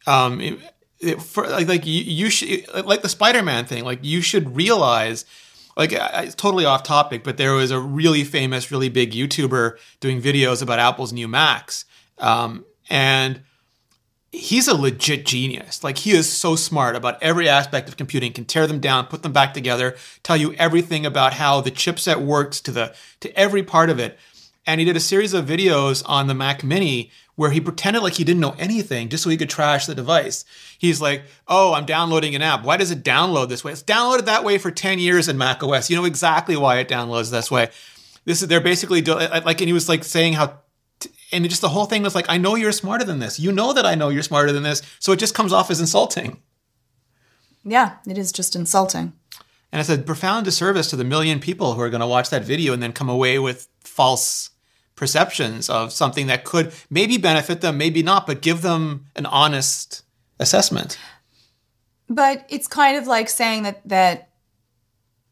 um 0.06 0.40
it- 0.40 0.58
it- 0.98 1.22
for, 1.22 1.46
like 1.48 1.68
like 1.68 1.86
you, 1.86 2.02
you 2.02 2.30
should 2.30 2.66
like 2.84 3.02
the 3.02 3.08
Spider-Man 3.08 3.66
thing. 3.66 3.84
Like 3.84 4.00
you 4.02 4.20
should 4.22 4.56
realize 4.56 5.24
like 5.76 5.92
it's 5.92 6.34
totally 6.34 6.64
off 6.64 6.82
topic, 6.82 7.24
but 7.24 7.36
there 7.36 7.54
was 7.54 7.70
a 7.70 7.80
really 7.80 8.24
famous, 8.24 8.70
really 8.70 8.88
big 8.88 9.12
YouTuber 9.12 9.76
doing 10.00 10.20
videos 10.20 10.62
about 10.62 10.78
Apple's 10.78 11.12
new 11.12 11.28
Macs. 11.28 11.84
Um, 12.18 12.64
and 12.90 13.42
he's 14.32 14.66
a 14.66 14.74
legit 14.74 15.26
genius. 15.26 15.84
Like 15.84 15.98
he 15.98 16.12
is 16.12 16.30
so 16.30 16.56
smart 16.56 16.96
about 16.96 17.22
every 17.22 17.48
aspect 17.48 17.88
of 17.88 17.96
computing, 17.96 18.32
can 18.32 18.44
tear 18.44 18.66
them 18.66 18.80
down, 18.80 19.06
put 19.06 19.22
them 19.22 19.32
back 19.32 19.54
together, 19.54 19.96
tell 20.22 20.36
you 20.36 20.54
everything 20.54 21.06
about 21.06 21.34
how 21.34 21.60
the 21.60 21.70
chipset 21.70 22.22
works 22.22 22.60
to 22.62 22.70
the 22.70 22.94
to 23.20 23.38
every 23.38 23.62
part 23.62 23.90
of 23.90 23.98
it. 23.98 24.18
And 24.66 24.78
he 24.80 24.84
did 24.84 24.96
a 24.96 25.00
series 25.00 25.34
of 25.34 25.46
videos 25.46 26.02
on 26.06 26.28
the 26.28 26.34
Mac 26.34 26.62
Mini 26.62 27.10
where 27.36 27.50
he 27.50 27.60
pretended 27.60 28.02
like 28.02 28.14
he 28.14 28.24
didn't 28.24 28.40
know 28.40 28.54
anything 28.58 29.08
just 29.08 29.24
so 29.24 29.30
he 29.30 29.36
could 29.36 29.50
trash 29.50 29.86
the 29.86 29.94
device. 29.94 30.44
He's 30.78 31.00
like, 31.00 31.22
"Oh, 31.48 31.74
I'm 31.74 31.86
downloading 31.86 32.34
an 32.34 32.42
app. 32.42 32.64
Why 32.64 32.76
does 32.76 32.90
it 32.90 33.02
download 33.02 33.48
this 33.48 33.64
way? 33.64 33.72
It's 33.72 33.82
downloaded 33.82 34.26
that 34.26 34.44
way 34.44 34.58
for 34.58 34.70
10 34.70 34.98
years 34.98 35.28
in 35.28 35.38
Mac 35.38 35.62
OS. 35.62 35.90
You 35.90 35.96
know 35.96 36.04
exactly 36.04 36.56
why 36.56 36.78
it 36.78 36.88
downloads 36.88 37.30
this 37.30 37.50
way." 37.50 37.70
This 38.24 38.42
is 38.42 38.48
they're 38.48 38.60
basically 38.60 39.00
do- 39.00 39.14
uh, 39.14 39.40
like 39.44 39.60
and 39.60 39.68
he 39.68 39.72
was 39.72 39.88
like 39.88 40.04
saying 40.04 40.34
how 40.34 40.60
and 41.32 41.48
just 41.48 41.62
the 41.62 41.70
whole 41.70 41.86
thing 41.86 42.02
was 42.02 42.14
like, 42.14 42.26
I 42.28 42.36
know 42.36 42.54
you're 42.54 42.72
smarter 42.72 43.04
than 43.04 43.18
this. 43.18 43.40
You 43.40 43.52
know 43.52 43.72
that 43.72 43.86
I 43.86 43.94
know 43.94 44.10
you're 44.10 44.22
smarter 44.22 44.52
than 44.52 44.62
this. 44.62 44.82
So 44.98 45.12
it 45.12 45.18
just 45.18 45.34
comes 45.34 45.52
off 45.52 45.70
as 45.70 45.80
insulting. 45.80 46.42
Yeah, 47.64 47.96
it 48.06 48.18
is 48.18 48.32
just 48.32 48.54
insulting. 48.54 49.14
And 49.72 49.80
it's 49.80 49.88
a 49.88 49.96
profound 49.96 50.44
disservice 50.44 50.90
to 50.90 50.96
the 50.96 51.04
million 51.04 51.40
people 51.40 51.72
who 51.72 51.80
are 51.80 51.88
going 51.88 52.02
to 52.02 52.06
watch 52.06 52.28
that 52.30 52.44
video 52.44 52.74
and 52.74 52.82
then 52.82 52.92
come 52.92 53.08
away 53.08 53.38
with 53.38 53.68
false 53.80 54.50
perceptions 55.02 55.68
of 55.68 55.92
something 55.92 56.28
that 56.28 56.44
could 56.44 56.72
maybe 56.88 57.16
benefit 57.16 57.60
them, 57.60 57.76
maybe 57.76 58.04
not, 58.04 58.24
but 58.24 58.40
give 58.40 58.62
them 58.62 59.04
an 59.16 59.26
honest 59.26 60.04
assessment. 60.38 60.96
But 62.08 62.46
it's 62.48 62.68
kind 62.68 62.96
of 62.96 63.08
like 63.08 63.28
saying 63.28 63.64
that 63.64 63.80
that 63.88 64.28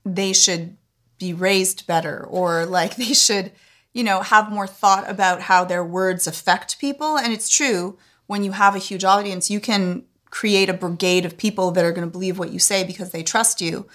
they 0.05 0.33
should 0.33 0.77
be 1.21 1.33
raised 1.33 1.87
better 1.87 2.25
or 2.25 2.67
like 2.67 2.97
they 3.05 3.15
should, 3.15 3.53
you 3.95 4.03
know, 4.03 4.23
have 4.23 4.51
more 4.51 4.67
thought 4.67 5.09
about 5.09 5.43
how 5.43 5.65
their 5.65 5.85
words 5.85 6.27
affect 6.27 6.81
people. 6.81 7.17
And 7.17 7.33
it's 7.33 7.49
true, 7.49 7.97
when 8.27 8.43
you 8.43 8.51
have 8.51 8.75
a 8.75 8.81
huge 8.81 9.05
audience, 9.05 9.53
you 9.53 9.61
can 9.61 10.03
create 10.31 10.69
a 10.69 10.75
brigade 10.75 11.25
of 11.25 11.39
people 11.39 11.71
that 11.71 11.85
are 11.85 11.93
going 11.93 12.09
to 12.09 12.11
believe 12.11 12.41
what 12.41 12.51
you 12.51 12.59
say 12.59 12.83
because 12.83 13.13
they 13.13 13.23
trust 13.23 13.61
you. 13.61 13.87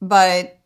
But 0.00 0.60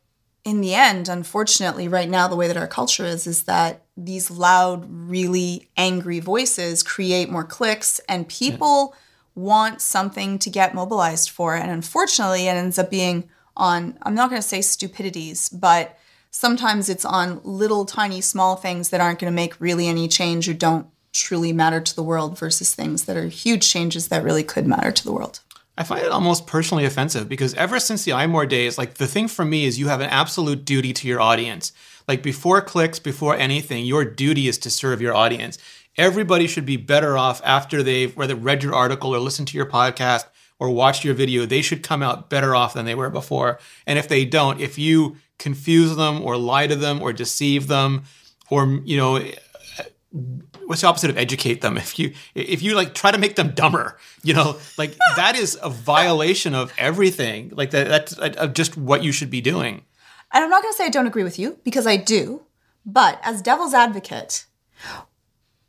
in 0.45 0.61
the 0.61 0.75
end, 0.75 1.09
unfortunately, 1.09 1.89
right 1.89 2.09
now, 2.09 2.29
the 2.29 2.37
way 2.37 2.47
that 2.47 2.57
our 2.57 2.69
culture 2.69 3.05
is, 3.05 3.27
is 3.27 3.43
that 3.43 3.86
these 3.97 4.31
loud, 4.31 4.87
really 4.89 5.69
angry 5.77 6.21
voices 6.21 6.83
create 6.83 7.31
more 7.31 7.45
clicks, 7.45 7.99
and 8.09 8.29
people 8.29 8.95
want 9.35 9.81
something 9.81 10.39
to 10.39 10.51
get 10.51 10.75
mobilized 10.75 11.31
for. 11.31 11.55
And 11.55 11.71
unfortunately, 11.71 12.47
it 12.47 12.53
ends 12.53 12.79
up 12.79 12.91
being 12.91 13.29
on, 13.57 13.99
I'm 14.03 14.15
not 14.15 14.31
going 14.31 14.41
to 14.41 14.47
say 14.47 14.61
stupidities, 14.63 15.49
but 15.49 15.99
sometimes 16.31 16.89
it's 16.89 17.05
on 17.05 17.41
little, 17.45 17.85
tiny, 17.85 18.21
small 18.21 18.57
things 18.57 18.91
that 18.91 19.01
aren't 19.01 19.19
going 19.19 19.33
to 19.33 19.35
make 19.35 19.61
really 19.61 19.89
any 19.89 20.09
change 20.09 20.49
or 20.49 20.55
don't 20.55 20.87
truly 21.13 21.53
matter 21.53 21.81
to 21.81 21.97
the 21.97 22.03
world 22.03 22.39
versus 22.39 22.75
things 22.75 23.05
that 23.05 23.17
are 23.17 23.29
huge 23.29 23.71
changes 23.71 24.09
that 24.09 24.23
really 24.23 24.45
could 24.45 24.67
matter 24.67 24.93
to 24.93 25.05
the 25.05 25.13
world. 25.13 25.41
I 25.79 25.85
find 25.85 26.05
it 26.05 26.11
almost 26.11 26.47
personally 26.47 26.85
offensive 26.85 27.29
because 27.29 27.53
ever 27.55 27.79
since 27.79 28.05
the 28.05 28.13
iMore 28.13 28.49
days, 28.49 28.79
like 28.79 28.95
the 28.95 29.07
thing 29.07 29.29
for 29.29 29.45
me 29.45 29.67
is 29.67 29.79
you 29.79 29.89
have 29.89 30.01
an 30.01 30.09
absolute 30.09 30.65
duty 30.65 30.93
to 30.95 31.09
your 31.09 31.21
audience. 31.21 31.73
Like 32.09 32.23
before 32.23 32.61
clicks, 32.63 32.99
before 32.99 33.37
anything, 33.37 33.85
your 33.85 34.05
duty 34.05 34.49
is 34.49 34.59
to 34.59 34.71
serve 34.71 35.03
your 35.03 35.15
audience. 35.15 35.59
Everybody 35.99 36.47
should 36.47 36.67
be 36.67 36.77
better 36.77 37.19
off 37.19 37.43
after 37.45 37.83
they've 37.83 38.17
whether 38.17 38.35
read 38.35 38.63
your 38.63 38.75
article 38.75 39.15
or 39.15 39.19
listened 39.19 39.49
to 39.49 39.57
your 39.57 39.67
podcast 39.67 40.25
or 40.59 40.71
watched 40.71 41.05
your 41.05 41.15
video. 41.15 41.45
They 41.45 41.63
should 41.63 41.83
come 41.83 42.03
out 42.03 42.31
better 42.31 42.55
off 42.55 42.75
than 42.75 42.87
they 42.87 42.95
were 42.95 43.11
before. 43.11 43.59
And 43.87 43.99
if 43.99 44.09
they 44.09 44.25
don't, 44.25 44.61
if 44.61 44.79
you 44.79 45.17
confuse 45.39 45.97
them 45.97 46.23
or 46.23 46.37
lie 46.37 46.67
to 46.67 46.77
them 46.77 47.03
or 47.03 47.13
deceive 47.13 47.67
them 47.67 48.05
or 48.51 48.81
you 48.85 48.97
know 48.97 49.25
what's 50.67 50.83
the 50.83 50.87
opposite 50.87 51.11
of 51.11 51.17
educate 51.17 51.61
them 51.61 51.77
if 51.87 51.99
you 51.99 52.13
if 52.35 52.63
you 52.63 52.75
like 52.75 52.95
try 52.95 53.11
to 53.11 53.19
make 53.19 53.37
them 53.37 53.51
dumber 53.55 53.99
you 54.23 54.35
know 54.35 54.57
like 54.79 54.95
that 55.17 55.37
is 55.37 55.59
a 55.63 55.71
violation 55.71 56.55
of 56.55 56.73
everything 56.79 57.51
like 57.55 57.71
that 57.71 57.89
that's 57.89 58.13
of 58.15 58.53
just 58.53 58.77
what 58.77 59.03
you 59.03 59.13
should 59.13 59.31
be 59.31 59.41
doing 59.41 59.83
And 60.33 60.45
I'm 60.45 60.51
not 60.51 60.63
going 60.63 60.73
to 60.73 60.77
say 60.77 60.87
I 60.87 60.91
don't 60.91 61.07
agree 61.07 61.23
with 61.23 61.39
you 61.39 61.59
because 61.65 61.87
I 61.87 61.97
do. 61.97 62.43
But 62.85 63.21
as 63.23 63.43
devil's 63.43 63.75
advocate, 63.75 64.47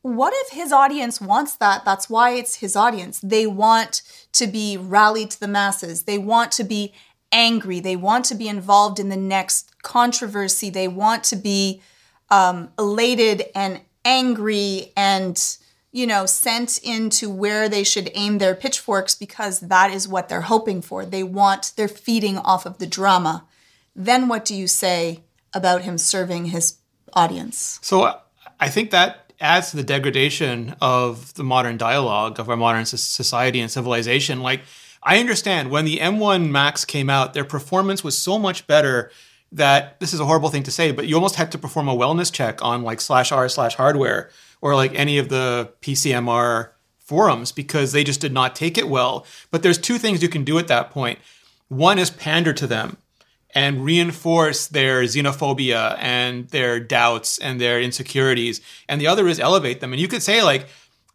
what 0.02 0.34
if 0.36 0.52
his 0.52 0.72
audience 0.72 1.20
wants 1.22 1.56
that? 1.56 1.86
That's 1.86 2.10
why 2.10 2.32
it's 2.32 2.56
his 2.56 2.76
audience. 2.76 3.20
They 3.22 3.48
want 3.48 4.02
to 4.34 4.48
be 4.48 4.78
rallied 4.78 5.32
to 5.32 5.40
the 5.40 5.48
masses. 5.48 6.04
They 6.04 6.18
want 6.18 6.52
to 6.54 6.64
be 6.64 6.94
angry. 7.32 7.80
They 7.80 7.96
want 7.96 8.26
to 8.26 8.36
be 8.36 8.48
involved 8.48 9.00
in 9.00 9.10
the 9.10 9.18
next 9.18 9.82
controversy. 9.84 10.70
They 10.70 10.88
want 10.88 11.24
to 11.26 11.36
be 11.36 11.82
um, 12.30 12.70
elated 12.78 13.46
and 13.56 13.82
angry 14.08 14.94
and 14.96 15.58
you 15.92 16.08
know 16.08 16.26
sent 16.26 16.80
into 16.80 17.30
where 17.30 17.68
they 17.68 17.84
should 17.84 18.10
aim 18.16 18.38
their 18.38 18.56
pitchforks 18.56 19.14
because 19.14 19.60
that 19.60 19.92
is 19.92 20.08
what 20.08 20.30
they're 20.30 20.42
hoping 20.42 20.82
for. 20.82 21.06
They 21.06 21.24
want 21.24 21.74
they're 21.76 21.88
feeding 21.90 22.38
off 22.38 22.66
of 22.66 22.78
the 22.78 22.88
drama. 22.88 23.46
Then 23.94 24.30
what 24.30 24.46
do 24.46 24.56
you 24.56 24.68
say 24.68 25.22
about 25.54 25.82
him 25.82 25.98
serving 25.98 26.46
his 26.46 26.78
audience? 27.14 27.80
So 27.82 28.04
uh, 28.04 28.20
I 28.60 28.70
think 28.70 28.92
that 28.92 29.34
adds 29.40 29.72
to 29.72 29.78
the 29.78 29.84
degradation 29.84 30.76
of 30.82 31.34
the 31.34 31.44
modern 31.44 31.78
dialogue 31.78 32.40
of 32.40 32.50
our 32.50 32.58
modern 32.58 32.86
society 32.86 33.60
and 33.60 33.70
civilization. 33.70 34.42
Like, 34.42 34.62
I 35.04 35.20
understand 35.20 35.70
when 35.70 35.86
the 35.86 35.98
M1 35.98 36.50
Macs 36.50 36.86
came 36.86 37.10
out, 37.10 37.34
their 37.34 37.46
performance 37.46 38.04
was 38.04 38.18
so 38.18 38.40
much 38.40 38.66
better 38.66 39.12
that 39.52 40.00
this 40.00 40.14
is 40.14 40.20
a 40.20 40.26
horrible 40.26 40.50
thing 40.50 40.64
to 40.64 40.72
say, 40.72 40.92
but 40.92 41.08
you 41.08 41.16
almost 41.16 41.36
had 41.36 41.52
to 41.52 41.58
perform 41.58 41.88
a 41.88 41.96
wellness 41.96 42.32
check 42.32 42.64
on 42.64 42.84
like 42.84 43.02
slash 43.02 43.32
r 43.32 43.48
slash 43.48 43.76
hardware 43.76 44.30
or 44.62 44.76
like 44.76 44.94
any 44.94 45.18
of 45.18 45.30
the 45.30 45.72
PCMR 45.82 46.70
forums 47.00 47.52
because 47.52 47.92
they 47.94 48.04
just 48.04 48.20
did 48.20 48.34
not 48.34 48.56
take 48.56 48.78
it 48.78 48.90
well. 48.90 49.26
But 49.50 49.64
there's 49.64 49.78
two 49.78 49.98
things 49.98 50.22
you 50.22 50.30
can 50.30 50.44
do 50.44 50.60
at 50.60 50.68
that 50.68 50.92
point. 50.92 51.20
One 51.70 52.00
is 52.00 52.10
pander 52.10 52.54
to 52.54 52.68
them 52.68 52.98
and 53.56 53.84
reinforce 53.84 54.68
their 54.68 55.04
xenophobia 55.04 55.98
and 56.00 56.50
their 56.50 56.80
doubts 56.80 57.38
and 57.38 57.60
their 57.60 57.82
insecurities. 57.82 58.62
And 58.90 59.00
the 59.00 59.08
other 59.08 59.28
is 59.28 59.40
elevate 59.40 59.80
them. 59.80 59.94
And 59.94 60.02
you 60.02 60.08
could 60.08 60.22
say, 60.22 60.44
like, 60.44 60.68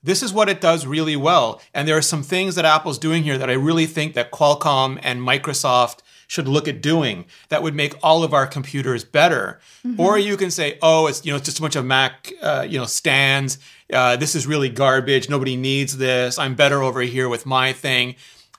this 0.02 0.22
is 0.22 0.32
what 0.32 0.48
it 0.48 0.60
does 0.60 0.86
really 0.86 1.14
well. 1.14 1.60
And 1.72 1.86
there 1.86 1.96
are 1.96 2.02
some 2.02 2.22
things 2.22 2.54
that 2.56 2.64
Apple's 2.64 2.98
doing 2.98 3.22
here 3.22 3.38
that 3.38 3.50
I 3.50 3.54
really 3.54 3.86
think 3.86 4.14
that 4.14 4.32
Qualcomm 4.32 4.98
and 5.02 5.20
Microsoft 5.20 5.98
should 6.32 6.48
look 6.48 6.66
at 6.66 6.80
doing 6.80 7.26
that 7.50 7.62
would 7.62 7.74
make 7.74 7.94
all 8.02 8.24
of 8.24 8.32
our 8.32 8.46
computers 8.46 9.04
better. 9.04 9.60
Or 9.98 10.16
you 10.16 10.38
can 10.38 10.50
say, 10.50 10.78
oh, 10.80 11.06
it's 11.06 11.26
you 11.26 11.30
know 11.30 11.36
it's 11.36 11.44
just 11.44 11.58
a 11.58 11.60
bunch 11.60 11.76
of 11.76 11.84
Mac 11.84 12.32
uh, 12.40 12.66
you 12.66 12.78
know 12.78 12.86
stands. 12.86 13.58
Uh, 13.92 14.16
this 14.16 14.34
is 14.34 14.46
really 14.46 14.70
garbage. 14.70 15.28
Nobody 15.28 15.56
needs 15.56 15.98
this. 15.98 16.38
I'm 16.38 16.54
better 16.54 16.82
over 16.82 17.02
here 17.02 17.28
with 17.28 17.44
my 17.44 17.74
thing. 17.74 18.14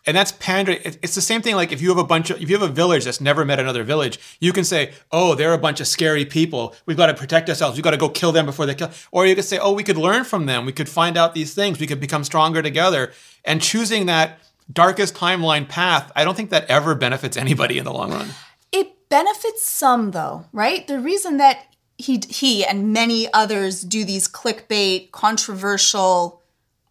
And 0.05 0.15
that's 0.15 0.33
pandering. 0.33 0.81
It's 0.83 1.15
the 1.15 1.21
same 1.21 1.41
thing. 1.41 1.55
Like 1.55 1.71
if 1.71 1.81
you 1.81 1.89
have 1.89 1.97
a 1.97 2.03
bunch 2.03 2.29
of, 2.29 2.39
if 2.39 2.47
you 2.47 2.59
have 2.59 2.69
a 2.69 2.71
village 2.71 3.05
that's 3.05 3.21
never 3.21 3.43
met 3.43 3.59
another 3.59 3.83
village, 3.83 4.19
you 4.39 4.53
can 4.53 4.65
say, 4.65 4.91
"Oh, 5.11 5.33
they're 5.33 5.53
a 5.53 5.57
bunch 5.57 5.79
of 5.79 5.87
scary 5.87 6.25
people. 6.25 6.75
We've 6.85 6.97
got 6.97 7.07
to 7.07 7.15
protect 7.15 7.49
ourselves. 7.49 7.75
We've 7.75 7.83
got 7.83 7.91
to 7.91 7.97
go 8.05 8.09
kill 8.09 8.33
them 8.33 8.45
before 8.45 8.67
they 8.67 8.75
kill." 8.75 8.91
Or 9.11 9.25
you 9.25 9.33
could 9.33 9.45
say, 9.45 9.57
"Oh, 9.57 9.73
we 9.73 9.83
could 9.83 9.97
learn 9.97 10.25
from 10.25 10.45
them. 10.45 10.65
We 10.65 10.73
could 10.73 10.89
find 10.89 11.17
out 11.17 11.33
these 11.33 11.55
things. 11.55 11.79
We 11.79 11.87
could 11.87 12.01
become 12.01 12.23
stronger 12.23 12.61
together." 12.61 13.13
And 13.45 13.61
choosing 13.61 14.05
that 14.05 14.39
darkest 14.71 15.15
timeline 15.15 15.67
path, 15.67 16.11
I 16.15 16.23
don't 16.23 16.35
think 16.35 16.49
that 16.51 16.65
ever 16.69 16.95
benefits 16.95 17.37
anybody 17.37 17.77
in 17.77 17.85
the 17.85 17.93
long 17.93 18.11
run. 18.11 18.29
It 18.71 19.09
benefits 19.09 19.65
some 19.67 20.11
though, 20.11 20.45
right? 20.51 20.85
The 20.87 20.99
reason 20.99 21.37
that 21.37 21.65
he 21.97 22.21
he 22.29 22.65
and 22.65 22.91
many 22.93 23.31
others 23.33 23.81
do 23.81 24.03
these 24.03 24.27
clickbait 24.27 25.11
controversial 25.11 26.41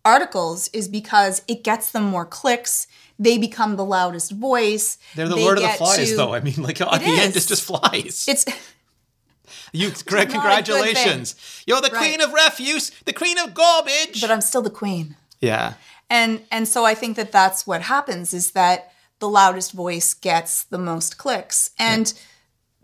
articles 0.05 0.69
is 0.73 0.89
because 0.89 1.43
it 1.49 1.63
gets 1.65 1.91
them 1.91 2.05
more 2.05 2.25
clicks. 2.27 2.87
They 3.19 3.39
become 3.39 3.77
the 3.77 3.85
loudest 3.85 4.33
voice. 4.33 4.99
They're 5.15 5.29
the 5.29 5.37
They 5.37 5.43
Lord 5.45 5.59
of 5.59 5.63
the 5.65 5.69
Flies, 5.71 6.11
to- 6.11 6.17
though. 6.17 6.35
I 6.35 6.41
mean, 6.41 6.63
like 6.63 6.81
at 6.81 6.91
the 7.01 7.07
end, 7.07 7.31
is. 7.31 7.37
it's 7.37 7.47
just 7.47 7.63
flies. 7.63 8.27
It's 8.29 8.45
you, 9.73 9.89
a 10.17 10.27
congratulations. 10.27 11.35
You're 11.67 11.81
the 11.81 11.91
Right. 11.93 11.99
queen 11.99 12.21
of 12.21 12.33
refuse, 12.33 12.91
the 13.05 13.13
queen 13.13 13.39
of 13.39 13.55
garbage. 13.55 14.21
but 14.21 14.31
I'm 14.31 14.41
still 14.41 14.63
the 14.63 14.71
queen. 14.71 15.17
yeah. 15.41 15.75
And 16.19 16.31
and 16.51 16.69
so 16.69 16.85
I 16.85 16.95
think 16.95 17.17
that 17.17 17.33
that's 17.33 17.67
what 17.67 17.81
happens 17.83 18.35
is 18.35 18.51
that 18.53 18.79
the 19.19 19.29
loudest 19.29 19.73
voice 19.73 20.15
gets 20.15 20.65
the 20.65 20.79
most 20.79 21.17
clicks 21.17 21.71
and 21.79 22.13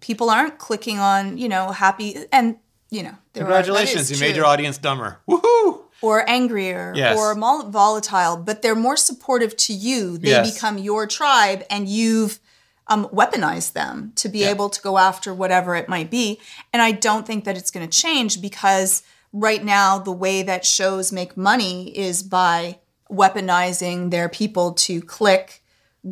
people 0.01 0.31
aren't 0.31 0.59
clicking 0.59 0.99
on, 0.99 1.37
you 1.43 1.49
know, 1.49 1.65
happy 1.73 2.17
and 2.33 2.57
you 2.91 3.03
know, 3.03 3.11
are- 3.11 3.19
Congratulations, 3.35 4.11
is 4.11 4.19
you 4.21 4.27
made 4.27 4.35
your 4.37 4.47
audience 4.47 4.79
dumber. 4.79 5.11
Woohoo! 5.29 5.83
or 6.01 6.17
angrier 6.31 6.93
Yes. 6.97 7.19
or 7.19 7.35
volatile, 7.35 8.37
but 8.37 8.63
they're 8.63 8.77
more 8.89 8.97
supportive 8.97 9.57
to 9.67 9.73
you. 9.73 10.17
They 10.17 10.29
Yes. 10.31 10.55
become 10.55 10.79
your 10.79 11.07
tribe 11.09 11.65
and 11.69 11.89
you've 11.89 12.39
um, 12.87 13.07
weaponized 13.09 13.73
them 13.75 14.13
to 14.15 14.29
be 14.31 14.45
able 14.45 14.71
to 14.71 14.81
go 14.81 14.97
after 14.97 15.35
whatever 15.35 15.75
it 15.77 15.89
might 15.89 16.09
be. 16.11 16.41
And 16.73 16.81
I 16.81 16.93
don't 16.93 17.27
think 17.27 17.45
that 17.45 17.57
it's 17.59 17.71
going 17.71 17.87
to 17.87 17.99
change 18.05 18.41
because 18.41 19.03
right 19.33 19.63
now, 19.63 19.99
the 19.99 20.13
way 20.25 20.43
that 20.45 20.65
shows 20.65 21.13
make 21.13 21.37
money 21.37 21.77
is 22.07 22.23
by 22.23 22.79
weaponizing 23.11 24.11
their 24.11 24.29
people 24.29 24.73
to 24.75 25.01
click, 25.01 25.63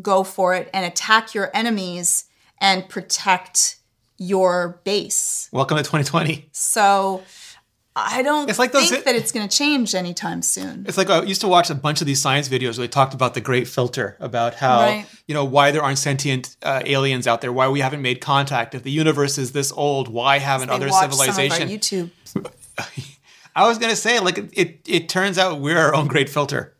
go 0.03 0.25
for 0.25 0.55
it, 0.55 0.69
and 0.73 0.85
attack 0.87 1.35
your 1.35 1.51
enemies 1.55 2.25
and 2.61 2.89
protect 2.89 3.77
your 4.19 4.81
base. 4.85 5.49
Welcome 5.53 5.77
to 5.77 5.83
2020. 5.83 6.49
So 6.53 7.23
I 7.95 8.23
don't 8.23 8.49
It's 8.49 8.59
like 8.59 8.73
those- 8.73 8.91
think 8.91 9.05
that 9.05 9.15
it's 9.15 9.33
going 9.33 9.47
to 9.49 9.55
change 9.57 9.95
anytime 9.95 10.43
soon. 10.43 10.85
It's 10.89 10.97
like 10.99 11.11
I 11.11 11.23
used 11.23 11.41
to 11.43 11.49
watch 11.49 11.71
a 11.71 11.75
bunch 11.75 12.01
of 12.01 12.07
these 12.07 12.21
science 12.21 12.49
videos 12.49 12.79
where 12.79 12.87
they 12.87 12.89
talked 12.89 13.15
about 13.15 13.35
the 13.35 13.41
great 13.41 13.69
filter, 13.69 14.17
about 14.21 14.55
how, 14.55 14.81
Right. 14.81 15.07
you 15.27 15.35
know, 15.35 15.45
why 15.45 15.71
there 15.71 15.83
aren't 15.83 15.99
sentient 15.99 16.57
uh, 16.63 16.83
aliens 16.85 17.27
out 17.27 17.41
there, 17.43 17.53
why 17.53 17.69
we 17.69 17.81
haven't 17.81 18.03
made 18.03 18.21
contact. 18.21 18.75
If 18.75 18.83
the 18.83 18.91
universe 18.91 19.39
is 19.39 19.53
this 19.53 19.71
old, 19.73 20.09
why 20.09 20.39
haven't 20.39 20.71
other 20.71 20.89
watch 20.89 21.11
some 21.11 21.13
of 21.13 21.21
our 21.21 21.27
civilizations? 21.35 21.71
YouTube. 21.71 22.11
I 23.57 23.67
was 23.67 23.79
gonna 23.79 23.97
say, 23.97 24.19
like, 24.21 24.37
it, 24.53 24.81
it 24.87 25.09
turns 25.09 25.39
out 25.39 25.61
we're 25.61 25.79
our 25.79 25.95
own 25.95 26.07
great 26.09 26.29
filter. 26.29 26.75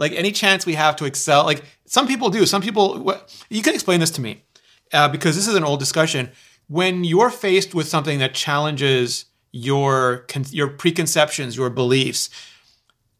Like 0.00 0.12
any 0.12 0.32
chance 0.32 0.64
we 0.64 0.74
have 0.74 0.96
to 0.96 1.04
excel, 1.04 1.44
like 1.44 1.62
some 1.84 2.08
people 2.08 2.30
do. 2.30 2.46
Some 2.46 2.62
people, 2.62 3.14
you 3.50 3.62
can 3.62 3.74
explain 3.74 4.00
this 4.00 4.10
to 4.12 4.22
me 4.22 4.42
uh, 4.92 5.08
because 5.08 5.36
this 5.36 5.46
is 5.46 5.54
an 5.54 5.62
old 5.62 5.78
discussion. 5.78 6.30
When 6.68 7.04
you're 7.04 7.30
faced 7.30 7.74
with 7.74 7.86
something 7.86 8.18
that 8.18 8.32
challenges 8.32 9.26
your 9.52 10.26
your 10.50 10.68
preconceptions, 10.68 11.56
your 11.56 11.68
beliefs, 11.68 12.30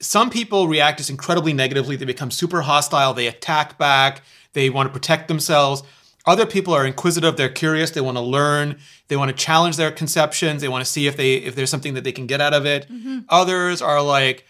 some 0.01 0.31
people 0.31 0.69
react 0.69 0.99
just 0.99 1.11
incredibly 1.11 1.53
negatively. 1.53 1.97
They 1.97 2.07
become 2.07 2.31
super 2.31 2.63
hostile. 2.63 3.13
They 3.13 3.27
attack 3.27 3.77
back. 3.77 4.23
They 4.55 4.71
want 4.71 4.89
to 4.89 4.93
protect 4.93 5.29
themselves. 5.29 5.83
Other 6.27 6.47
people 6.47 6.73
are 6.73 6.87
inquisitive. 6.87 7.37
They're 7.37 7.49
curious. 7.49 7.91
They 7.91 8.01
want 8.01 8.17
to 8.17 8.23
learn. 8.23 8.79
They 9.09 9.17
want 9.17 9.31
to 9.31 9.37
challenge 9.37 9.77
their 9.77 9.91
conceptions. 9.91 10.63
They 10.63 10.69
want 10.69 10.85
to 10.85 10.91
see 10.91 11.07
if 11.07 11.17
they 11.17 11.35
if 11.35 11.55
there's 11.57 11.71
something 11.71 11.95
that 11.95 12.05
they 12.05 12.13
can 12.13 12.27
get 12.27 12.41
out 12.41 12.55
of 12.55 12.65
it. 12.65 12.87
Others 13.29 13.83
are 13.83 14.01
like, 14.03 14.47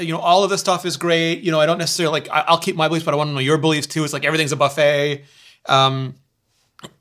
you 0.00 0.12
know, 0.12 0.18
all 0.18 0.44
of 0.44 0.50
this 0.50 0.60
stuff 0.60 0.84
is 0.84 0.96
great. 0.96 1.40
You 1.40 1.52
know, 1.52 1.60
I 1.60 1.66
don't 1.66 1.78
necessarily 1.78 2.20
like. 2.20 2.28
I'll 2.30 2.58
keep 2.58 2.76
my 2.76 2.88
beliefs, 2.88 3.04
but 3.04 3.14
I 3.14 3.16
want 3.16 3.28
to 3.28 3.34
know 3.34 3.40
your 3.40 3.58
beliefs 3.58 3.86
too. 3.86 4.04
It's 4.04 4.12
like 4.12 4.24
everything's 4.24 4.52
a 4.52 4.56
buffet. 4.56 5.24
Um, 5.66 6.14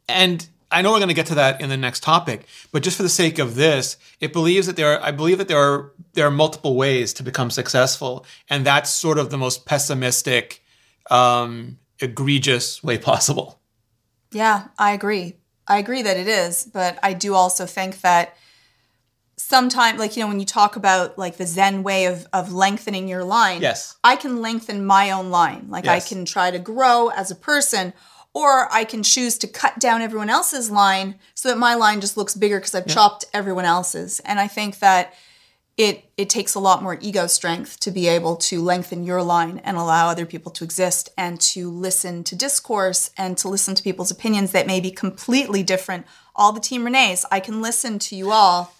and 0.07 0.47
I 0.71 0.81
know 0.81 0.91
we're 0.91 0.99
going 0.99 1.09
to 1.09 1.15
get 1.15 1.27
to 1.27 1.35
that 1.35 1.61
in 1.61 1.69
the 1.69 1.77
next 1.77 2.03
topic, 2.03 2.47
but 2.71 2.83
just 2.83 2.97
for 2.97 3.03
the 3.03 3.09
sake 3.09 3.39
of 3.39 3.55
this, 3.55 3.97
it 4.19 4.33
believes 4.33 4.67
that 4.67 4.75
there 4.75 4.93
are, 4.93 5.01
I 5.01 5.11
believe 5.11 5.37
that 5.37 5.47
there 5.47 5.59
are 5.59 5.93
there 6.13 6.27
are 6.27 6.31
multiple 6.31 6.75
ways 6.75 7.13
to 7.13 7.23
become 7.23 7.49
successful, 7.49 8.25
and 8.49 8.65
that's 8.65 8.89
sort 8.89 9.17
of 9.17 9.29
the 9.29 9.37
most 9.37 9.65
pessimistic, 9.65 10.61
um, 11.09 11.77
egregious 11.99 12.83
way 12.83 12.97
possible. 13.11 13.59
Yeah, 14.31 14.67
I 14.77 14.91
agree. 14.91 15.37
I 15.67 15.77
agree 15.77 16.01
that 16.01 16.17
it 16.17 16.27
is, 16.27 16.69
but 16.71 16.99
I 17.01 17.13
do 17.13 17.33
also 17.33 17.65
think 17.65 18.01
that 18.01 18.35
sometimes, 19.37 19.99
like, 19.99 20.15
you 20.15 20.23
know, 20.23 20.27
when 20.27 20.39
you 20.39 20.45
talk 20.45 20.75
about 20.75 21.17
like 21.17 21.37
the 21.37 21.45
Zen 21.45 21.83
way 21.83 22.05
of, 22.05 22.27
of 22.33 22.53
lengthening 22.53 23.07
your 23.07 23.23
line, 23.23 23.61
Yes. 23.61 23.97
I 24.03 24.15
can 24.15 24.41
lengthen 24.41 24.85
my 24.85 25.11
own 25.11 25.29
line. 25.29 25.67
Like, 25.69 25.87
I 25.87 25.99
can 25.99 26.25
try 26.25 26.51
to 26.51 26.59
grow 26.59 27.09
as 27.09 27.31
a 27.31 27.35
person, 27.35 27.93
or 28.33 28.71
I 28.71 28.83
can 28.83 29.01
choose 29.03 29.37
to 29.39 29.47
cut 29.47 29.79
down 29.79 30.01
everyone 30.01 30.29
else's 30.29 30.69
line 30.69 31.15
so 31.33 31.49
that 31.49 31.57
my 31.57 31.75
line 31.75 32.01
just 32.01 32.17
looks 32.17 32.35
bigger 32.35 32.59
because 32.59 32.75
I've 32.75 32.87
chopped 32.87 33.25
everyone 33.33 33.65
else's. 33.65 34.19
And 34.21 34.39
I 34.39 34.47
think 34.47 34.79
that 34.79 35.13
it 35.77 36.05
it 36.15 36.29
takes 36.29 36.55
a 36.55 36.59
lot 36.59 36.81
more 36.81 36.97
ego 37.01 37.27
strength 37.27 37.79
to 37.81 37.91
be 37.91 38.07
able 38.07 38.37
to 38.37 38.61
lengthen 38.61 39.03
your 39.03 39.21
line 39.21 39.59
and 39.65 39.75
allow 39.75 40.07
other 40.07 40.25
people 40.25 40.51
to 40.53 40.63
exist 40.63 41.09
and 41.17 41.39
to 41.41 41.69
listen 41.69 42.23
to 42.23 42.35
discourse 42.35 43.11
and 43.17 43.37
to 43.37 43.49
listen 43.49 43.75
to 43.75 43.83
people's 43.83 44.11
opinions 44.11 44.51
that 44.51 44.67
may 44.67 44.79
be 44.79 44.91
completely 44.91 45.63
different. 45.63 46.05
All 46.35 46.53
the 46.53 46.61
team 46.61 46.85
Rene's, 46.85 47.25
I 47.29 47.41
can 47.41 47.61
listen 47.61 47.99
to 47.99 48.15
you 48.15 48.31
all 48.31 48.73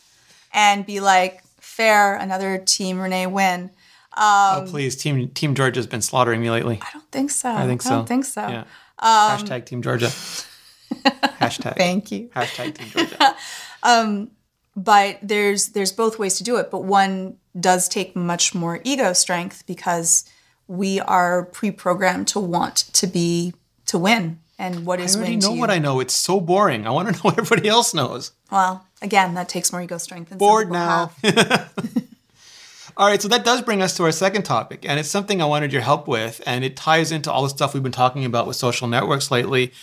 and 0.55 0.85
be 0.85 0.99
like, 1.01 1.43
fair, 1.59 2.15
another 2.15 2.57
team 2.57 2.99
Rene 2.99 3.27
win. 3.27 3.69
oh, 4.17 4.61
um, 4.61 4.67
please, 4.67 4.95
Team 4.95 5.29
Team 5.29 5.53
Georgia's 5.53 5.85
been 5.85 6.01
slaughtering 6.01 6.41
me 6.41 6.49
lately. 6.49 6.79
I 6.81 6.87
don't 6.93 7.11
think 7.11 7.29
so. 7.29 7.51
I 7.51 7.67
think 7.67 7.83
so. 7.83 7.89
I 7.89 7.95
don't 7.97 8.07
think 8.07 8.25
so. 8.25 8.47
Yeah. 8.47 8.61
Um, 8.97 9.37
Hashtag 9.37 9.65
Team 9.65 9.81
Georgia. 9.83 10.07
Hashtag. 10.09 11.77
Thank 11.77 12.11
you. 12.11 12.29
Hashtag 12.29 12.75
Team 12.75 12.87
Georgia. 13.07 13.35
Um, 13.83 14.31
but 14.75 15.19
there's 15.21 15.69
there's 15.69 15.91
both 15.91 16.19
ways 16.19 16.37
to 16.37 16.43
do 16.43 16.57
it 16.57 16.69
but 16.69 16.83
one 16.83 17.37
does 17.57 17.87
take 17.87 18.15
much 18.15 18.53
more 18.53 18.81
ego 18.83 19.13
strength 19.13 19.63
because 19.65 20.25
we 20.67 20.99
are 20.99 21.45
pre-programmed 21.45 22.27
to 22.27 22.39
want 22.39 22.75
to 22.91 23.07
be 23.07 23.53
to 23.85 23.97
win 23.97 24.39
and 24.57 24.85
what 24.85 24.99
is 24.99 25.15
I 25.15 25.19
already 25.19 25.37
know 25.37 25.53
what 25.53 25.69
I 25.69 25.79
know. 25.79 25.99
It's 25.99 26.13
so 26.13 26.39
boring. 26.39 26.87
I 26.87 26.91
want 26.91 27.07
to 27.09 27.13
know 27.15 27.19
what 27.21 27.39
everybody 27.39 27.69
else 27.69 27.93
knows. 27.93 28.31
well 28.51 28.85
again 29.01 29.33
that 29.35 29.49
takes 29.49 29.71
more 29.71 29.81
ego 29.81 29.97
strength 29.97 30.29
than 30.29 30.37
bored 30.37 30.71
now. 30.71 31.11
All 32.97 33.07
right, 33.07 33.21
so 33.21 33.27
that 33.27 33.43
does 33.43 33.61
bring 33.61 33.81
us 33.81 33.97
to 33.97 34.03
our 34.03 34.11
second 34.13 34.43
topic, 34.43 34.85
and 34.87 34.97
it's 34.97 35.09
something 35.09 35.41
I 35.41 35.45
wanted 35.45 35.73
your 35.73 35.81
help 35.81 36.07
with, 36.07 36.41
and 36.45 36.63
it 36.63 36.77
ties 36.77 37.11
into 37.11 37.29
all 37.29 37.43
the 37.43 37.49
stuff 37.49 37.73
we've 37.73 37.83
been 37.83 37.91
talking 37.91 38.23
about 38.23 38.47
with 38.47 38.55
social 38.55 38.87
networks 38.87 39.29
lately. 39.29 39.73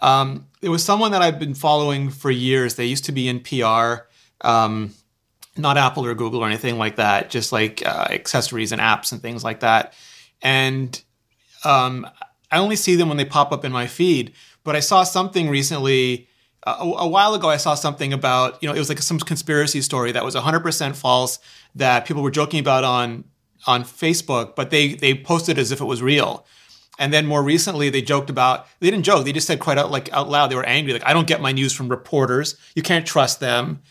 Um, 0.00 0.46
it 0.62 0.70
was 0.70 0.82
someone 0.82 1.12
that 1.12 1.20
I've 1.20 1.38
been 1.38 1.54
following 1.54 2.08
for 2.08 2.30
years. 2.30 2.76
They 2.76 2.86
used 2.86 3.04
to 3.04 3.12
be 3.12 3.28
in 3.28 3.40
PR. 3.40 4.06
Um, 4.40 4.94
not 5.56 5.76
Apple 5.76 6.06
or 6.06 6.14
Google 6.14 6.40
or 6.40 6.46
anything 6.46 6.78
like 6.78 6.96
that, 6.96 7.30
just 7.30 7.52
like 7.52 7.86
uh, 7.86 8.06
accessories 8.10 8.72
and 8.72 8.80
apps 8.80 9.12
and 9.12 9.20
things 9.20 9.44
like 9.44 9.60
that. 9.60 9.92
And 10.42 11.00
um, 11.64 12.08
I 12.54 12.58
only 12.58 12.76
see 12.76 12.94
them 12.94 13.08
when 13.08 13.16
they 13.16 13.24
pop 13.24 13.50
up 13.50 13.64
in 13.64 13.72
my 13.72 13.88
feed. 13.88 14.32
But 14.62 14.76
I 14.76 14.80
saw 14.80 15.02
something 15.02 15.50
recently. 15.50 16.28
A, 16.66 16.70
a, 16.70 17.08
while 17.08 17.34
ago, 17.34 17.50
I 17.50 17.58
saw 17.58 17.74
something 17.74 18.12
about 18.12 18.62
you 18.62 18.68
know 18.68 18.74
it 18.74 18.78
was 18.78 18.88
like 18.88 19.02
some 19.02 19.18
conspiracy 19.18 19.82
story 19.82 20.12
that 20.12 20.24
was 20.24 20.34
100% 20.34 20.96
false 20.96 21.38
that 21.74 22.06
people 22.06 22.22
were 22.22 22.30
joking 22.30 22.60
about 22.60 22.84
on 22.84 23.24
on 23.66 23.82
Facebook, 23.82 24.54
but 24.54 24.70
they 24.70 24.94
they 24.94 25.14
posted 25.14 25.58
as 25.58 25.72
if 25.72 25.80
it 25.80 25.84
was 25.84 26.00
real. 26.00 26.46
And 26.96 27.12
then 27.12 27.26
more 27.26 27.42
recently, 27.42 27.90
they 27.90 28.02
joked 28.02 28.30
about 28.30 28.68
they 28.78 28.88
didn't 28.88 29.04
joke. 29.04 29.24
They 29.24 29.32
just 29.32 29.48
said 29.48 29.58
quite 29.58 29.76
out 29.76 29.90
like 29.90 30.12
out 30.12 30.28
loud. 30.28 30.50
They 30.50 30.54
were 30.54 30.64
angry. 30.64 30.92
Like 30.92 31.04
I 31.04 31.12
don't 31.12 31.26
get 31.26 31.40
my 31.40 31.50
news 31.50 31.72
from 31.72 31.88
reporters. 31.88 32.56
You 32.76 32.82
can't 32.82 33.04
trust 33.04 33.40
them. 33.40 33.82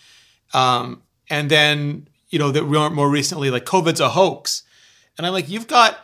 Um, 0.54 1.04
and 1.30 1.52
then 1.52 2.08
you 2.30 2.40
know 2.40 2.50
that 2.52 2.64
more 2.64 3.10
recently, 3.10 3.52
like 3.52 3.66
COVID's 3.66 4.00
a 4.00 4.10
hoax. 4.10 4.64
And 5.18 5.28
I'm 5.28 5.34
like, 5.34 5.50
you've 5.50 5.68
got. 5.68 5.98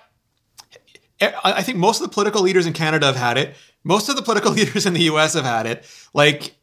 I 1.21 1.61
think 1.63 1.77
most 1.77 2.01
of 2.01 2.07
the 2.07 2.13
political 2.13 2.41
leaders 2.41 2.65
in 2.65 2.73
Canada 2.73 3.05
have 3.05 3.15
had 3.15 3.37
it. 3.37 3.55
Most 3.83 4.09
of 4.09 4.15
the 4.15 4.21
political 4.21 4.51
leaders 4.59 4.85
in 4.85 4.93
the 4.93 5.03
U.S. 5.03 5.33
have 5.33 5.45
had 5.45 5.65
it. 5.65 5.85
Like 6.13 6.55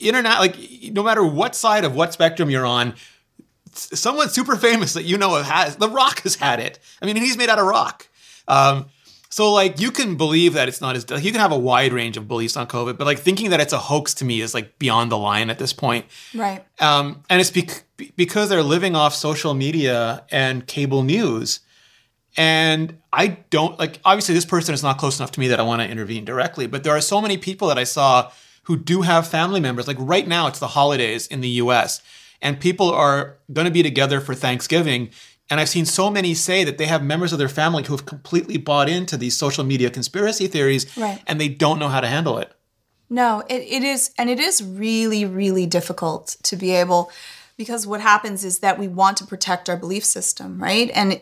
internet, 0.00 0.38
like 0.38 0.56
no 0.92 1.02
matter 1.02 1.24
what 1.24 1.54
side 1.54 1.84
of 1.84 1.94
what 1.94 2.12
spectrum 2.12 2.50
you're 2.50 2.66
on, 2.66 2.94
someone 3.72 4.28
super 4.28 4.56
famous 4.56 4.94
that 4.94 5.04
you 5.04 5.18
know 5.18 5.42
has 5.42 5.76
The 5.76 5.88
Rock 5.88 6.22
has 6.22 6.36
had 6.36 6.60
it. 6.60 6.78
I 7.02 7.06
mean, 7.06 7.16
he's 7.16 7.36
made 7.36 7.48
out 7.48 7.58
of 7.58 7.66
rock. 7.66 8.08
Um, 8.46 8.86
so 9.30 9.52
like 9.52 9.78
you 9.78 9.90
can 9.90 10.16
believe 10.16 10.54
that 10.54 10.68
it's 10.68 10.80
not 10.80 10.96
as 10.96 11.04
you 11.22 11.32
can 11.32 11.40
have 11.40 11.52
a 11.52 11.58
wide 11.58 11.92
range 11.92 12.16
of 12.16 12.26
beliefs 12.26 12.56
on 12.56 12.66
COVID, 12.66 12.96
but 12.96 13.04
like 13.04 13.18
thinking 13.18 13.50
that 13.50 13.60
it's 13.60 13.72
a 13.72 13.78
hoax 13.78 14.14
to 14.14 14.24
me 14.24 14.40
is 14.40 14.54
like 14.54 14.78
beyond 14.78 15.12
the 15.12 15.18
line 15.18 15.50
at 15.50 15.58
this 15.58 15.72
point. 15.72 16.06
Right. 16.34 16.64
Um, 16.80 17.22
and 17.28 17.40
it's 17.40 17.50
bec- 17.50 17.84
because 18.16 18.48
they're 18.48 18.62
living 18.62 18.96
off 18.96 19.14
social 19.14 19.54
media 19.54 20.24
and 20.30 20.66
cable 20.66 21.02
news. 21.02 21.60
And 22.36 22.98
I 23.12 23.38
don't 23.50 23.78
like 23.78 24.00
obviously 24.04 24.34
this 24.34 24.44
person 24.44 24.74
is 24.74 24.82
not 24.82 24.98
close 24.98 25.18
enough 25.18 25.32
to 25.32 25.40
me 25.40 25.48
that 25.48 25.58
I 25.58 25.62
want 25.62 25.82
to 25.82 25.88
intervene 25.88 26.24
directly, 26.24 26.66
but 26.66 26.84
there 26.84 26.94
are 26.94 27.00
so 27.00 27.20
many 27.20 27.36
people 27.36 27.68
that 27.68 27.78
I 27.78 27.84
saw 27.84 28.30
who 28.64 28.76
do 28.76 29.02
have 29.02 29.26
family 29.26 29.60
members. 29.60 29.88
Like 29.88 29.96
right 29.98 30.26
now 30.26 30.46
it's 30.46 30.58
the 30.58 30.68
holidays 30.68 31.26
in 31.26 31.40
the 31.40 31.48
US 31.48 32.02
and 32.40 32.60
people 32.60 32.90
are 32.90 33.38
going 33.52 33.64
to 33.64 33.72
be 33.72 33.82
together 33.82 34.20
for 34.20 34.34
Thanksgiving 34.34 35.10
and 35.50 35.60
I've 35.60 35.68
seen 35.68 35.86
so 35.86 36.10
many 36.10 36.34
say 36.34 36.64
that 36.64 36.78
they 36.78 36.86
have 36.86 37.02
members 37.02 37.32
of 37.32 37.38
their 37.38 37.48
family 37.48 37.82
who 37.82 37.94
have 37.94 38.04
completely 38.04 38.58
bought 38.58 38.88
into 38.88 39.16
these 39.16 39.36
social 39.36 39.64
media 39.64 39.90
conspiracy 39.90 40.46
theories 40.46 40.94
right. 40.96 41.22
and 41.26 41.40
they 41.40 41.48
don't 41.48 41.78
know 41.78 41.88
how 41.88 42.00
to 42.00 42.06
handle 42.06 42.38
it. 42.38 42.52
No, 43.10 43.42
it, 43.48 43.62
it 43.62 43.82
is, 43.82 44.10
and 44.18 44.28
it 44.28 44.38
is 44.38 44.62
really, 44.62 45.24
really 45.24 45.64
difficult 45.64 46.36
to 46.42 46.56
be 46.56 46.72
able, 46.72 47.10
because 47.56 47.86
what 47.86 48.02
happens 48.02 48.44
is 48.44 48.58
that 48.58 48.78
we 48.78 48.86
want 48.86 49.16
to 49.16 49.24
protect 49.24 49.70
our 49.70 49.78
belief 49.78 50.04
system, 50.04 50.62
right? 50.62 50.90
And 50.94 51.20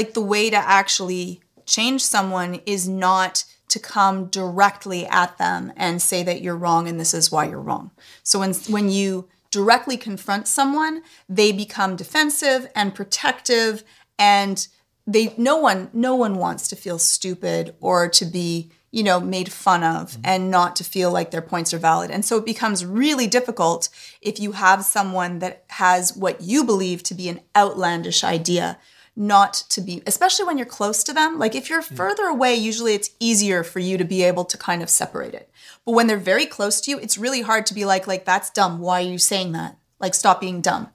like 0.00 0.14
the 0.14 0.22
way 0.22 0.48
to 0.48 0.56
actually 0.56 1.42
change 1.66 2.02
someone 2.02 2.60
is 2.64 2.88
not 2.88 3.44
to 3.68 3.78
come 3.78 4.26
directly 4.26 5.06
at 5.06 5.36
them 5.36 5.72
and 5.76 6.00
say 6.00 6.22
that 6.22 6.40
you're 6.40 6.56
wrong 6.56 6.88
and 6.88 6.98
this 6.98 7.12
is 7.12 7.30
why 7.30 7.44
you're 7.44 7.60
wrong. 7.60 7.90
So 8.22 8.38
when 8.38 8.54
when 8.68 8.88
you 8.88 9.28
directly 9.50 9.98
confront 9.98 10.48
someone, 10.48 11.02
they 11.28 11.52
become 11.52 11.96
defensive 11.96 12.66
and 12.74 12.94
protective 12.94 13.84
and 14.18 14.66
they 15.06 15.34
no 15.36 15.58
one 15.58 15.90
no 15.92 16.14
one 16.14 16.36
wants 16.36 16.66
to 16.68 16.76
feel 16.76 16.98
stupid 16.98 17.74
or 17.80 18.08
to 18.08 18.24
be 18.24 18.70
you 18.90 19.02
know 19.02 19.20
made 19.20 19.52
fun 19.52 19.82
of 19.84 20.12
mm-hmm. 20.12 20.22
and 20.24 20.50
not 20.50 20.76
to 20.76 20.84
feel 20.84 21.10
like 21.12 21.30
their 21.30 21.42
points 21.42 21.74
are 21.74 21.78
valid 21.78 22.10
and 22.10 22.24
so 22.24 22.38
it 22.38 22.46
becomes 22.46 22.84
really 22.84 23.26
difficult 23.26 23.88
if 24.20 24.40
you 24.40 24.52
have 24.52 24.84
someone 24.84 25.38
that 25.40 25.64
has 25.68 26.16
what 26.16 26.40
you 26.40 26.64
believe 26.64 27.02
to 27.02 27.14
be 27.14 27.28
an 27.28 27.40
outlandish 27.54 28.24
idea 28.24 28.78
not 29.16 29.52
to 29.68 29.80
be 29.80 30.02
especially 30.06 30.44
when 30.44 30.56
you're 30.56 30.66
close 30.66 31.02
to 31.02 31.12
them 31.12 31.38
like 31.38 31.54
if 31.54 31.68
you're 31.68 31.82
mm. 31.82 31.96
further 31.96 32.24
away 32.24 32.54
usually 32.54 32.94
it's 32.94 33.10
easier 33.18 33.62
for 33.64 33.80
you 33.80 33.98
to 33.98 34.04
be 34.04 34.22
able 34.22 34.44
to 34.44 34.56
kind 34.56 34.82
of 34.82 34.88
separate 34.88 35.34
it. 35.34 35.50
But 35.84 35.92
when 35.92 36.06
they're 36.06 36.16
very 36.16 36.46
close 36.46 36.80
to 36.82 36.90
you 36.90 36.98
it's 36.98 37.18
really 37.18 37.42
hard 37.42 37.66
to 37.66 37.74
be 37.74 37.84
like 37.84 38.06
like 38.06 38.24
that's 38.24 38.50
dumb. 38.50 38.78
Why 38.78 39.00
are 39.02 39.10
you 39.10 39.18
saying 39.18 39.52
that? 39.52 39.76
Like 39.98 40.14
stop 40.14 40.40
being 40.40 40.60
dumb. 40.60 40.90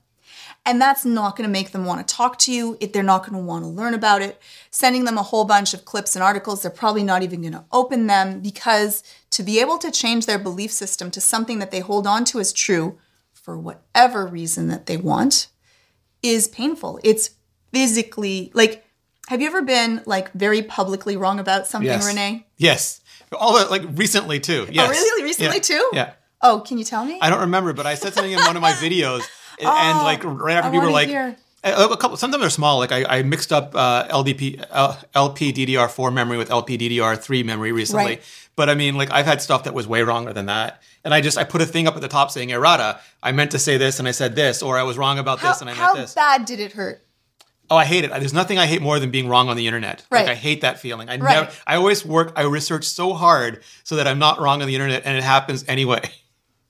And 0.67 0.81
that's 0.81 1.05
not 1.05 1.35
going 1.35 1.47
to 1.47 1.51
make 1.51 1.71
them 1.71 1.85
want 1.85 2.05
to 2.05 2.15
talk 2.15 2.39
to 2.39 2.51
you. 2.51 2.75
If 2.81 2.91
they're 2.91 3.03
not 3.03 3.21
going 3.21 3.33
to 3.33 3.45
want 3.45 3.63
to 3.63 3.67
learn 3.69 3.93
about 3.93 4.23
it. 4.23 4.41
Sending 4.71 5.05
them 5.05 5.17
a 5.17 5.23
whole 5.23 5.45
bunch 5.45 5.75
of 5.75 5.85
clips 5.85 6.15
and 6.15 6.23
articles 6.23 6.61
they're 6.61 6.71
probably 6.71 7.03
not 7.03 7.21
even 7.21 7.41
going 7.41 7.53
to 7.53 7.65
open 7.71 8.07
them 8.07 8.39
because 8.39 9.03
to 9.31 9.43
be 9.43 9.59
able 9.59 9.77
to 9.77 9.91
change 9.91 10.25
their 10.25 10.39
belief 10.39 10.71
system 10.71 11.11
to 11.11 11.21
something 11.21 11.59
that 11.59 11.69
they 11.69 11.81
hold 11.81 12.07
on 12.07 12.25
to 12.25 12.39
as 12.39 12.51
true 12.51 12.97
for 13.31 13.57
whatever 13.57 14.25
reason 14.25 14.67
that 14.69 14.87
they 14.87 14.97
want 14.97 15.47
is 16.23 16.47
painful. 16.47 16.99
It's 17.03 17.29
physically 17.75 18.51
like 18.53 18.85
have 19.27 19.41
you 19.41 19.47
ever 19.47 19.61
been 19.61 20.01
like 20.05 20.31
very 20.33 20.61
publicly 20.61 21.17
wrong 21.17 21.39
about 21.39 21.67
something, 21.67 21.87
yes. 21.87 22.05
Rene? 22.05 22.45
Yes. 22.57 23.01
All 23.37 23.57
the, 23.57 23.65
like 23.69 23.83
recently 23.93 24.39
too. 24.39 24.67
Yes. 24.71 24.87
Oh, 24.87 24.91
really? 24.91 25.23
Recently 25.23 25.57
yeah. 25.57 25.61
too? 25.61 25.89
Yeah. 25.93 26.13
Oh, 26.41 26.59
can 26.65 26.77
you 26.77 26.83
tell 26.83 27.03
me? 27.05 27.17
I 27.21 27.29
don't 27.29 27.41
remember, 27.41 27.73
but 27.73 27.85
I 27.85 27.95
said 27.95 28.13
something 28.13 28.31
in 28.31 28.39
one 28.39 28.55
of 28.55 28.61
my 28.61 28.71
videos, 28.73 29.23
and, 29.59 29.67
oh, 29.67 29.75
and 29.75 29.97
like 29.99 30.23
right 30.23 30.57
after 30.57 30.69
I 30.69 30.71
people 30.71 30.87
were 30.87 30.91
like, 30.91 31.07
hear. 31.07 31.35
a 31.63 31.97
couple. 31.97 32.17
Sometimes 32.17 32.41
they're 32.41 32.49
small. 32.51 32.77
Like 32.77 32.91
I, 32.91 33.03
I 33.05 33.23
mixed 33.23 33.51
up 33.51 33.73
uh, 33.73 34.07
LDP, 34.09 34.63
L, 34.69 34.99
LPDDR4 35.15 36.13
memory 36.13 36.37
with 36.37 36.49
LPDDR3 36.49 37.43
memory 37.45 37.71
recently. 37.71 38.05
Right. 38.05 38.21
But 38.55 38.69
I 38.69 38.75
mean, 38.75 38.95
like 38.95 39.11
I've 39.11 39.25
had 39.25 39.41
stuff 39.41 39.63
that 39.63 39.73
was 39.73 39.87
way 39.87 40.03
wronger 40.03 40.33
than 40.33 40.45
that, 40.45 40.83
and 41.03 41.13
I 41.13 41.21
just 41.21 41.37
I 41.37 41.45
put 41.45 41.61
a 41.61 41.65
thing 41.65 41.87
up 41.87 41.95
at 41.95 42.01
the 42.01 42.07
top 42.07 42.29
saying 42.29 42.51
errata. 42.51 42.99
I 43.23 43.31
meant 43.31 43.51
to 43.51 43.59
say 43.59 43.77
this 43.77 43.97
and 43.97 44.07
I 44.07 44.11
said 44.11 44.35
this, 44.35 44.61
or 44.61 44.77
I 44.77 44.83
was 44.83 44.99
wrong 44.99 45.17
about 45.17 45.39
how, 45.39 45.49
this 45.49 45.61
and 45.61 45.69
I 45.69 45.73
meant 45.73 45.95
this. 45.95 46.13
How 46.13 46.37
bad 46.37 46.45
did 46.45 46.59
it 46.59 46.73
hurt? 46.73 47.04
Oh, 47.69 47.75
I 47.77 47.85
hate 47.85 48.03
it. 48.03 48.11
There's 48.11 48.33
nothing 48.33 48.57
I 48.59 48.65
hate 48.67 48.81
more 48.81 48.99
than 48.99 49.09
being 49.11 49.27
wrong 49.27 49.49
on 49.49 49.57
the 49.57 49.65
internet. 49.67 50.05
Right. 50.11 50.21
Like 50.21 50.29
I 50.31 50.35
hate 50.35 50.61
that 50.61 50.79
feeling. 50.79 51.09
I 51.09 51.17
Right. 51.17 51.33
never 51.35 51.51
I 51.65 51.75
always 51.77 52.05
work 52.05 52.31
I 52.35 52.43
research 52.43 52.85
so 52.85 53.13
hard 53.13 53.63
so 53.83 53.95
that 53.95 54.07
I'm 54.07 54.19
not 54.19 54.39
wrong 54.39 54.61
on 54.61 54.67
the 54.67 54.75
internet 54.75 55.03
and 55.05 55.17
it 55.17 55.23
happens 55.23 55.65
anyway. 55.67 56.01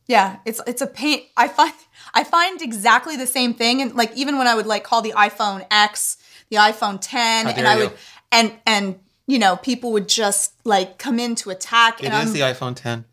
Yeah, 0.07 0.37
it's 0.45 0.61
it's 0.67 0.81
a 0.83 0.87
pain. 0.87 1.21
I 1.35 1.47
find 1.47 1.73
I 2.13 2.23
find 2.23 2.61
exactly 2.61 3.17
the 3.17 3.25
same 3.25 3.53
thing, 3.55 3.81
and 3.81 3.95
like 3.95 4.15
even 4.15 4.37
when 4.37 4.45
I 4.47 4.53
would 4.53 4.67
like 4.67 4.83
call 4.83 5.01
the 5.01 5.13
iPhone 5.13 5.65
X, 5.71 6.17
the 6.49 6.57
iPhone 6.57 6.99
10, 7.01 7.47
and 7.47 7.67
I 7.67 7.73
you. 7.75 7.79
would 7.85 7.93
and 8.31 8.53
and 8.67 8.99
you 9.25 9.39
know 9.39 9.55
people 9.57 9.91
would 9.93 10.07
just 10.07 10.53
like 10.63 10.99
come 10.99 11.17
in 11.17 11.33
to 11.35 11.49
attack, 11.49 12.01
It 12.03 12.05
and 12.05 12.13
is 12.13 12.27
I'm 12.27 12.33
the 12.33 12.41
iPhone 12.41 12.75
10. 12.75 13.05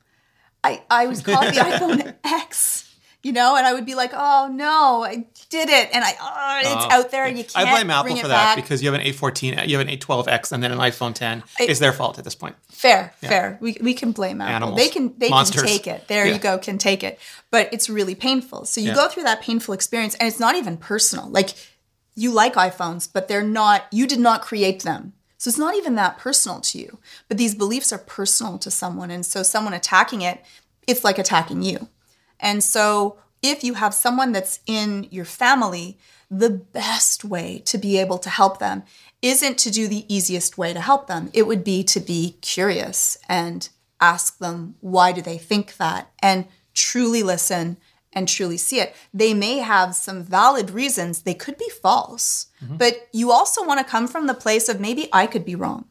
I, 0.62 0.82
I 0.90 1.06
was 1.06 1.22
called 1.22 1.46
the 1.46 1.60
iPhone 1.70 2.14
X, 2.24 2.91
you 3.22 3.32
know, 3.32 3.56
and 3.56 3.66
I 3.66 3.72
would 3.72 3.86
be 3.86 3.94
like, 3.94 4.10
oh 4.14 4.50
no, 4.52 5.04
I 5.04 5.26
did 5.48 5.68
it. 5.68 5.90
And 5.92 6.02
I, 6.04 6.12
oh, 6.20 6.60
it's 6.60 6.86
Oh. 6.86 6.98
out 6.98 7.10
there 7.10 7.24
and 7.24 7.38
you 7.38 7.44
can't 7.44 7.68
I 7.68 7.70
blame 7.70 7.90
Apple 7.90 8.16
for 8.16 8.28
that 8.28 8.54
back. 8.54 8.56
because 8.56 8.82
you 8.82 8.90
have 8.90 9.00
an 9.00 9.06
A14, 9.06 9.58
uh, 9.60 9.62
you 9.62 9.78
have 9.78 9.86
an 9.86 9.94
A12X 9.96 10.50
and 10.52 10.62
then 10.62 10.72
an 10.72 10.78
iPhone 10.78 11.14
10. 11.14 11.42
I- 11.60 11.64
it's 11.64 11.78
their 11.78 11.92
fault 11.92 12.18
at 12.18 12.24
this 12.24 12.34
point. 12.34 12.56
Fair, 12.70 13.14
fair. 13.20 13.58
We, 13.60 13.76
we 13.80 13.94
can 13.94 14.10
blame 14.12 14.40
Apple. 14.40 14.54
Animals. 14.54 14.80
They 14.80 14.88
can 14.88 15.14
they 15.18 15.28
Monsters. 15.28 15.62
can 15.62 15.70
take 15.70 15.86
it. 15.86 16.08
There 16.08 16.26
Yeah. 16.26 16.32
you 16.34 16.38
go, 16.40 16.58
can 16.58 16.78
take 16.78 17.04
it. 17.04 17.20
But 17.50 17.68
it's 17.72 17.88
really 17.88 18.14
painful. 18.16 18.64
So 18.64 18.80
you 18.80 18.88
Yeah. 18.88 18.94
go 18.94 19.08
through 19.08 19.22
that 19.24 19.40
painful 19.40 19.72
experience 19.74 20.14
and 20.16 20.26
it's 20.26 20.40
not 20.40 20.56
even 20.56 20.76
personal. 20.76 21.28
Like 21.28 21.50
you 22.16 22.32
like 22.32 22.54
iPhones, 22.54 23.08
but 23.12 23.28
they're 23.28 23.42
not 23.44 23.84
you 23.92 24.06
did 24.06 24.18
not 24.20 24.42
create 24.42 24.82
them. 24.82 25.12
So 25.38 25.48
it's 25.48 25.58
not 25.58 25.74
even 25.76 25.94
that 25.96 26.18
personal 26.18 26.60
to 26.60 26.78
you. 26.78 26.98
But 27.28 27.36
these 27.38 27.54
beliefs 27.54 27.92
are 27.92 27.98
personal 27.98 28.58
to 28.58 28.70
someone 28.70 29.10
and 29.10 29.24
so 29.26 29.42
someone 29.42 29.74
attacking 29.74 30.22
it, 30.22 30.42
it's 30.86 31.04
like 31.04 31.18
attacking 31.18 31.62
you. 31.62 31.88
And 32.42 32.62
so 32.62 33.16
if 33.40 33.64
you 33.64 33.74
have 33.74 33.94
someone 33.94 34.32
that's 34.32 34.60
in 34.66 35.08
your 35.10 35.24
family, 35.24 35.96
the 36.30 36.50
best 36.50 37.24
way 37.24 37.62
to 37.66 37.78
be 37.78 37.98
able 37.98 38.18
to 38.18 38.30
help 38.30 38.58
them 38.58 38.82
isn't 39.22 39.58
to 39.58 39.70
do 39.70 39.86
the 39.86 40.12
easiest 40.12 40.58
way 40.58 40.72
to 40.72 40.80
help 40.80 41.06
them. 41.06 41.30
It 41.32 41.46
would 41.46 41.62
be 41.62 41.84
to 41.84 42.00
be 42.00 42.36
curious 42.40 43.16
and 43.28 43.68
ask 44.00 44.38
them 44.38 44.74
why 44.80 45.12
do 45.12 45.22
they 45.22 45.38
think 45.38 45.76
that 45.76 46.10
and 46.20 46.46
truly 46.74 47.22
listen 47.22 47.76
and 48.12 48.28
truly 48.28 48.56
see 48.56 48.80
it. 48.80 48.94
They 49.14 49.32
may 49.32 49.58
have 49.58 49.94
some 49.94 50.22
valid 50.22 50.70
reasons, 50.70 51.22
they 51.22 51.34
could 51.34 51.56
be 51.56 51.68
false. 51.70 52.46
Mm-hmm. 52.62 52.76
But 52.76 53.08
you 53.12 53.30
also 53.30 53.64
want 53.64 53.78
to 53.78 53.90
come 53.90 54.08
from 54.08 54.26
the 54.26 54.34
place 54.34 54.68
of 54.68 54.80
maybe 54.80 55.08
I 55.12 55.26
could 55.26 55.44
be 55.44 55.54
wrong. 55.54 55.86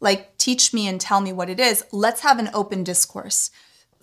Like 0.00 0.36
teach 0.36 0.74
me 0.74 0.86
and 0.86 1.00
tell 1.00 1.20
me 1.20 1.32
what 1.32 1.48
it 1.48 1.60
is. 1.60 1.84
Let's 1.92 2.20
have 2.20 2.38
an 2.38 2.50
open 2.52 2.84
discourse. 2.84 3.50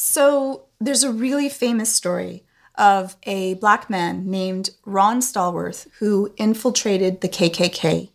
So 0.04 0.64
there's 0.80 1.04
a 1.04 1.12
really 1.12 1.48
famous 1.48 1.94
story 1.94 2.44
of 2.74 3.18
a 3.22 3.54
black 3.54 3.88
man 3.88 4.32
named 4.32 4.72
Ron 4.84 5.20
Stallworth 5.20 5.88
who 6.00 6.34
infiltrated 6.38 7.22
the 7.22 7.30
KKK 7.30 8.10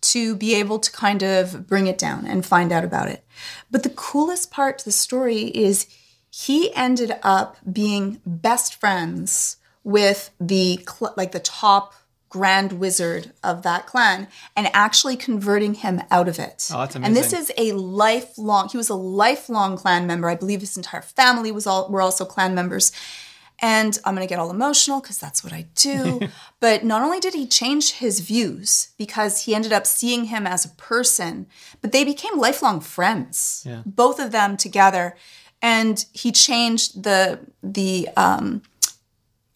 to 0.00 0.34
be 0.34 0.56
able 0.56 0.80
to 0.80 0.90
kind 0.90 1.22
of 1.22 1.68
bring 1.68 1.86
it 1.86 1.98
down 1.98 2.26
and 2.26 2.44
find 2.44 2.72
out 2.72 2.82
about 2.82 3.08
it. 3.08 3.24
But 3.70 3.84
the 3.84 3.90
coolest 3.90 4.50
part 4.50 4.78
to 4.78 4.84
the 4.84 4.90
story 4.90 5.42
is 5.56 5.86
he 6.28 6.74
ended 6.74 7.12
up 7.22 7.58
being 7.72 8.20
best 8.26 8.74
friends 8.74 9.58
with 9.84 10.32
the 10.40 10.84
like 11.16 11.30
the 11.30 11.38
top 11.38 11.94
grand 12.30 12.72
wizard 12.74 13.32
of 13.44 13.62
that 13.62 13.86
Klan 13.86 14.26
and 14.56 14.70
actually 14.72 15.16
converting 15.16 15.74
him 15.74 16.00
out 16.10 16.28
of 16.28 16.38
it. 16.38 16.68
Oh, 16.72 16.78
that's 16.78 16.94
amazing. 16.96 17.04
And 17.04 17.16
this 17.16 17.32
is 17.32 17.52
a 17.58 17.72
lifelong 17.72 18.68
he 18.70 18.76
was 18.78 18.88
a 18.88 18.94
lifelong 18.94 19.76
Klan 19.76 20.06
member. 20.06 20.28
I 20.30 20.36
believe 20.36 20.60
his 20.60 20.76
entire 20.76 21.02
family 21.02 21.52
was 21.52 21.66
all 21.66 21.88
were 21.90 22.00
also 22.00 22.24
Klan 22.24 22.54
members. 22.54 22.92
And 23.62 23.98
I'm 24.06 24.14
going 24.14 24.26
to 24.26 24.30
get 24.30 24.38
all 24.38 24.50
emotional 24.50 25.00
because 25.02 25.18
that's 25.18 25.44
what 25.44 25.52
I 25.52 25.66
do. 25.74 26.20
but 26.60 26.82
not 26.82 27.02
only 27.02 27.20
did 27.20 27.34
he 27.34 27.46
change 27.46 27.92
his 27.98 28.20
views 28.20 28.88
because 28.96 29.44
he 29.44 29.54
ended 29.54 29.70
up 29.72 29.86
seeing 29.86 30.24
him 30.26 30.46
as 30.46 30.64
a 30.64 30.70
person, 30.70 31.46
but 31.82 31.92
they 31.92 32.02
became 32.02 32.38
lifelong 32.38 32.80
friends, 32.80 33.62
Yeah. 33.68 33.82
both 33.84 34.18
of 34.18 34.32
them 34.32 34.56
together. 34.56 35.14
And 35.60 36.02
he 36.12 36.32
changed 36.32 37.02
the 37.02 37.40
the 37.62 38.08
um, 38.16 38.62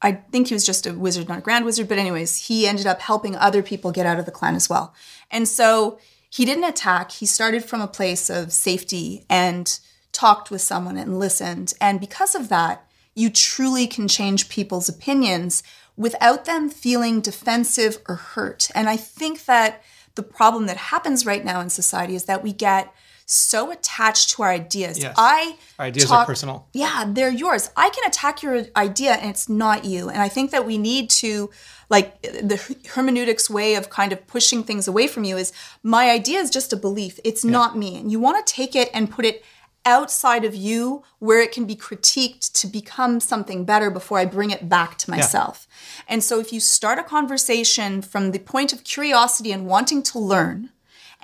I 0.05 0.13
think 0.13 0.49
he 0.49 0.55
was 0.55 0.67
just 0.67 0.87
a 0.87 0.93
wizard, 0.93 1.31
not 1.31 1.39
a 1.39 1.41
grand 1.41 1.65
wizard, 1.65 1.89
but 1.89 1.97
anyways, 1.97 2.49
he 2.49 2.67
ended 2.67 2.87
up 2.87 3.01
helping 3.01 3.35
other 3.37 3.63
people 3.63 3.91
get 3.91 4.05
out 4.05 4.19
of 4.19 4.27
the 4.27 4.31
Klan 4.31 4.55
as 4.55 4.69
well. 4.69 4.95
And 5.31 5.49
so 5.49 5.99
he 6.29 6.45
didn't 6.45 6.65
attack. 6.65 7.11
He 7.11 7.25
started 7.25 7.65
from 7.65 7.81
a 7.81 7.89
place 7.89 8.29
of 8.29 8.53
safety 8.53 9.25
and 9.31 9.79
talked 10.13 10.51
with 10.51 10.61
someone 10.61 10.99
and 10.99 11.19
listened. 11.19 11.73
And 11.81 12.01
because 12.01 12.35
of 12.35 12.51
that, 12.51 12.87
you 13.15 13.31
truly 13.31 13.87
can 13.87 14.07
change 14.07 14.51
people's 14.51 14.91
opinions 14.91 15.63
without 15.97 16.45
them 16.45 16.69
feeling 16.69 17.23
defensive 17.23 17.99
or 18.07 18.17
hurt. 18.17 18.71
And 18.75 18.91
I 18.91 18.99
think 18.99 19.47
that 19.47 19.83
the 20.17 20.23
problem 20.23 20.67
that 20.67 20.77
happens 20.77 21.25
right 21.25 21.45
now 21.45 21.61
in 21.61 21.71
society 21.71 22.15
is 22.15 22.25
that 22.25 22.43
we 22.43 22.53
get 22.53 22.93
so 23.27 23.71
attached 23.71 24.31
to 24.31 24.43
our 24.43 24.51
ideas. 24.51 24.99
Yes. 24.99 25.15
I 25.17 25.57
Our 25.79 25.87
ideas 25.87 26.11
are 26.11 26.27
personal. 26.27 26.69
yeah, 26.73 27.05
they're 27.07 27.31
yours. 27.31 27.71
I 27.77 27.89
can 27.91 28.05
attack 28.07 28.43
your 28.43 28.65
idea 28.77 29.13
and 29.13 29.31
it's 29.31 29.49
not 29.49 29.85
you. 29.85 30.09
And 30.09 30.21
I 30.21 30.29
think 30.29 30.51
that 30.51 30.67
we 30.67 30.77
need 30.79 31.09
to, 31.11 31.51
like, 31.89 32.21
the 32.23 32.61
hermeneutics 32.95 33.49
way 33.49 33.77
of 33.77 33.89
kind 33.89 34.13
of 34.13 34.27
pushing 34.27 34.63
things 34.63 34.87
away 34.87 35.07
from 35.07 35.25
you 35.25 35.37
is 35.37 35.53
my 35.83 36.11
idea 36.11 36.41
is 36.41 36.51
just 36.51 36.73
a 36.73 36.77
belief. 36.77 37.19
It's 37.25 37.45
not 37.45 37.79
me. 37.79 37.99
And 37.99 38.13
you 38.13 38.21
want 38.21 38.45
to 38.45 38.53
take 38.53 38.77
it 38.77 38.91
and 38.93 39.11
put 39.11 39.25
it 39.25 39.43
outside 39.87 40.45
of 40.45 40.55
you 40.55 41.03
where 41.19 41.41
it 41.41 41.53
can 41.53 41.67
be 41.67 41.77
critiqued 41.77 42.53
to 42.53 42.67
become 42.67 43.21
something 43.21 43.65
better 43.65 43.91
before 43.91 44.19
I 44.19 44.25
bring 44.25 44.51
it 44.51 44.69
back 44.69 44.97
to 44.99 45.11
myself. 45.11 45.67
And 46.09 46.25
so 46.25 46.41
if 46.41 46.53
you 46.53 46.61
start 46.61 46.99
a 46.99 47.03
conversation 47.03 48.01
from 48.01 48.33
the 48.33 48.39
point 48.39 48.73
of 48.73 48.83
curiosity 48.85 49.53
and 49.53 49.67
wanting 49.67 50.03
to 50.05 50.19
learn, 50.19 50.71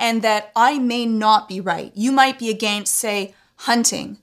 and 0.01 0.23
that 0.23 0.51
I 0.57 0.79
may 0.79 1.05
not 1.07 1.47
be 1.47 1.61
right. 1.61 1.93
You 1.95 2.11
might 2.11 2.39
be 2.39 2.51
against, 2.51 2.97
say, 2.97 3.35
hunting, 3.57 4.17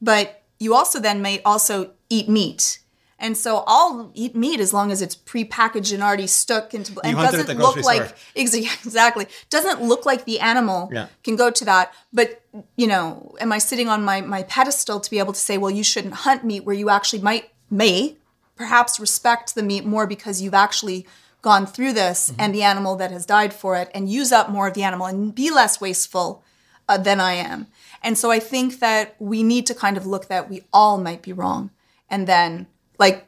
but 0.00 0.42
you 0.60 0.74
also 0.74 1.00
then 1.00 1.22
may 1.22 1.40
also 1.42 1.92
eat 2.10 2.28
meat. 2.28 2.78
And 3.18 3.36
so 3.36 3.64
I'll 3.66 4.10
eat 4.14 4.34
meat 4.34 4.60
as 4.60 4.72
long 4.74 4.90
as 4.90 5.00
it's 5.00 5.16
prepackaged 5.16 5.94
and 5.94 6.02
already 6.02 6.26
stuck 6.26 6.74
into 6.74 7.00
and 7.02 7.16
hunt 7.16 7.34
it 7.34 7.40
at 7.40 7.46
doesn't 7.46 7.58
look 7.58 7.76
like 7.84 8.04
store. 8.04 8.18
exactly 8.34 9.26
doesn't 9.48 9.80
look 9.80 10.04
like 10.04 10.24
the 10.24 10.40
animal 10.40 10.90
Yeah. 10.92 11.06
can 11.22 11.36
go 11.36 11.48
to 11.50 11.64
that. 11.64 11.94
But 12.12 12.42
you 12.76 12.88
know, 12.88 13.36
am 13.40 13.52
I 13.52 13.58
sitting 13.58 13.88
on 13.88 14.04
my 14.04 14.20
my 14.22 14.42
pedestal 14.42 14.98
to 14.98 15.08
be 15.08 15.20
able 15.20 15.32
to 15.32 15.38
say, 15.38 15.56
well, 15.56 15.70
you 15.70 15.84
shouldn't 15.84 16.14
hunt 16.14 16.44
meat 16.44 16.64
where 16.64 16.74
you 16.74 16.90
actually 16.90 17.22
might 17.22 17.50
may 17.70 18.16
perhaps 18.56 18.98
respect 18.98 19.54
the 19.54 19.62
meat 19.62 19.84
more 19.84 20.06
because 20.06 20.42
you've 20.42 20.52
actually 20.52 21.06
gone 21.42 21.66
through 21.66 21.92
this 21.92 22.30
Mm-hmm. 22.30 22.40
and 22.40 22.54
the 22.54 22.62
animal 22.62 22.96
that 22.96 23.10
has 23.10 23.26
died 23.26 23.52
for 23.52 23.76
it 23.76 23.90
and 23.94 24.08
use 24.08 24.32
up 24.32 24.48
more 24.48 24.68
of 24.68 24.74
the 24.74 24.84
animal 24.84 25.06
and 25.06 25.34
be 25.34 25.50
less 25.50 25.80
wasteful 25.80 26.42
uh, 26.88 26.96
than 26.96 27.20
I 27.20 27.34
am. 27.34 27.66
And 28.02 28.16
so 28.16 28.30
I 28.30 28.38
think 28.40 28.78
that 28.78 29.14
we 29.18 29.42
need 29.42 29.66
to 29.66 29.74
kind 29.74 29.96
of 29.96 30.06
look 30.06 30.28
that 30.28 30.48
we 30.48 30.62
all 30.72 30.98
might 30.98 31.22
be 31.22 31.32
wrong 31.32 31.70
and 32.08 32.26
then 32.26 32.66
like 32.98 33.26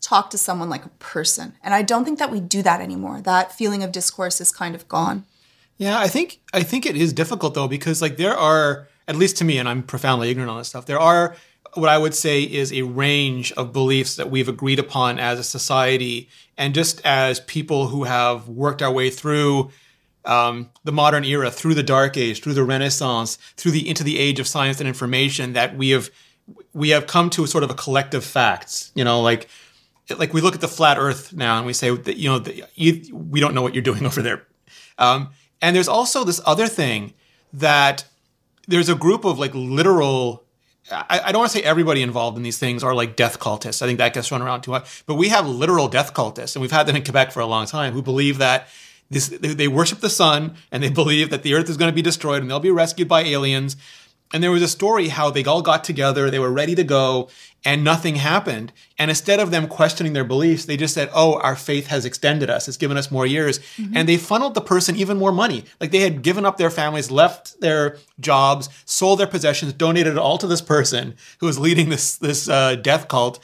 talk 0.00 0.30
to 0.30 0.38
someone 0.38 0.68
like 0.68 0.84
a 0.84 0.90
person. 0.98 1.54
And 1.62 1.72
I 1.74 1.82
don't 1.82 2.04
think 2.04 2.18
that 2.18 2.30
we 2.30 2.40
do 2.40 2.62
that 2.62 2.80
anymore. 2.80 3.20
That 3.20 3.52
feeling 3.52 3.82
of 3.82 3.92
discourse 3.92 4.40
is 4.40 4.50
kind 4.50 4.74
of 4.74 4.88
gone. 4.88 5.24
Yeah, 5.78 5.98
I 5.98 6.08
think 6.08 6.40
I 6.52 6.62
think 6.62 6.86
it 6.86 6.96
is 6.96 7.12
difficult 7.12 7.54
though 7.54 7.68
because 7.68 8.02
like 8.02 8.16
there 8.16 8.36
are 8.36 8.88
at 9.08 9.16
least 9.16 9.36
to 9.38 9.44
me 9.44 9.58
and 9.58 9.68
I'm 9.68 9.82
profoundly 9.82 10.30
ignorant 10.30 10.50
on 10.50 10.58
this 10.58 10.68
stuff. 10.68 10.86
There 10.86 11.00
are 11.00 11.36
what 11.74 11.88
I 11.88 11.96
would 11.96 12.14
say 12.14 12.42
is 12.42 12.72
a 12.72 12.82
range 12.82 13.52
of 13.52 13.72
beliefs 13.72 14.16
that 14.16 14.30
we've 14.30 14.48
agreed 14.48 14.78
upon 14.78 15.18
as 15.18 15.38
a 15.38 15.44
society 15.44 16.28
and 16.58 16.74
just 16.74 17.00
as 17.04 17.40
people 17.40 17.88
who 17.88 18.04
have 18.04 18.48
worked 18.48 18.82
our 18.82 18.92
way 18.92 19.10
through 19.10 19.70
um, 20.24 20.70
the 20.84 20.92
modern 20.92 21.24
era, 21.24 21.50
through 21.50 21.74
the 21.74 21.82
dark 21.82 22.16
age, 22.16 22.42
through 22.42 22.54
the 22.54 22.64
Renaissance, 22.64 23.36
through 23.56 23.72
the 23.72 23.88
into 23.88 24.04
the 24.04 24.18
age 24.18 24.38
of 24.38 24.46
science 24.46 24.80
and 24.80 24.88
information 24.88 25.54
that 25.54 25.76
we 25.76 25.90
have 25.90 26.10
we 26.72 26.90
have 26.90 27.06
come 27.06 27.30
to 27.30 27.44
a 27.44 27.48
sort 27.48 27.64
of 27.64 27.70
a 27.70 27.74
collective 27.74 28.24
facts. 28.24 28.92
You 28.94 29.04
know, 29.04 29.20
like 29.20 29.48
like 30.16 30.32
we 30.32 30.40
look 30.40 30.54
at 30.54 30.60
the 30.60 30.68
flat 30.68 30.98
Earth 30.98 31.32
now 31.32 31.56
and 31.56 31.66
we 31.66 31.72
say 31.72 31.90
that 31.90 32.16
you 32.16 32.28
know 32.28 32.44
you, 32.74 33.02
we 33.12 33.40
don't 33.40 33.54
know 33.54 33.62
what 33.62 33.74
you're 33.74 33.82
doing 33.82 34.06
over 34.06 34.22
there. 34.22 34.46
Um, 34.98 35.30
and 35.60 35.74
there's 35.74 35.88
also 35.88 36.24
this 36.24 36.40
other 36.44 36.66
thing 36.66 37.14
that 37.52 38.04
there's 38.68 38.88
a 38.88 38.94
group 38.94 39.24
of 39.24 39.38
like 39.38 39.52
literal. 39.54 40.44
I, 40.92 41.20
I 41.26 41.32
don't 41.32 41.40
want 41.40 41.52
to 41.52 41.58
say 41.58 41.64
everybody 41.64 42.02
involved 42.02 42.36
in 42.36 42.42
these 42.42 42.58
things 42.58 42.84
are 42.84 42.94
like 42.94 43.16
death 43.16 43.38
cultists. 43.38 43.82
I 43.82 43.86
think 43.86 43.98
that 43.98 44.14
gets 44.14 44.30
run 44.30 44.42
around 44.42 44.62
too 44.62 44.70
much. 44.70 45.04
But 45.06 45.14
we 45.14 45.28
have 45.28 45.46
literal 45.46 45.88
death 45.88 46.14
cultists, 46.14 46.54
and 46.54 46.60
we've 46.60 46.70
had 46.70 46.86
them 46.86 46.96
in 46.96 47.04
Quebec 47.04 47.32
for 47.32 47.40
a 47.40 47.46
long 47.46 47.66
time, 47.66 47.92
who 47.92 48.02
believe 48.02 48.38
that 48.38 48.68
this 49.10 49.28
they 49.28 49.68
worship 49.68 50.00
the 50.00 50.10
sun 50.10 50.56
and 50.70 50.82
they 50.82 50.88
believe 51.02 51.30
that 51.30 51.42
the 51.42 51.54
Earth 51.54 51.68
is 51.68 51.76
going 51.76 51.90
to 51.90 51.94
be 51.94 52.02
destroyed 52.02 52.42
and 52.42 52.50
they'll 52.50 52.60
be 52.60 52.70
rescued 52.70 53.08
by 53.08 53.22
aliens. 53.22 53.76
And 54.32 54.42
there 54.42 54.50
was 54.50 54.62
a 54.62 54.68
story 54.68 55.08
how 55.08 55.30
they 55.30 55.44
all 55.44 55.62
got 55.62 55.84
together, 55.84 56.30
they 56.30 56.38
were 56.38 56.52
ready 56.52 56.74
to 56.74 56.84
go, 56.84 57.28
and 57.64 57.84
nothing 57.84 58.16
happened. 58.16 58.72
And 58.98 59.10
instead 59.10 59.38
of 59.40 59.50
them 59.50 59.68
questioning 59.68 60.14
their 60.14 60.24
beliefs, 60.24 60.64
they 60.64 60.76
just 60.76 60.94
said, 60.94 61.10
Oh, 61.14 61.38
our 61.40 61.54
faith 61.54 61.88
has 61.88 62.04
extended 62.04 62.50
us, 62.50 62.66
it's 62.66 62.76
given 62.76 62.96
us 62.96 63.10
more 63.10 63.26
years. 63.26 63.60
And 63.94 64.08
they 64.08 64.16
funneled 64.16 64.54
the 64.54 64.60
person 64.60 64.96
even 64.96 65.18
more 65.18 65.32
money. 65.32 65.64
Like 65.80 65.90
they 65.90 66.00
had 66.00 66.22
given 66.22 66.44
up 66.46 66.56
their 66.56 66.70
families, 66.70 67.10
left 67.10 67.60
their 67.60 67.98
jobs, 68.18 68.68
sold 68.84 69.20
their 69.20 69.26
possessions, 69.26 69.72
donated 69.72 70.14
it 70.14 70.18
all 70.18 70.38
to 70.38 70.46
this 70.46 70.62
person 70.62 71.14
who 71.38 71.46
was 71.46 71.58
leading 71.58 71.88
this, 71.88 72.16
this 72.16 72.48
uh, 72.48 72.76
death 72.76 73.08
cult. 73.08 73.38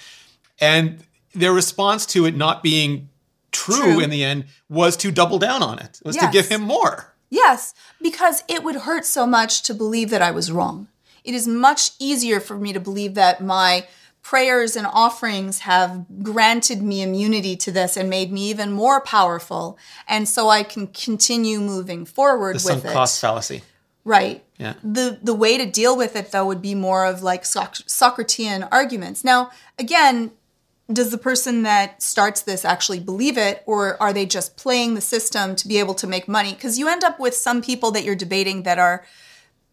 And 0.61 1.05
their 1.34 1.53
response 1.53 2.07
to 2.07 2.26
it 2.26 2.36
not 2.36 2.62
being 2.62 3.09
true, 3.53 3.76
True. 3.76 4.01
in 4.01 4.11
the 4.11 4.24
end 4.24 4.47
was 4.68 4.97
to 4.99 5.11
double 5.11 5.39
down 5.39 5.62
on 5.62 5.78
it, 5.78 6.01
was 6.05 6.16
to 6.16 6.28
give 6.32 6.49
him 6.49 6.62
more. 6.62 7.14
Yes, 7.31 7.74
because 8.01 8.43
it 8.49 8.62
would 8.64 8.76
hurt 8.76 9.05
so 9.05 9.26
much 9.26 9.62
to 9.62 9.74
believe 9.74 10.11
that 10.11 10.22
I 10.22 10.31
was 10.31 10.51
wrong. 10.51 10.89
It 11.24 11.35
is 11.35 11.47
much 11.47 11.91
easier 11.99 12.41
for 12.41 12.57
me 12.57 12.72
to 12.72 12.81
believe 12.81 13.14
that 13.14 13.43
my 13.43 13.87
prayers 14.22 14.76
and 14.76 14.87
offerings 14.87 15.61
have 15.61 16.05
granted 16.22 16.83
me 16.83 17.03
immunity 17.03 17.57
to 17.57 17.70
this 17.70 17.97
and 17.97 18.11
made 18.11 18.33
me 18.33 18.51
even 18.51 18.72
more 18.72 19.01
powerful. 19.01 19.79
And 20.07 20.29
so 20.29 20.49
I 20.49 20.62
can 20.62 20.87
continue 20.89 21.61
moving 21.61 22.05
forward 22.05 22.57
The 22.57 22.61
sunk 22.61 22.76
with 22.76 22.85
it. 22.85 22.89
Sunk 22.89 22.95
cost 22.95 23.20
fallacy. 23.20 23.62
Right. 24.05 24.43
Yeah. 24.59 24.74
The 24.83 25.18
the 25.22 25.35
way 25.35 25.59
to 25.59 25.66
deal 25.66 25.97
with 25.97 26.16
it 26.16 26.33
though 26.33 26.47
would 26.47 26.62
be 26.62 26.74
more 26.74 27.05
of 27.05 27.22
like 27.22 27.45
Soc- 27.45 27.87
Socratean 27.87 28.66
arguments. 28.72 29.22
Now, 29.22 29.51
again, 29.79 30.33
does 30.91 31.11
the 31.11 31.18
person 31.18 31.62
that 31.64 32.03
starts 32.03 32.41
this 32.43 32.64
actually 32.64 33.01
believe 33.01 33.36
it 33.36 33.62
or 33.66 34.01
are 34.03 34.12
they 34.12 34.24
just 34.24 34.57
playing 34.57 34.95
the 34.95 35.01
system 35.01 35.55
to 35.57 35.68
be 35.68 35.78
able 35.78 35.95
to 35.95 36.07
make 36.07 36.26
money? 36.26 36.55
Cuz 36.55 36.78
you 36.78 36.89
end 36.89 37.05
up 37.05 37.20
with 37.20 37.34
some 37.34 37.61
people 37.61 37.91
that 37.91 38.05
you're 38.05 38.14
debating 38.14 38.62
that 38.62 38.78
are 38.78 39.05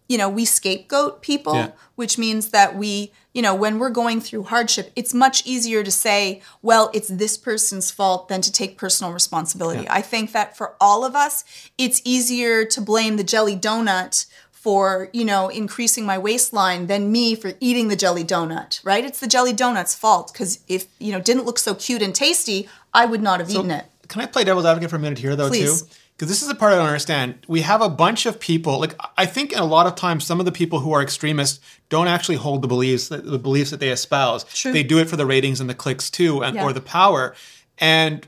you 0.08 0.20
know, 0.20 0.30
we 0.30 0.46
scapegoat 0.46 1.22
people, 1.24 1.56
Yeah. 1.56 1.70
which 1.96 2.18
means 2.20 2.50
that 2.50 2.78
we, 2.78 3.12
you 3.34 3.42
know, 3.42 3.56
when 3.56 3.80
we're 3.80 3.90
going 3.90 4.22
through 4.22 4.44
hardship, 4.44 4.92
it's 4.96 5.16
much 5.16 5.44
easier 5.48 5.84
to 5.84 5.90
say, 5.90 6.42
well, 6.62 6.92
it's 6.94 7.08
this 7.08 7.38
person's 7.38 7.90
fault 7.90 8.28
than 8.28 8.42
to 8.42 8.52
take 8.52 8.78
personal 8.78 9.12
responsibility. 9.12 9.88
I 9.90 10.02
think 10.02 10.32
that 10.34 10.56
for 10.56 10.76
all 10.80 11.04
of 11.04 11.16
us, 11.16 11.44
it's 11.80 12.02
easier 12.04 12.66
to 12.66 12.82
blame 12.82 13.18
the 13.18 13.24
jelly 13.24 13.56
donut 13.58 14.28
for, 14.66 15.10
you 15.14 15.24
know, 15.24 15.48
increasing 15.48 16.08
my 16.08 16.18
waistline 16.18 16.88
than 16.88 17.12
me 17.12 17.36
for 17.36 17.54
eating 17.60 17.88
the 17.88 17.96
jelly 17.96 18.24
donut, 18.24 18.84
right? 18.84 19.06
It's 19.06 19.20
the 19.20 19.28
jelly 19.28 19.54
donut's 19.54 19.94
fault 19.94 20.34
because 20.34 20.60
if, 20.68 20.88
you 20.98 21.12
know, 21.12 21.22
didn't 21.22 21.46
look 21.46 21.60
so 21.60 21.76
cute 21.76 22.02
and 22.02 22.16
tasty, 22.16 22.68
I 22.92 23.06
would 23.06 23.22
not 23.22 23.40
have 23.40 23.52
eaten 23.52 23.70
it. 23.70 23.86
Can 24.08 24.24
I 24.24 24.26
play 24.26 24.44
devil's 24.44 24.66
advocate 24.66 24.90
for 24.90 24.96
a 24.96 25.00
minute 25.00 25.20
here, 25.20 25.36
though, 25.36 25.50
Please. 25.50 25.84
too? 25.84 25.88
Because 26.18 26.30
this 26.30 26.42
is 26.42 26.48
the 26.48 26.56
part 26.56 26.74
I 26.74 26.78
don't 26.78 26.88
understand. 26.88 27.46
We 27.48 27.62
have 27.62 27.84
a 27.84 27.90
bunch 27.90 28.26
of 28.26 28.40
people. 28.40 28.80
Like 28.80 28.96
I 29.20 29.28
think 29.28 29.52
in 29.52 29.60
a 29.60 29.66
lot 29.66 29.86
of 29.86 29.94
times, 29.94 30.26
some 30.26 30.40
of 30.40 30.48
the 30.48 30.52
people 30.52 30.80
who 30.80 30.92
are 30.94 31.02
extremists 31.04 31.60
don't 31.90 32.08
actually 32.08 32.38
hold 32.38 32.64
the 32.64 32.68
beliefs 32.68 33.10
that 33.10 33.24
the 33.24 33.38
beliefs 33.38 33.70
that 33.70 33.80
they 33.80 33.90
espouse. 33.92 34.46
True. 34.46 34.72
They 34.74 34.82
do 34.82 34.98
it 34.98 35.08
for 35.10 35.16
the 35.18 35.28
ratings 35.28 35.62
and 35.62 35.70
the 35.70 35.76
clicks 35.76 36.10
too, 36.10 36.44
and 36.44 36.56
Yeah. 36.56 36.64
or 36.64 36.74
the 36.74 36.82
power. 36.82 37.36
And 37.78 38.28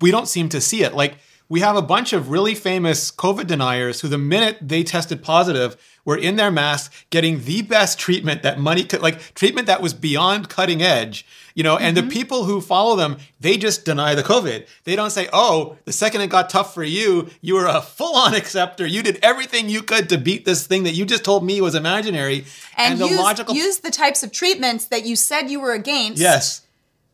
we 0.00 0.12
don't 0.12 0.28
seem 0.28 0.48
to 0.50 0.60
see 0.60 0.84
it. 0.84 0.94
Like 0.94 1.16
we 1.48 1.60
have 1.60 1.76
a 1.76 1.82
bunch 1.82 2.12
of 2.12 2.30
really 2.30 2.54
famous 2.54 3.10
COVID 3.10 3.46
deniers 3.46 4.00
who, 4.00 4.08
the 4.08 4.18
minute 4.18 4.58
they 4.60 4.82
tested 4.82 5.22
positive, 5.22 5.76
were 6.04 6.16
in 6.16 6.36
their 6.36 6.50
masks 6.50 7.04
getting 7.10 7.44
the 7.44 7.62
best 7.62 7.98
treatment 7.98 8.42
that 8.42 8.58
money 8.58 8.84
could, 8.84 9.02
like 9.02 9.34
treatment 9.34 9.66
that 9.66 9.82
was 9.82 9.92
beyond 9.92 10.48
cutting 10.48 10.80
edge, 10.80 11.26
you 11.54 11.62
know. 11.62 11.76
And 11.76 11.96
the 11.96 12.00
mm-hmm. 12.00 12.10
people 12.10 12.44
who 12.44 12.60
follow 12.60 12.96
them, 12.96 13.18
they 13.40 13.56
just 13.56 13.84
deny 13.84 14.14
the 14.14 14.22
COVID. 14.22 14.66
They 14.84 14.96
don't 14.96 15.10
say, 15.10 15.28
"Oh, 15.32 15.76
the 15.84 15.92
second 15.92 16.20
it 16.20 16.28
got 16.28 16.48
tough 16.48 16.72
for 16.72 16.84
you, 16.84 17.28
you 17.40 17.54
were 17.54 17.66
a 17.66 17.82
full-on 17.82 18.34
acceptor. 18.34 18.86
You 18.86 19.02
did 19.02 19.18
everything 19.22 19.68
you 19.68 19.82
could 19.82 20.08
to 20.08 20.18
beat 20.18 20.44
this 20.44 20.66
thing 20.66 20.84
that 20.84 20.94
you 20.94 21.04
just 21.04 21.24
told 21.24 21.44
me 21.44 21.60
was 21.60 21.74
imaginary." 21.74 22.44
And, 22.76 23.00
the 23.00 23.06
use, 23.06 23.18
logical, 23.18 23.54
use 23.54 23.78
the 23.78 23.90
types 23.90 24.22
of 24.22 24.32
treatments 24.32 24.86
that 24.86 25.04
you 25.04 25.16
said 25.16 25.50
you 25.50 25.60
were 25.60 25.72
against. 25.72 26.20
yes, 26.20 26.65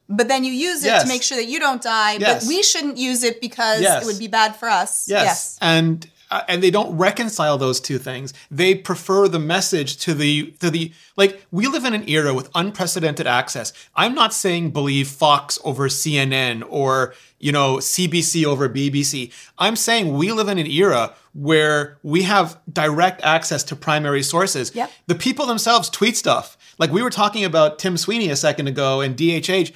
But 0.09 0.29
then 0.29 0.45
you 0.45 0.53
use 0.53 0.85
it 0.85 0.89
Yes. 0.89 1.03
to 1.03 1.09
make 1.09 1.23
sure 1.23 1.37
that 1.39 1.47
you 1.47 1.59
don't 1.59 1.81
die. 1.83 2.15
Yes. 2.15 2.45
But 2.45 2.49
we 2.49 2.63
shouldn't 2.63 2.97
use 2.99 3.23
it 3.23 3.41
because 3.41 3.81
Yes. 3.81 4.03
it 4.03 4.07
would 4.07 4.19
be 4.19 4.29
bad 4.29 4.57
for 4.57 4.69
us. 4.69 5.07
Yes. 5.09 5.57
And 5.61 6.07
uh, 6.31 6.41
and 6.49 6.63
they 6.63 6.71
don't 6.71 6.97
reconcile 6.97 7.59
those 7.59 7.79
two 7.79 7.99
things. 7.99 8.33
They 8.51 8.75
prefer 8.75 9.29
the 9.29 9.39
message 9.39 9.99
to 9.99 10.15
the 10.15 10.53
to 10.61 10.71
the 10.71 10.91
like 11.17 11.45
we 11.51 11.67
live 11.67 11.85
in 11.85 11.93
an 11.93 12.09
era 12.09 12.33
with 12.33 12.49
unprecedented 12.55 13.27
access. 13.27 13.73
I'm 13.95 14.15
not 14.15 14.33
saying 14.33 14.71
believe 14.71 15.09
Fox 15.09 15.59
over 15.63 15.89
CNN 15.89 16.63
or 16.71 17.13
you 17.39 17.53
know 17.53 17.77
CBC 17.77 18.47
over 18.47 18.67
BBC. 18.69 19.31
I'm 19.59 19.77
saying 19.77 20.17
we 20.17 20.33
live 20.33 20.49
in 20.49 20.57
an 20.59 20.67
era 20.67 21.13
where 21.35 21.99
we 22.03 22.23
have 22.23 22.59
direct 22.73 23.23
access 23.23 23.63
to 23.65 23.77
primary 23.77 24.23
sources. 24.23 24.75
Yep. 24.75 24.91
The 25.09 25.15
people 25.15 25.45
themselves 25.47 25.91
tweet 25.91 26.17
stuff. 26.17 26.57
Like 26.79 26.91
we 26.91 27.03
were 27.03 27.11
talking 27.11 27.45
about 27.45 27.79
Tim 27.79 27.97
Sweeney 27.97 28.29
a 28.31 28.37
second 28.37 28.67
ago 28.69 29.01
and 29.01 29.17
DHH. 29.17 29.73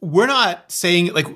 We're 0.00 0.26
not 0.26 0.70
saying 0.70 1.12
like 1.12 1.26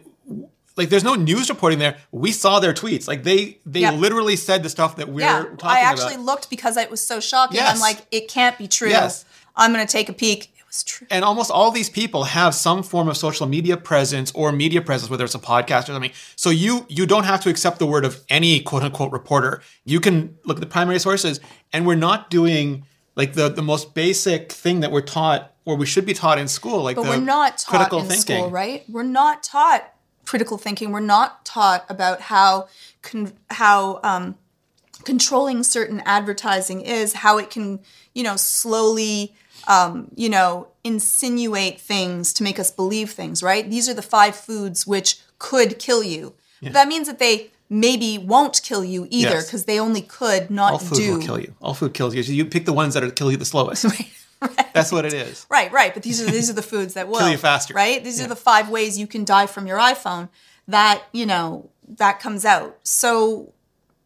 like 0.77 0.89
there's 0.89 1.05
no 1.05 1.15
news 1.15 1.49
reporting 1.49 1.79
there. 1.79 1.97
We 2.11 2.33
saw 2.33 2.59
their 2.61 2.73
tweets. 2.75 3.07
Like 3.07 3.23
they 3.23 3.59
they 3.65 3.81
Yeah. 3.81 3.93
literally 3.93 4.37
said 4.37 4.62
the 4.62 4.69
stuff 4.71 4.97
that 4.97 5.09
we're 5.09 5.21
yeah, 5.21 5.39
talking 5.43 5.53
about. 5.55 5.71
I 5.71 5.81
actually 5.81 6.15
about. 6.15 6.25
looked 6.27 6.51
because 6.51 6.77
it 6.77 6.91
was 6.91 7.05
so 7.07 7.21
shocking. 7.21 7.57
Yes. 7.57 7.75
I'm 7.75 7.81
like, 7.81 8.07
it 8.11 8.29
can't 8.29 8.59
be 8.59 8.67
true. 8.69 8.89
Yes. 8.89 9.25
I'm 9.57 9.73
going 9.73 9.87
to 9.87 9.91
take 9.93 10.09
a 10.09 10.12
peek. 10.12 10.47
It 10.59 10.67
was 10.67 10.83
true. 10.83 11.07
And 11.12 11.25
almost 11.25 11.49
all 11.53 11.71
these 11.71 11.89
people 11.89 12.25
have 12.25 12.57
some 12.57 12.83
form 12.83 13.09
of 13.09 13.17
social 13.17 13.47
media 13.47 13.77
presence 13.77 14.33
or 14.33 14.51
media 14.51 14.83
presence, 14.83 15.09
whether 15.09 15.25
it's 15.25 15.37
a 15.37 15.39
podcast 15.39 15.83
or 15.85 15.93
something. 15.93 16.11
So 16.35 16.51
you 16.51 16.87
you 16.89 17.07
don't 17.07 17.25
have 17.25 17.41
to 17.43 17.51
accept 17.51 17.79
the 17.79 17.87
word 17.87 18.05
of 18.05 18.25
any 18.29 18.59
quote 18.61 18.83
unquote 18.83 19.12
reporter. 19.12 19.62
You 19.85 20.01
can 20.01 20.37
look 20.45 20.57
at 20.57 20.61
the 20.61 20.67
primary 20.67 20.99
sources, 20.99 21.39
and 21.73 21.87
we're 21.87 21.95
not 21.95 22.31
doing 22.31 22.85
like 23.17 23.35
the 23.35 23.49
the 23.49 23.62
most 23.62 23.95
basic 23.95 24.53
thing 24.53 24.81
that 24.81 24.91
we're 24.91 25.01
taught 25.01 25.53
or 25.65 25.77
we 25.77 25.87
should 25.87 26.05
be 26.05 26.15
taught 26.15 26.39
in 26.39 26.49
school, 26.49 26.83
like 26.83 26.97
But 26.97 27.05
the 27.05 27.09
we're 27.11 27.17
not 27.17 27.59
taught 27.59 27.77
critical 27.77 28.01
in 28.01 28.07
thinking. 28.07 28.37
school, 28.37 28.51
right? 28.51 28.85
We're 28.89 29.03
not 29.03 29.43
taught 29.43 29.93
critical 30.27 30.59
thinking. 30.59 30.91
We're 30.93 31.01
not 31.01 31.45
taught 31.45 31.85
about 31.89 32.23
how 32.23 32.69
con- 33.03 33.33
how 33.51 34.01
um, 34.03 34.37
controlling 35.05 35.62
certain 35.62 36.03
advertising 36.05 36.81
is, 36.83 37.15
how 37.15 37.39
it 37.39 37.51
can, 37.51 37.81
you 38.15 38.23
know, 38.23 38.37
slowly, 38.37 39.35
um, 39.67 40.09
you 40.15 40.29
know, 40.29 40.69
insinuate 40.83 41.81
things 41.81 42.33
to 42.35 42.43
make 42.43 42.59
us 42.59 42.71
believe 42.71 43.11
things, 43.11 43.43
right? 43.43 43.69
These 43.71 43.89
are 43.89 43.95
the 43.95 44.03
five 44.03 44.37
foods 44.37 44.87
which 44.87 45.21
could 45.39 45.79
kill 45.79 46.03
you. 46.03 46.35
That 46.62 46.89
means 46.89 47.07
that 47.09 47.19
they 47.19 47.51
maybe 47.71 48.19
won't 48.19 48.61
kill 48.62 48.85
you 48.85 49.07
either 49.11 49.31
Yes. 49.37 49.47
because 49.47 49.65
they 49.65 49.81
only 49.81 50.03
could 50.03 50.51
not 50.51 50.73
All 50.75 50.79
food 50.79 50.97
do. 50.99 51.12
will 51.15 51.23
kill 51.23 51.41
you. 51.41 51.55
All 51.61 51.75
food 51.75 51.95
kills 51.95 52.15
you. 52.15 52.23
So 52.23 52.33
you 52.33 52.45
pick 52.45 52.67
the 52.67 52.73
ones 52.73 52.95
that 52.95 53.03
will 53.03 53.11
kill 53.11 53.31
you 53.31 53.37
the 53.37 53.45
slowest. 53.45 53.87
That's 54.75 54.93
what 54.93 55.05
it 55.07 55.12
is. 55.15 55.47
Right, 55.49 55.73
right. 55.73 55.95
But 55.95 56.03
these 56.03 56.21
are 56.21 56.31
these 56.31 56.51
are 56.51 56.55
the 56.55 56.62
foods 56.62 56.95
that 56.95 57.09
will 57.09 57.19
kill 57.19 57.31
you 57.31 57.39
faster. 57.39 57.73
Right? 57.75 58.03
These 58.05 58.21
are 58.21 58.29
the 58.29 58.37
five 58.37 58.69
ways 58.69 58.99
you 58.99 59.07
can 59.07 59.25
die 59.25 59.47
from 59.47 59.67
your 59.67 59.79
iPhone. 59.79 60.29
That, 60.69 61.03
you 61.12 61.25
know, 61.27 61.71
that 61.89 62.21
comes 62.21 62.45
out. 62.45 62.79
So 62.83 63.53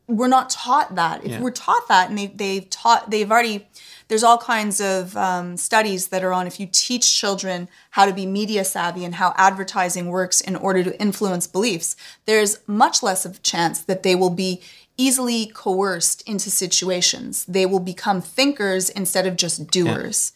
we're 0.06 0.28
not 0.28 0.50
taught 0.50 0.94
that. 0.94 1.24
If 1.24 1.30
Yeah. 1.32 1.40
we're 1.40 1.50
taught 1.50 1.88
that 1.88 2.08
and 2.08 2.16
they 2.18 2.26
they've 2.28 2.68
taught 2.70 3.10
they've 3.10 3.30
already 3.30 3.66
there's 4.08 4.22
all 4.22 4.38
kinds 4.38 4.80
of 4.80 5.16
um, 5.16 5.56
studies 5.56 6.08
that 6.08 6.24
are 6.24 6.32
on 6.32 6.46
if 6.46 6.58
you 6.58 6.66
teach 6.70 7.18
children 7.18 7.68
how 7.90 8.06
to 8.06 8.12
be 8.12 8.26
media 8.26 8.64
savvy 8.64 9.04
and 9.04 9.16
how 9.16 9.34
advertising 9.36 10.08
works 10.08 10.40
in 10.40 10.56
order 10.56 10.82
to 10.82 11.00
influence 11.00 11.46
beliefs, 11.46 11.94
there's 12.24 12.58
much 12.66 13.02
less 13.02 13.24
of 13.24 13.36
a 13.36 13.40
chance 13.40 13.80
that 13.82 14.02
they 14.02 14.14
will 14.14 14.30
be 14.30 14.62
easily 14.96 15.46
coerced 15.46 16.22
into 16.28 16.50
situations. 16.50 17.44
They 17.44 17.66
will 17.66 17.80
become 17.80 18.20
thinkers 18.20 18.90
instead 18.90 19.26
of 19.26 19.36
just 19.36 19.70
doers. 19.70 20.32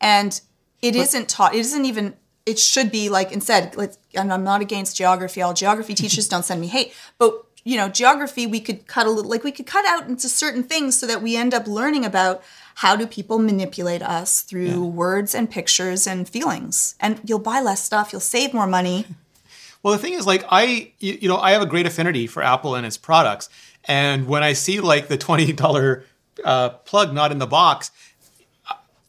And 0.00 0.40
it 0.82 0.94
not 0.94 1.28
taught, 1.28 1.54
it 1.54 1.60
isn't 1.60 1.84
even, 1.84 2.14
it 2.44 2.58
should 2.58 2.92
be 2.92 3.08
like 3.08 3.32
instead, 3.32 3.74
let's, 3.76 3.98
and 4.14 4.32
I'm 4.32 4.44
not 4.44 4.60
against 4.60 4.96
geography, 4.96 5.40
all 5.40 5.54
geography 5.54 5.94
teachers 6.02 6.28
don't 6.28 6.44
send 6.44 6.60
me 6.60 6.68
hate, 6.68 6.94
but 7.18 7.44
you 7.64 7.78
know, 7.78 7.88
geography, 7.88 8.46
we 8.46 8.60
could 8.60 8.86
cut 8.86 9.06
a 9.06 9.10
little, 9.10 9.30
like 9.30 9.42
we 9.42 9.50
could 9.50 9.66
cut 9.66 9.86
out 9.86 10.06
into 10.06 10.28
certain 10.28 10.62
things 10.62 10.98
so 10.98 11.06
that 11.06 11.22
we 11.22 11.34
end 11.34 11.54
up 11.54 11.66
learning 11.66 12.04
about 12.04 12.42
how 12.74 12.96
do 12.96 13.06
people 13.06 13.38
manipulate 13.38 14.02
us 14.02 14.42
through 14.42 14.84
words 14.84 15.34
and 15.34 15.50
pictures 15.50 16.06
and 16.06 16.28
feelings. 16.28 16.94
And 17.00 17.20
you'll 17.24 17.38
buy 17.38 17.60
less 17.60 17.82
stuff, 17.84 18.12
you'll 18.12 18.20
save 18.20 18.52
more 18.54 18.66
money. 18.66 19.06
Well, 19.82 19.92
the 19.92 19.98
thing 19.98 20.14
is, 20.14 20.26
like, 20.26 20.46
I, 20.48 20.92
you, 20.98 21.18
you 21.20 21.28
know, 21.28 21.36
I 21.36 21.50
have 21.50 21.60
a 21.60 21.66
great 21.66 21.84
affinity 21.84 22.26
for 22.26 22.42
Apple 22.42 22.74
and 22.74 22.86
its 22.86 22.96
products. 22.96 23.50
And 23.84 24.26
when 24.26 24.42
I 24.42 24.54
see 24.54 24.80
like 24.80 25.08
the 25.08 25.18
$20 25.18 26.02
uh, 26.44 26.70
plug 26.70 27.12
not 27.12 27.30
in 27.30 27.36
the 27.36 27.46
box, 27.46 27.90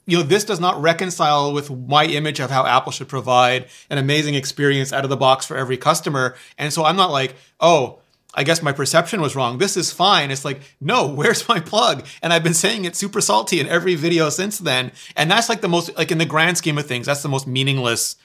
you 0.06 0.18
know, 0.18 0.24
this 0.24 0.44
does 0.44 0.60
not 0.60 0.80
reconcile 0.82 1.54
with 1.54 1.72
my 1.72 2.06
image 2.06 2.40
of 2.40 2.52
how 2.52 2.66
Apple 2.66 2.92
should 2.92 3.08
provide 3.08 3.68
an 3.90 3.98
amazing 3.98 4.36
experience 4.36 4.94
out 4.94 5.04
of 5.04 5.10
the 5.10 5.18
box 5.18 5.46
for 5.46 5.58
every 5.58 5.78
customer. 5.78 6.36
And 6.58 6.72
so 6.72 6.86
I'm 6.86 6.96
not 6.96 7.10
like, 7.10 7.36
oh, 7.60 8.00
I 8.36 8.44
guess 8.44 8.62
my 8.62 8.74
perception 8.74 9.22
was 9.22 9.36
wrong. 9.36 9.58
This 9.58 9.78
is 9.78 9.92
fine. 9.92 10.30
It's 10.30 10.44
like, 10.46 10.60
no, 10.82 11.08
where's 11.20 11.48
my 11.48 11.60
plug? 11.60 12.06
And 12.22 12.34
I've 12.34 12.44
been 12.44 12.54
saying 12.54 12.86
it 12.86 12.96
super 12.96 13.22
salty 13.22 13.60
in 13.60 13.68
every 13.68 13.96
video 13.96 14.30
since 14.30 14.60
then. 14.60 14.92
And 15.16 15.32
that's 15.32 15.48
like 15.50 15.62
the 15.62 15.70
most, 15.70 15.96
like 15.98 16.12
in 16.12 16.18
the 16.18 16.26
grand 16.26 16.58
scheme 16.58 16.78
of 16.78 16.86
things, 16.86 17.06
that's 17.08 17.22
the 17.24 17.30
most 17.30 17.48
meaningless, 17.48 18.18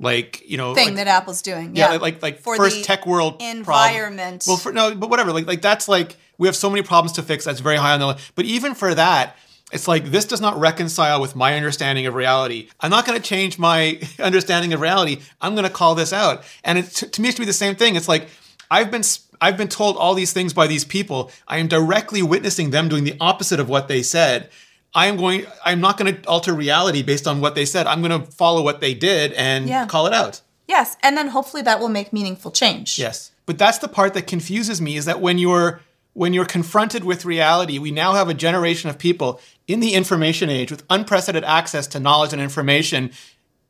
like, 0.00 0.42
you 0.48 0.56
know, 0.56 0.74
Thing 0.74 0.86
like- 0.88 0.96
that 0.96 1.06
Apple's 1.06 1.42
doing. 1.42 1.76
yeah, 1.76 1.92
Yeah. 1.92 1.98
like 1.98 2.22
like 2.22 2.40
For 2.40 2.56
first 2.56 2.84
tech 2.84 3.06
world 3.06 3.38
problem. 3.38 3.58
environment. 3.58 4.44
Well, 4.46 4.56
for, 4.56 4.72
no, 4.72 4.94
but 4.94 5.10
whatever. 5.10 5.32
Like 5.32 5.46
like 5.46 5.60
that's 5.62 5.86
like 5.88 6.16
we 6.38 6.48
have 6.48 6.56
so 6.56 6.70
many 6.70 6.82
problems 6.82 7.12
to 7.16 7.22
fix. 7.22 7.44
That's 7.44 7.60
very 7.60 7.76
high 7.76 7.92
on 7.94 8.00
the 8.00 8.06
list. 8.06 8.32
But 8.36 8.44
even 8.46 8.74
for 8.74 8.94
that, 8.94 9.36
it's 9.72 9.86
like 9.88 10.06
this 10.06 10.24
does 10.24 10.40
not 10.40 10.58
reconcile 10.58 11.20
with 11.20 11.36
my 11.36 11.54
understanding 11.56 12.06
of 12.06 12.14
reality. 12.14 12.68
I'm 12.80 12.90
not 12.90 13.04
going 13.06 13.20
to 13.20 13.28
change 13.28 13.58
my 13.58 14.00
understanding 14.20 14.72
of 14.72 14.80
reality. 14.80 15.20
I'm 15.42 15.54
going 15.54 15.64
to 15.66 15.70
call 15.70 15.94
this 15.94 16.12
out. 16.12 16.42
And 16.64 16.78
it, 16.78 16.86
to, 16.86 17.20
me, 17.20 17.28
it 17.28 17.32
should 17.32 17.40
be 17.40 17.44
the 17.44 17.52
same 17.52 17.74
thing. 17.74 17.96
It's 17.96 18.08
like 18.08 18.28
I've 18.70 18.90
been 18.90 19.02
I've 19.40 19.56
been 19.56 19.68
told 19.68 19.96
all 19.96 20.14
these 20.14 20.32
things 20.32 20.52
by 20.52 20.66
these 20.66 20.84
people. 20.84 21.30
I 21.46 21.58
am 21.58 21.68
directly 21.68 22.22
witnessing 22.22 22.70
them 22.70 22.88
doing 22.88 23.04
the 23.04 23.16
opposite 23.20 23.60
of 23.60 23.68
what 23.68 23.88
they 23.88 24.02
said. 24.02 24.50
I 24.94 25.06
am 25.06 25.16
going. 25.16 25.46
I'm 25.64 25.80
not 25.80 25.98
going 25.98 26.14
to 26.14 26.28
alter 26.28 26.52
reality 26.54 27.02
based 27.02 27.26
on 27.26 27.40
what 27.40 27.54
they 27.54 27.64
said. 27.66 27.86
I'm 27.86 28.02
going 28.02 28.20
to 28.20 28.26
follow 28.32 28.62
what 28.62 28.80
they 28.80 28.94
did 28.94 29.32
and 29.34 29.68
Yeah. 29.68 29.86
call 29.86 30.06
it 30.06 30.12
out. 30.14 30.40
yes. 30.66 30.96
And 31.02 31.16
then 31.16 31.28
hopefully 31.28 31.62
that 31.62 31.78
will 31.80 31.88
make 31.88 32.12
meaningful 32.12 32.50
change. 32.50 32.98
Yes. 32.98 33.30
But 33.46 33.58
that's 33.58 33.78
the 33.78 33.88
part 33.88 34.14
that 34.14 34.26
confuses 34.26 34.80
me 34.80 34.96
is 34.96 35.04
that 35.04 35.20
when 35.20 35.38
you're 35.38 35.80
when 36.14 36.32
you're 36.34 36.44
confronted 36.46 37.04
with 37.04 37.24
reality, 37.24 37.78
we 37.78 37.90
now 37.92 38.12
have 38.14 38.28
a 38.28 38.34
generation 38.34 38.90
of 38.90 38.98
people 38.98 39.40
in 39.68 39.78
the 39.80 39.92
information 39.94 40.50
age 40.50 40.70
with 40.70 40.82
unprecedented 40.90 41.44
access 41.48 41.86
to 41.86 42.00
knowledge 42.00 42.32
and 42.32 42.42
information 42.42 43.10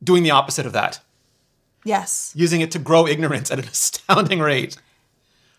doing 0.03 0.23
the 0.23 0.31
opposite 0.31 0.65
of 0.65 0.73
that, 0.73 1.01
Yes. 1.85 2.33
using 2.35 2.61
it 2.61 2.71
to 2.73 2.79
grow 2.79 3.07
ignorance 3.07 3.51
at 3.51 3.59
an 3.59 3.67
astounding 3.73 4.39
rate. 4.41 4.77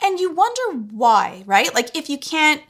And 0.01 0.19
you 0.19 0.31
wonder 0.31 0.79
why, 0.91 1.43
right? 1.45 1.73
Like 1.73 1.95
if 1.95 2.09
you 2.09 2.17
can't 2.17 2.61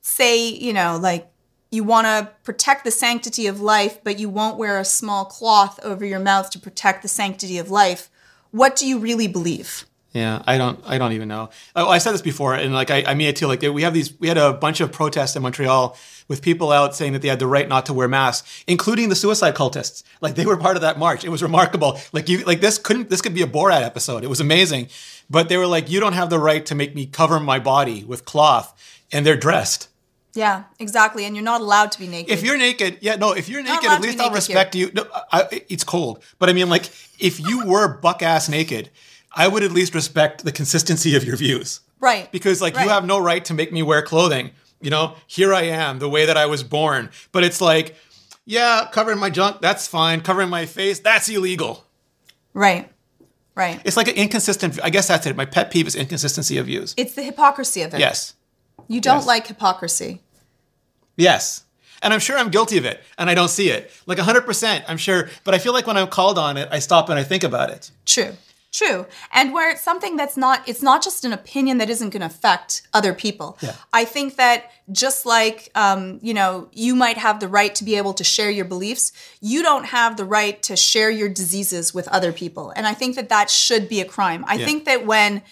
say, 0.00 0.48
you 0.48 0.72
know, 0.72 0.98
like 1.00 1.30
you 1.70 1.84
want 1.84 2.06
to 2.06 2.32
protect 2.42 2.84
the 2.84 2.90
sanctity 2.90 3.46
of 3.46 3.60
life, 3.60 4.02
but 4.02 4.18
you 4.18 4.28
won't 4.28 4.58
wear 4.58 4.78
a 4.78 4.84
small 4.84 5.24
cloth 5.24 5.78
over 5.82 6.04
your 6.04 6.18
mouth 6.20 6.50
to 6.50 6.58
protect 6.58 7.02
the 7.02 7.08
sanctity 7.08 7.58
of 7.58 7.70
life, 7.70 8.10
what 8.50 8.76
do 8.76 8.86
you 8.86 8.98
really 8.98 9.28
believe? 9.28 9.86
Yeah, 10.12 10.42
I 10.44 10.58
don't. 10.58 10.80
I 10.86 10.98
don't 10.98 11.12
even 11.12 11.28
know. 11.28 11.50
Oh, 11.76 11.88
I 11.88 11.98
said 11.98 12.12
this 12.12 12.22
before, 12.22 12.54
and 12.54 12.74
like 12.74 12.90
I, 12.90 13.04
I 13.06 13.14
mean 13.14 13.28
it 13.28 13.36
too. 13.36 13.46
Like 13.46 13.62
we 13.62 13.82
have 13.82 13.94
these. 13.94 14.18
We 14.18 14.26
had 14.26 14.38
a 14.38 14.52
bunch 14.52 14.80
of 14.80 14.90
protests 14.90 15.36
in 15.36 15.42
Montreal 15.42 15.96
with 16.26 16.42
people 16.42 16.72
out 16.72 16.96
saying 16.96 17.12
that 17.12 17.22
they 17.22 17.28
had 17.28 17.38
the 17.38 17.46
right 17.46 17.68
not 17.68 17.86
to 17.86 17.92
wear 17.92 18.08
masks, 18.08 18.64
including 18.66 19.08
the 19.08 19.14
suicide 19.14 19.54
cultists. 19.54 20.02
Like 20.20 20.34
they 20.34 20.46
were 20.46 20.56
part 20.56 20.74
of 20.74 20.82
that 20.82 20.98
march. 20.98 21.24
It 21.24 21.28
was 21.28 21.44
remarkable. 21.44 22.00
Like 22.12 22.28
you, 22.28 22.38
like 22.44 22.60
this 22.60 22.76
couldn't. 22.76 23.08
This 23.08 23.22
could 23.22 23.34
be 23.34 23.42
a 23.42 23.46
Borat 23.46 23.82
episode. 23.82 24.24
It 24.24 24.28
was 24.28 24.40
amazing. 24.40 24.88
But 25.28 25.48
they 25.48 25.56
were 25.56 25.66
like, 25.66 25.88
you 25.88 26.00
don't 26.00 26.14
have 26.14 26.28
the 26.28 26.40
right 26.40 26.66
to 26.66 26.74
make 26.74 26.92
me 26.96 27.06
cover 27.06 27.38
my 27.38 27.60
body 27.60 28.02
with 28.02 28.24
cloth, 28.24 28.74
and 29.12 29.24
they're 29.24 29.36
dressed. 29.36 29.88
Yeah, 30.34 30.64
exactly. 30.80 31.24
And 31.24 31.36
you're 31.36 31.44
not 31.44 31.60
allowed 31.60 31.92
to 31.92 32.00
be 32.00 32.08
naked. 32.08 32.32
If 32.32 32.42
you're 32.42 32.58
naked, 32.58 32.98
yeah, 33.00 33.14
no. 33.14 33.32
If 33.32 33.48
you're 33.48 33.62
naked, 33.62 33.90
at 33.90 34.00
least 34.00 34.18
I'll 34.18 34.32
respect 34.32 34.74
you. 34.74 34.90
No, 34.92 35.06
I, 35.32 35.64
it's 35.68 35.84
cold, 35.84 36.22
but 36.40 36.48
I 36.48 36.52
mean, 36.52 36.68
like, 36.68 36.86
if 37.20 37.38
you 37.38 37.64
were 37.64 37.96
buck 37.98 38.22
ass 38.22 38.48
naked, 38.48 38.90
I 39.32 39.46
would 39.48 39.62
at 39.62 39.72
least 39.72 39.94
respect 39.94 40.44
the 40.44 40.52
consistency 40.52 41.14
of 41.16 41.24
your 41.24 41.36
views. 41.36 41.80
right. 42.00 42.30
because 42.32 42.60
like 42.60 42.74
Right. 42.74 42.84
you 42.84 42.88
have 42.90 43.04
no 43.04 43.18
right 43.18 43.44
to 43.46 43.54
make 43.54 43.72
me 43.72 43.82
wear 43.82 44.02
clothing 44.02 44.50
you 44.80 44.88
know 44.90 45.14
here 45.26 45.52
i 45.52 45.62
am 45.62 45.98
the 45.98 46.08
way 46.08 46.24
that 46.24 46.36
i 46.38 46.46
was 46.46 46.62
born 46.62 47.10
but 47.32 47.44
it's 47.44 47.60
like 47.60 47.94
yeah 48.46 48.88
covering 48.90 49.18
my 49.18 49.28
junk 49.28 49.60
that's 49.60 49.86
fine 49.86 50.22
covering 50.22 50.48
my 50.48 50.64
face 50.66 50.98
that's 51.00 51.28
illegal 51.28 51.84
Right. 52.54 52.90
Right. 53.54 53.80
it's 53.84 53.96
like 53.98 54.08
an 54.08 54.14
inconsistent 54.14 54.80
i 54.82 54.88
guess 54.88 55.06
that's 55.08 55.26
it 55.26 55.36
my 55.36 55.44
pet 55.44 55.70
peeve 55.70 55.86
is 55.86 55.94
inconsistency 55.94 56.56
of 56.56 56.64
views 56.66 56.94
It's 56.96 57.14
the 57.14 57.22
hypocrisy 57.22 57.82
of 57.82 57.92
it. 57.94 58.00
yes 58.00 58.34
You 58.88 59.00
don't 59.02 59.18
Yes. 59.18 59.26
like 59.26 59.46
hypocrisy. 59.48 60.22
yes 61.16 61.64
and 62.02 62.14
i'm 62.14 62.20
sure 62.20 62.38
i'm 62.38 62.48
guilty 62.50 62.78
of 62.78 62.86
it 62.86 63.02
and 63.18 63.28
i 63.28 63.34
don't 63.34 63.50
see 63.50 63.68
it 63.68 63.90
like 64.06 64.18
100% 64.18 64.84
i'm 64.88 64.96
sure 64.96 65.28
but 65.44 65.54
i 65.54 65.58
feel 65.58 65.74
like 65.74 65.86
when 65.86 65.98
i'm 65.98 66.08
called 66.08 66.38
on 66.38 66.56
it 66.56 66.68
i 66.72 66.78
stop 66.78 67.08
and 67.10 67.18
i 67.18 67.22
think 67.22 67.44
about 67.44 67.68
it 67.70 67.90
True. 68.06 68.32
True. 68.72 69.06
And 69.32 69.52
where 69.52 69.70
it's 69.70 69.80
something 69.80 70.16
that's 70.16 70.36
not, 70.36 70.68
it's 70.68 70.80
not 70.80 71.02
just 71.02 71.24
an 71.24 71.32
opinion 71.32 71.78
that 71.78 71.90
isn't 71.90 72.10
going 72.10 72.20
to 72.20 72.26
affect 72.26 72.82
other 72.94 73.12
people. 73.12 73.58
Yeah. 73.60 73.74
I 73.92 74.04
think 74.04 74.36
that 74.36 74.70
just 74.92 75.26
like, 75.26 75.70
um, 75.74 76.20
you 76.22 76.32
know, 76.32 76.68
you 76.72 76.94
might 76.94 77.18
have 77.18 77.40
the 77.40 77.48
right 77.48 77.74
to 77.74 77.84
be 77.84 77.96
able 77.96 78.14
to 78.14 78.22
share 78.22 78.48
your 78.48 78.64
beliefs, 78.64 79.12
you 79.40 79.62
don't 79.62 79.86
have 79.86 80.16
the 80.16 80.24
right 80.24 80.62
to 80.62 80.76
share 80.76 81.10
your 81.10 81.28
diseases 81.28 81.92
with 81.92 82.06
other 82.08 82.32
people. 82.32 82.72
And 82.76 82.86
I 82.86 82.94
think 82.94 83.16
that 83.16 83.28
that 83.28 83.50
should 83.50 83.88
be 83.88 84.00
a 84.00 84.04
crime. 84.04 84.44
I 84.46 84.58
think 84.58 84.84
that 84.84 85.04
when 85.04 85.42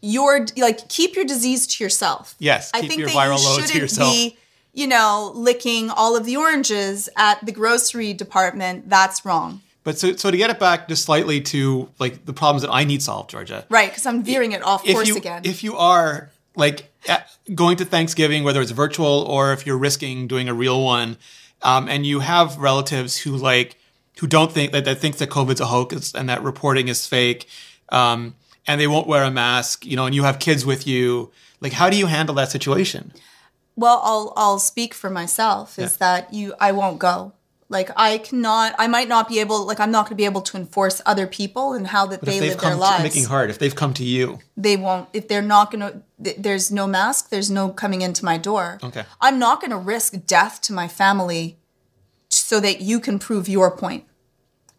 you're, 0.00 0.46
like 0.56 0.88
keep 0.88 1.16
your 1.16 1.26
disease 1.26 1.66
to 1.66 1.84
yourself. 1.84 2.36
Yes, 2.38 2.70
I 2.72 2.80
think 2.80 3.00
your 3.00 3.08
that 3.08 3.16
viral 3.16 3.38
you 3.38 3.44
load 3.44 3.56
to 3.56 3.62
shouldn't 3.66 3.82
yourself. 3.82 4.14
be, 4.14 4.38
you 4.72 4.86
know, 4.86 5.32
licking 5.34 5.90
all 5.90 6.16
of 6.16 6.24
the 6.24 6.38
oranges 6.38 7.10
at 7.16 7.44
the 7.44 7.52
grocery 7.52 8.14
department. 8.14 8.88
That's 8.88 9.26
wrong. 9.26 9.60
But 9.90 9.98
so, 9.98 10.14
so 10.14 10.30
to 10.30 10.36
get 10.36 10.50
it 10.50 10.60
back 10.60 10.86
just 10.86 11.04
slightly 11.04 11.40
to 11.40 11.88
like 11.98 12.24
the 12.24 12.32
problems 12.32 12.62
that 12.62 12.70
I 12.70 12.84
need 12.84 13.02
solved, 13.02 13.30
Georgia. 13.30 13.66
Right, 13.68 13.90
because 13.90 14.06
I'm 14.06 14.22
veering 14.22 14.52
it 14.52 14.62
off 14.62 14.86
if 14.86 14.94
course 14.94 15.08
you, 15.08 15.16
again. 15.16 15.42
If 15.44 15.64
you 15.64 15.74
are 15.74 16.30
like 16.54 16.92
going 17.56 17.76
to 17.78 17.84
Thanksgiving, 17.84 18.44
whether 18.44 18.60
it's 18.60 18.70
virtual 18.70 19.24
or 19.28 19.52
if 19.52 19.66
you're 19.66 19.76
risking 19.76 20.28
doing 20.28 20.48
a 20.48 20.54
real 20.54 20.84
one, 20.84 21.16
um, 21.62 21.88
and 21.88 22.06
you 22.06 22.20
have 22.20 22.56
relatives 22.58 23.18
who 23.18 23.36
like 23.36 23.78
who 24.20 24.28
don't 24.28 24.52
think 24.52 24.70
that, 24.70 24.84
that 24.84 24.98
think 24.98 25.16
that 25.16 25.28
COVID's 25.28 25.60
a 25.60 25.66
hoax 25.66 26.14
and 26.14 26.28
that 26.28 26.40
reporting 26.44 26.86
is 26.86 27.08
fake, 27.08 27.48
um, 27.88 28.36
and 28.68 28.80
they 28.80 28.86
won't 28.86 29.08
wear 29.08 29.24
a 29.24 29.30
mask, 29.32 29.84
you 29.84 29.96
know, 29.96 30.06
and 30.06 30.14
you 30.14 30.22
have 30.22 30.38
kids 30.38 30.64
with 30.64 30.86
you, 30.86 31.32
like 31.60 31.72
how 31.72 31.90
do 31.90 31.96
you 31.96 32.06
handle 32.06 32.36
that 32.36 32.52
situation? 32.52 33.12
Well, 33.74 34.00
I'll 34.04 34.32
I'll 34.36 34.60
speak 34.60 34.94
for 34.94 35.10
myself 35.10 35.80
is 35.80 35.96
that 35.96 36.32
you 36.32 36.54
I 36.60 36.70
won't 36.70 37.00
go. 37.00 37.32
Like 37.70 37.88
I 37.96 38.18
cannot 38.18 38.74
I 38.78 38.88
might 38.88 39.06
not 39.06 39.28
be 39.28 39.38
able 39.38 39.64
like 39.64 39.78
I'm 39.78 39.92
not 39.92 40.06
going 40.06 40.10
to 40.10 40.14
be 40.16 40.24
able 40.24 40.40
to 40.42 40.56
enforce 40.56 41.00
other 41.06 41.28
people 41.28 41.72
and 41.72 41.86
how 41.86 42.04
that 42.06 42.18
But 42.18 42.28
they 42.28 42.40
live 42.40 42.60
their 42.60 42.74
lives. 42.74 43.04
making 43.04 43.26
hard, 43.26 43.48
if 43.48 43.60
they've 43.60 43.74
come 43.74 43.94
to 43.94 44.04
you, 44.04 44.40
they 44.56 44.76
won't 44.76 45.08
if 45.12 45.28
they're 45.28 45.40
not 45.40 45.70
going 45.70 45.80
to 45.80 46.02
th- 46.22 46.36
there's 46.36 46.72
no 46.72 46.88
mask, 46.88 47.30
there's 47.30 47.48
no 47.48 47.68
coming 47.70 48.02
into 48.02 48.24
my 48.24 48.38
door. 48.38 48.80
Okay. 48.82 49.04
I'm 49.20 49.38
not 49.38 49.60
going 49.60 49.70
to 49.70 49.76
risk 49.76 50.26
death 50.26 50.60
to 50.62 50.72
my 50.72 50.88
family 50.88 51.58
so 52.28 52.58
that 52.58 52.80
you 52.80 52.98
can 52.98 53.20
prove 53.20 53.48
your 53.48 53.70
point. 53.70 54.04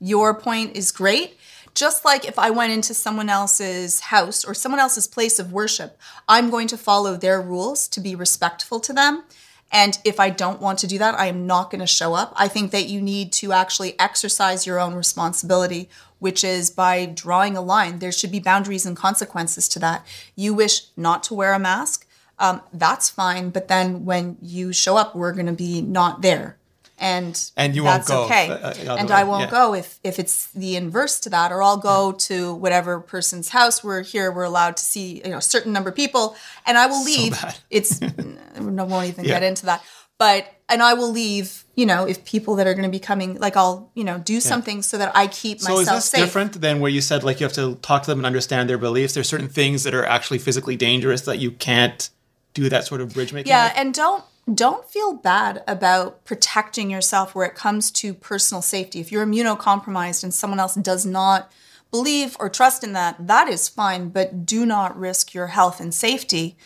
Your 0.02 0.34
point 0.34 0.76
is 0.76 0.92
great. 0.92 1.38
Just 1.74 2.04
like 2.04 2.26
if 2.26 2.38
I 2.38 2.50
went 2.50 2.74
into 2.74 2.94
someone 2.94 3.30
else's 3.30 4.02
house 4.02 4.44
or 4.44 4.54
someone 4.54 4.82
else's 4.82 5.08
place 5.08 5.40
of 5.40 5.54
worship, 5.54 5.98
I'm 6.28 6.50
going 6.50 6.68
to 6.68 6.78
follow 6.78 7.16
their 7.16 7.42
rules 7.42 7.88
to 7.88 8.02
be 8.02 8.16
respectful 8.16 8.82
to 8.82 8.92
them. 8.92 9.24
And 9.72 9.98
if 10.04 10.20
I 10.20 10.30
don't 10.30 10.62
want 10.62 10.80
to 10.80 10.88
do 10.88 10.98
that, 10.98 11.18
I 11.18 11.28
am 11.28 11.48
not 11.48 11.72
going 11.72 11.80
to 11.80 11.88
show 11.88 12.14
up. 12.14 12.34
I 12.36 12.48
think 12.48 12.72
that 12.72 12.90
you 12.90 13.02
need 13.02 13.32
to 13.34 13.54
actually 13.54 13.98
exercise 14.00 14.68
your 14.68 14.80
own 14.80 14.94
responsibility, 14.94 15.90
which 16.20 16.44
is 16.44 16.70
by 16.70 17.06
drawing 17.06 17.56
a 17.56 17.62
line. 17.62 18.00
There 18.00 18.12
should 18.12 18.32
be 18.32 18.40
boundaries 18.40 18.86
and 18.86 18.98
consequences 18.98 19.70
to 19.70 19.80
that. 19.80 20.06
You 20.36 20.54
wish 20.54 20.88
not 20.98 21.24
to 21.24 21.34
wear 21.34 21.54
a 21.54 21.60
mask, 21.60 22.06
um, 22.38 22.62
that's 22.74 23.10
fine. 23.10 23.52
But 23.52 23.68
then 23.68 24.04
when 24.04 24.38
you 24.42 24.74
show 24.74 24.98
up, 24.98 25.16
we're 25.16 25.32
going 25.32 25.46
to 25.46 25.54
be 25.54 25.82
not 25.82 26.22
there. 26.22 26.58
And, 27.02 27.52
And 27.58 27.76
you 27.76 27.84
won't 27.84 28.06
that's 28.06 28.10
go, 28.10 28.26
okay. 28.26 28.50
uh, 28.50 28.54
uh, 28.70 28.96
and 29.00 29.10
way, 29.10 29.16
I 29.16 29.24
won't 29.24 29.46
yeah. 29.46 29.50
go 29.52 29.74
if, 29.74 30.00
if 30.04 30.20
it's 30.20 30.52
the 30.52 30.76
inverse 30.76 31.20
to 31.22 31.30
that, 31.32 31.52
or 31.52 31.64
I'll 31.64 31.78
go 31.78 32.12
to 32.12 32.54
whatever 32.54 33.00
person's 33.00 33.50
house. 33.50 33.84
We're 33.84 34.04
here, 34.04 34.32
we're 34.32 34.44
allowed 34.44 34.78
to 34.78 34.84
see 34.84 35.22
you 35.26 35.32
know 35.32 35.38
a 35.38 35.42
certain 35.42 35.74
number 35.74 35.90
of 35.90 35.96
people, 35.96 36.36
and 36.66 36.78
I 36.78 36.86
will 36.86 37.04
leave. 37.04 37.32
bad. 37.42 37.56
It's 37.72 38.00
no 38.60 38.86
won't 38.86 39.08
even 39.08 39.26
Yeah. 39.26 39.34
get 39.40 39.44
into 39.44 39.66
that. 39.66 39.84
But 40.20 40.46
and 40.70 40.84
I 40.84 40.94
will 40.94 41.10
leave, 41.12 41.66
you 41.76 41.88
know, 41.88 42.06
if 42.08 42.24
people 42.24 42.56
that 42.58 42.68
are 42.68 42.74
going 42.76 42.84
to 42.86 42.92
be 42.92 43.00
coming, 43.00 43.36
like 43.40 43.58
I'll, 43.58 43.90
you 43.96 44.04
know, 44.04 44.20
do 44.20 44.40
something 44.40 44.84
so 44.84 44.98
that 45.00 45.12
I 45.16 45.26
keep 45.26 45.60
So 45.60 45.74
is 45.74 45.88
myself 45.88 45.98
this 45.98 46.06
safe. 46.06 46.22
different 46.24 46.62
than 46.62 46.80
where 46.80 46.92
you 46.92 47.02
said 47.02 47.24
like 47.24 47.40
you 47.40 47.46
have 47.46 47.54
to 47.54 47.76
talk 47.82 48.04
to 48.04 48.12
them 48.12 48.20
and 48.20 48.26
understand 48.28 48.70
their 48.70 48.78
beliefs? 48.78 49.16
There's 49.16 49.28
certain 49.28 49.50
things 49.50 49.84
that 49.84 49.96
are 49.96 50.06
actually 50.06 50.38
physically 50.38 50.76
dangerous 50.76 51.22
that 51.22 51.40
you 51.40 51.50
can't 51.52 52.10
do 52.54 52.70
that 52.70 52.86
sort 52.86 53.02
of 53.02 53.14
bridge 53.16 53.34
making. 53.34 53.50
Yeah, 53.50 53.70
with? 53.70 53.78
and 53.78 53.94
don't 53.96 54.24
don't 54.52 54.90
feel 54.90 55.14
bad 55.14 55.64
about 55.68 56.26
protecting 56.26 56.90
yourself 56.90 57.36
where 57.36 57.46
it 57.46 57.56
comes 57.56 57.92
to 57.92 58.14
personal 58.14 58.62
safety. 58.62 59.00
If 59.00 59.12
you're 59.12 59.26
immunocompromised 59.26 60.24
and 60.24 60.34
someone 60.34 60.60
else 60.60 60.76
does 60.76 61.06
not 61.06 61.52
believe 61.92 62.36
or 62.40 62.50
trust 62.50 62.84
in 62.84 62.94
that, 62.94 63.28
that 63.28 63.48
is 63.48 63.70
fine, 63.70 64.10
but 64.10 64.46
do 64.46 64.66
not 64.66 64.98
risk 64.98 65.34
your 65.34 65.48
health 65.48 65.80
and 65.80 65.94
safety 65.94 66.58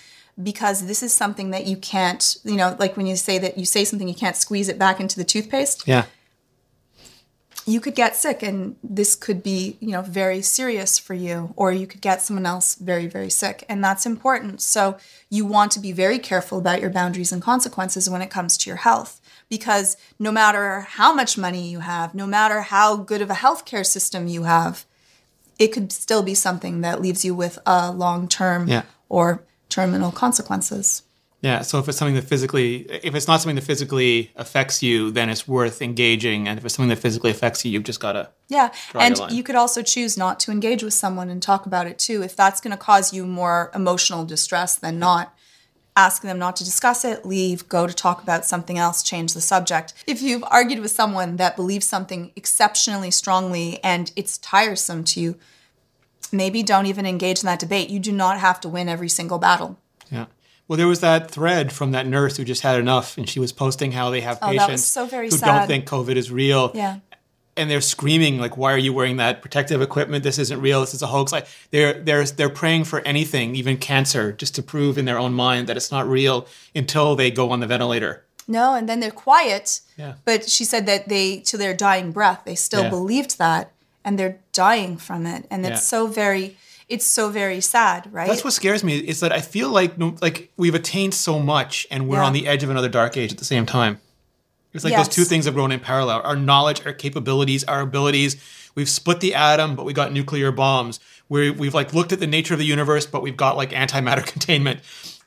because 0.41 0.87
this 0.87 1.01
is 1.01 1.13
something 1.13 1.51
that 1.51 1.65
you 1.65 1.77
can't, 1.77 2.37
you 2.43 2.55
know, 2.55 2.75
like 2.79 2.97
when 2.97 3.07
you 3.07 3.15
say 3.15 3.37
that 3.39 3.57
you 3.57 3.65
say 3.65 3.85
something 3.85 4.07
you 4.07 4.15
can't 4.15 4.35
squeeze 4.35 4.67
it 4.67 4.77
back 4.77 4.99
into 4.99 5.15
the 5.15 5.23
toothpaste. 5.23 5.87
yeah. 5.87 6.05
You 7.67 7.79
could 7.79 7.95
get 7.95 8.15
sick 8.15 8.43
and 8.43 8.75
this 8.83 9.15
could 9.15 9.41
be 9.41 9.77
you 9.79 9.91
know 9.91 10.01
very 10.01 10.41
serious 10.41 10.99
for 10.99 11.13
you 11.13 11.53
or 11.55 11.71
you 11.71 11.87
could 11.87 12.01
get 12.01 12.21
someone 12.21 12.45
else 12.45 12.75
very 12.75 13.07
very 13.07 13.29
sick 13.29 13.63
and 13.67 13.83
that's 13.83 14.05
important 14.05 14.61
so 14.61 14.97
you 15.29 15.45
want 15.45 15.71
to 15.71 15.79
be 15.79 15.91
very 15.91 16.19
careful 16.19 16.57
about 16.59 16.79
your 16.81 16.89
boundaries 16.89 17.31
and 17.31 17.41
consequences 17.41 18.09
when 18.09 18.21
it 18.21 18.29
comes 18.29 18.57
to 18.57 18.69
your 18.69 18.77
health 18.77 19.19
because 19.49 19.97
no 20.19 20.31
matter 20.31 20.81
how 20.81 21.13
much 21.13 21.37
money 21.37 21.67
you 21.67 21.79
have 21.79 22.13
no 22.13 22.27
matter 22.27 22.61
how 22.61 22.95
good 22.95 23.21
of 23.21 23.29
a 23.29 23.35
healthcare 23.35 23.85
system 23.85 24.27
you 24.27 24.43
have 24.43 24.85
it 25.57 25.69
could 25.69 25.91
still 25.91 26.21
be 26.21 26.35
something 26.35 26.81
that 26.81 27.01
leaves 27.01 27.25
you 27.25 27.33
with 27.33 27.57
a 27.65 27.91
long 27.91 28.27
term 28.27 28.67
Yeah. 28.67 28.83
or 29.09 29.43
terminal 29.69 30.11
consequences 30.11 31.01
Yeah. 31.45 31.61
So 31.61 31.77
if 31.77 31.87
it's 31.87 31.99
something 31.99 32.15
that 32.15 32.23
physically, 32.23 32.87
if 33.03 33.13
it's 33.13 33.27
not 33.27 33.39
something 33.39 33.55
that 33.55 33.65
physically 33.65 34.31
affects 34.35 34.81
you, 34.81 35.11
then 35.11 35.29
it's 35.29 35.47
worth 35.47 35.79
engaging. 35.79 36.47
And 36.47 36.57
if 36.57 36.65
it's 36.65 36.73
something 36.73 36.89
that 36.89 36.97
physically 36.97 37.29
affects 37.29 37.63
you, 37.63 37.71
you've 37.71 37.83
just 37.83 37.99
got 37.99 38.13
to. 38.13 38.31
Yeah. 38.47 38.73
And 38.95 39.19
you 39.29 39.43
could 39.43 39.53
also 39.53 39.83
choose 39.83 40.17
not 40.17 40.39
to 40.39 40.51
engage 40.51 40.81
with 40.81 40.95
someone 40.95 41.29
and 41.29 41.43
talk 41.43 41.67
about 41.67 41.85
it 41.85 41.99
too. 41.99 42.23
If 42.23 42.35
that's 42.35 42.59
going 42.59 42.71
to 42.71 42.83
cause 42.83 43.13
you 43.13 43.27
more 43.27 43.69
emotional 43.75 44.25
distress 44.25 44.73
than 44.75 44.97
not, 44.97 45.35
ask 45.95 46.23
them 46.23 46.39
not 46.39 46.55
to 46.55 46.63
discuss 46.63 47.05
it, 47.05 47.27
leave, 47.27 47.69
go 47.69 47.85
to 47.85 47.93
talk 47.93 48.23
about 48.23 48.43
something 48.43 48.79
else, 48.79 49.03
change 49.03 49.35
the 49.35 49.39
subject. 49.39 49.93
If 50.07 50.23
you've 50.23 50.43
argued 50.47 50.79
with 50.79 50.89
someone 50.89 51.35
that 51.35 51.55
believes 51.55 51.85
something 51.85 52.31
exceptionally 52.35 53.11
strongly 53.11 53.79
and 53.83 54.11
it's 54.15 54.39
tiresome 54.39 55.03
to 55.03 55.19
you, 55.19 55.37
maybe 56.31 56.63
don't 56.63 56.87
even 56.87 57.05
engage 57.05 57.41
in 57.41 57.45
that 57.45 57.59
debate. 57.59 57.91
You 57.91 57.99
do 57.99 58.11
not 58.11 58.39
have 58.39 58.59
to 58.61 58.67
win 58.67 58.89
every 58.89 59.09
single 59.09 59.37
battle. 59.37 59.77
Yeah. 60.11 60.25
Well, 60.67 60.77
there 60.77 60.87
was 60.87 60.99
that 61.01 61.29
thread 61.29 61.71
from 61.71 61.91
that 61.91 62.07
nurse 62.07 62.37
who 62.37 62.43
just 62.43 62.61
had 62.61 62.79
enough, 62.79 63.17
and 63.17 63.29
she 63.29 63.39
was 63.39 63.51
posting 63.51 63.91
how 63.91 64.09
they 64.09 64.21
have 64.21 64.39
Oh, 64.41 64.49
patients 64.49 64.83
so 64.83 65.05
very 65.05 65.29
who 65.29 65.37
sad. 65.37 65.45
don't 65.59 65.67
think 65.67 65.85
COVID 65.87 66.15
is 66.15 66.31
real. 66.31 66.71
Yeah. 66.73 66.97
and 67.57 67.71
they're 67.71 67.79
screaming 67.79 68.37
like, 68.37 68.57
"Why 68.57 68.73
are 68.73 68.77
you 68.77 68.91
wearing 68.91 69.15
that 69.15 69.41
protective 69.41 69.81
equipment? 69.81 70.25
This 70.25 70.37
isn't 70.39 70.59
real. 70.59 70.81
This 70.81 70.93
is 70.93 71.01
a 71.01 71.07
hoax." 71.07 71.31
Like 71.31 71.47
they're 71.71 71.93
they're 71.93 72.25
they're 72.25 72.49
praying 72.49 72.83
for 72.83 72.99
anything, 73.01 73.55
even 73.55 73.77
cancer, 73.77 74.33
just 74.33 74.55
to 74.55 74.61
prove 74.63 74.97
in 74.97 75.05
their 75.05 75.17
own 75.17 75.33
mind 75.33 75.67
that 75.67 75.77
it's 75.77 75.89
not 75.89 76.05
real 76.05 76.47
until 76.75 77.15
they 77.15 77.31
go 77.31 77.51
on 77.51 77.61
the 77.61 77.67
ventilator. 77.67 78.25
No, 78.45 78.73
and 78.75 78.89
then 78.89 78.99
they're 78.99 79.09
quiet. 79.09 79.79
Yeah. 79.97 80.15
But 80.25 80.49
she 80.49 80.65
said 80.65 80.85
that 80.87 81.07
they, 81.07 81.37
to 81.49 81.55
their 81.57 81.73
dying 81.73 82.11
breath, 82.11 82.41
they 82.45 82.55
still 82.55 82.83
Yeah. 82.83 82.89
believed 82.89 83.37
that, 83.37 83.71
and 84.03 84.19
they're 84.19 84.39
dying 84.51 84.97
from 84.97 85.25
it, 85.25 85.45
and 85.49 85.63
Yeah. 85.63 85.71
it's 85.75 85.83
so 85.87 86.07
very, 86.07 86.57
it's 86.89 87.05
so 87.05 87.29
very 87.29 87.61
sad, 87.61 88.07
right? 88.13 88.27
That's 88.27 88.43
what 88.43 88.53
scares 88.53 88.83
me 88.83 88.97
is 88.97 89.19
that 89.21 89.31
I 89.31 89.41
feel 89.41 89.69
like 89.69 89.93
like 90.21 90.51
we've 90.57 90.75
attained 90.75 91.13
so 91.13 91.39
much, 91.39 91.87
and 91.91 92.07
we're 92.07 92.17
Yeah. 92.17 92.25
on 92.25 92.33
the 92.33 92.47
edge 92.47 92.63
of 92.63 92.69
another 92.69 92.89
dark 92.89 93.17
age 93.17 93.31
at 93.31 93.37
the 93.37 93.45
same 93.45 93.65
time. 93.65 93.99
It's 94.73 94.83
like 94.83 94.91
Yes. 94.91 95.07
those 95.07 95.15
two 95.15 95.23
things 95.23 95.45
have 95.45 95.53
grown 95.53 95.71
in 95.71 95.79
parallel: 95.79 96.21
our 96.23 96.35
knowledge, 96.35 96.81
our 96.85 96.93
capabilities, 96.93 97.63
our 97.63 97.81
abilities. 97.81 98.35
We've 98.75 98.89
split 98.89 99.19
the 99.21 99.33
atom, 99.33 99.75
but 99.75 99.85
we 99.85 99.93
got 99.93 100.11
nuclear 100.11 100.51
bombs. 100.51 100.99
we 101.27 101.49
we've 101.49 101.73
like 101.73 101.91
looked 101.93 102.11
at 102.11 102.19
the 102.19 102.27
nature 102.27 102.53
of 102.53 102.59
the 102.59 102.65
universe, 102.67 103.05
but 103.07 103.23
we've 103.23 103.37
got 103.37 103.57
like 103.57 103.71
antimatter 103.71 104.23
containment, 104.33 104.81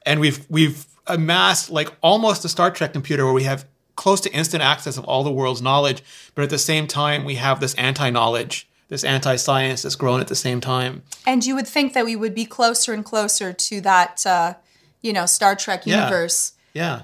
and 0.07 0.21
we've 0.21 0.45
we've 0.49 0.87
amassed 1.09 1.71
like 1.71 1.91
almost 2.03 2.45
a 2.45 2.49
Star 2.49 2.71
Trek 2.71 2.93
computer 2.93 3.25
where 3.25 3.33
we 3.35 3.43
have 3.45 3.65
close 3.97 4.21
to 4.21 4.33
instant 4.33 4.63
access 4.63 4.97
of 4.97 5.05
all 5.07 5.25
the 5.25 5.33
world's 5.33 5.61
knowledge, 5.61 6.05
but 6.37 6.43
at 6.43 6.51
the 6.51 6.59
same 6.59 6.87
time 6.87 7.25
we 7.25 7.35
have 7.35 7.59
this 7.59 7.75
anti-knowledge, 7.75 8.68
this 8.89 9.05
anti-science 9.05 9.83
that's 9.83 9.95
grown 9.97 10.21
at 10.21 10.29
the 10.29 10.35
same 10.35 10.61
time. 10.61 11.03
and 11.27 11.45
you 11.45 11.55
would 11.55 11.67
think 11.69 11.93
that 11.93 12.05
we 12.05 12.17
would 12.17 12.35
be 12.35 12.45
closer 12.47 12.93
and 12.95 13.05
closer 13.05 13.53
to 13.53 13.81
that, 13.83 14.25
uh, 14.27 14.55
you 15.03 15.13
know, 15.13 15.27
Star 15.27 15.55
Trek 15.55 15.83
Yeah. 15.85 16.05
universe, 16.05 16.53
Yeah. 16.73 17.03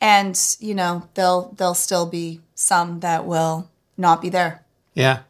and 0.00 0.38
you 0.60 0.74
know, 0.74 1.08
there'll 1.14 1.52
there'll 1.56 1.74
still 1.74 2.06
be 2.06 2.40
some 2.54 3.00
that 3.00 3.26
will 3.26 3.70
not 3.96 4.20
be 4.20 4.28
there. 4.28 4.64
Yeah. 4.94 5.20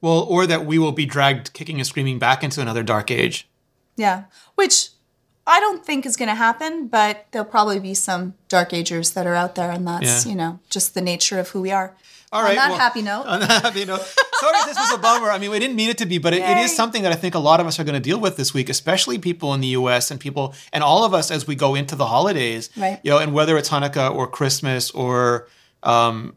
Well, 0.00 0.20
or 0.28 0.46
that 0.46 0.66
we 0.66 0.78
will 0.78 0.92
be 0.92 1.06
dragged 1.06 1.52
kicking 1.52 1.78
and 1.78 1.86
screaming 1.86 2.18
back 2.18 2.44
into 2.44 2.60
another 2.60 2.82
dark 2.82 3.10
age. 3.10 3.48
Yeah, 3.96 4.24
which 4.54 4.90
I 5.46 5.60
don't 5.60 5.84
think 5.86 6.04
is 6.04 6.16
going 6.16 6.28
to 6.28 6.34
happen, 6.34 6.88
but 6.88 7.26
there'll 7.30 7.46
probably 7.48 7.78
be 7.78 7.94
some 7.94 8.34
dark 8.48 8.72
agers 8.74 9.12
that 9.12 9.26
are 9.26 9.34
out 9.34 9.54
there, 9.54 9.70
and 9.70 9.86
that's 9.86 10.24
Yeah. 10.26 10.30
you 10.30 10.36
know 10.36 10.58
just 10.68 10.94
the 10.94 11.00
nature 11.00 11.38
of 11.40 11.50
who 11.50 11.60
we 11.62 11.70
are. 11.72 11.96
All 12.32 12.40
On 12.40 12.46
right, 12.46 12.56
that 12.56 12.70
well- 12.70 12.78
happy 12.78 13.02
note, 13.02 13.22
On 13.26 13.40
that 13.40 13.62
happy 13.62 13.84
note, 13.84 14.00
sorry 14.40 14.56
if 14.58 14.66
this 14.66 14.76
was 14.76 14.92
a 14.92 14.98
bummer. 14.98 15.30
I 15.30 15.38
mean, 15.38 15.50
we 15.50 15.58
didn't 15.58 15.76
mean 15.76 15.90
it 15.90 15.98
to 15.98 16.06
be, 16.06 16.18
but 16.18 16.32
it, 16.34 16.42
it 16.42 16.58
is 16.58 16.74
something 16.74 17.02
that 17.04 17.12
I 17.12 17.14
think 17.14 17.34
a 17.34 17.38
lot 17.38 17.60
of 17.60 17.66
us 17.66 17.78
are 17.78 17.84
going 17.84 17.94
to 17.94 18.00
deal 18.00 18.18
with 18.18 18.36
this 18.36 18.52
week, 18.52 18.68
especially 18.68 19.18
people 19.18 19.54
in 19.54 19.60
the 19.60 19.68
U.S. 19.68 20.10
and 20.10 20.18
people 20.18 20.54
and 20.72 20.82
all 20.82 21.04
of 21.04 21.14
us 21.14 21.30
as 21.30 21.46
we 21.46 21.54
go 21.54 21.74
into 21.76 21.94
the 21.94 22.06
holidays. 22.06 22.68
Right. 22.76 22.98
You 23.04 23.10
know, 23.12 23.18
and 23.18 23.32
whether 23.32 23.56
it's 23.56 23.68
Hanukkah 23.68 24.12
or 24.14 24.26
Christmas 24.26 24.90
or 24.90 25.46
um, 25.84 26.34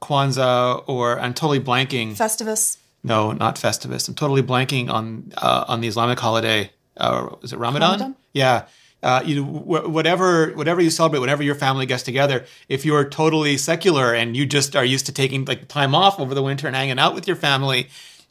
Kwanzaa 0.00 0.84
or 0.86 1.18
I'm 1.18 1.34
totally 1.34 1.60
blanking. 1.60 2.12
Festivus. 2.16 2.78
No, 3.02 3.32
not 3.32 3.56
Festivus. 3.56 4.08
I'm 4.08 4.14
totally 4.14 4.42
blanking 4.42 4.88
on 4.90 5.32
uh, 5.36 5.64
on 5.68 5.80
the 5.80 5.88
Islamic 5.88 6.18
holiday. 6.20 6.70
Uh, 6.96 7.34
is 7.42 7.52
it 7.52 7.58
Ramadan? 7.58 7.90
Ramadan? 7.90 8.16
Yeah. 8.32 8.66
Uh, 9.04 9.22
you 9.22 9.44
wh- 9.44 9.86
whatever 9.90 10.52
whatever 10.52 10.80
you 10.80 10.88
celebrate, 10.88 11.20
whenever 11.20 11.42
your 11.42 11.54
family 11.54 11.84
gets 11.84 12.02
together, 12.02 12.46
if 12.70 12.86
you're 12.86 13.06
totally 13.06 13.58
secular 13.58 14.14
and 14.14 14.34
you 14.34 14.46
just 14.46 14.74
are 14.74 14.84
used 14.84 15.04
to 15.04 15.12
taking 15.12 15.44
like 15.44 15.68
time 15.68 15.94
off 15.94 16.18
over 16.18 16.34
the 16.34 16.42
winter 16.42 16.66
and 16.66 16.74
hanging 16.74 16.98
out 16.98 17.14
with 17.14 17.26
your 17.26 17.36
family, 17.36 17.88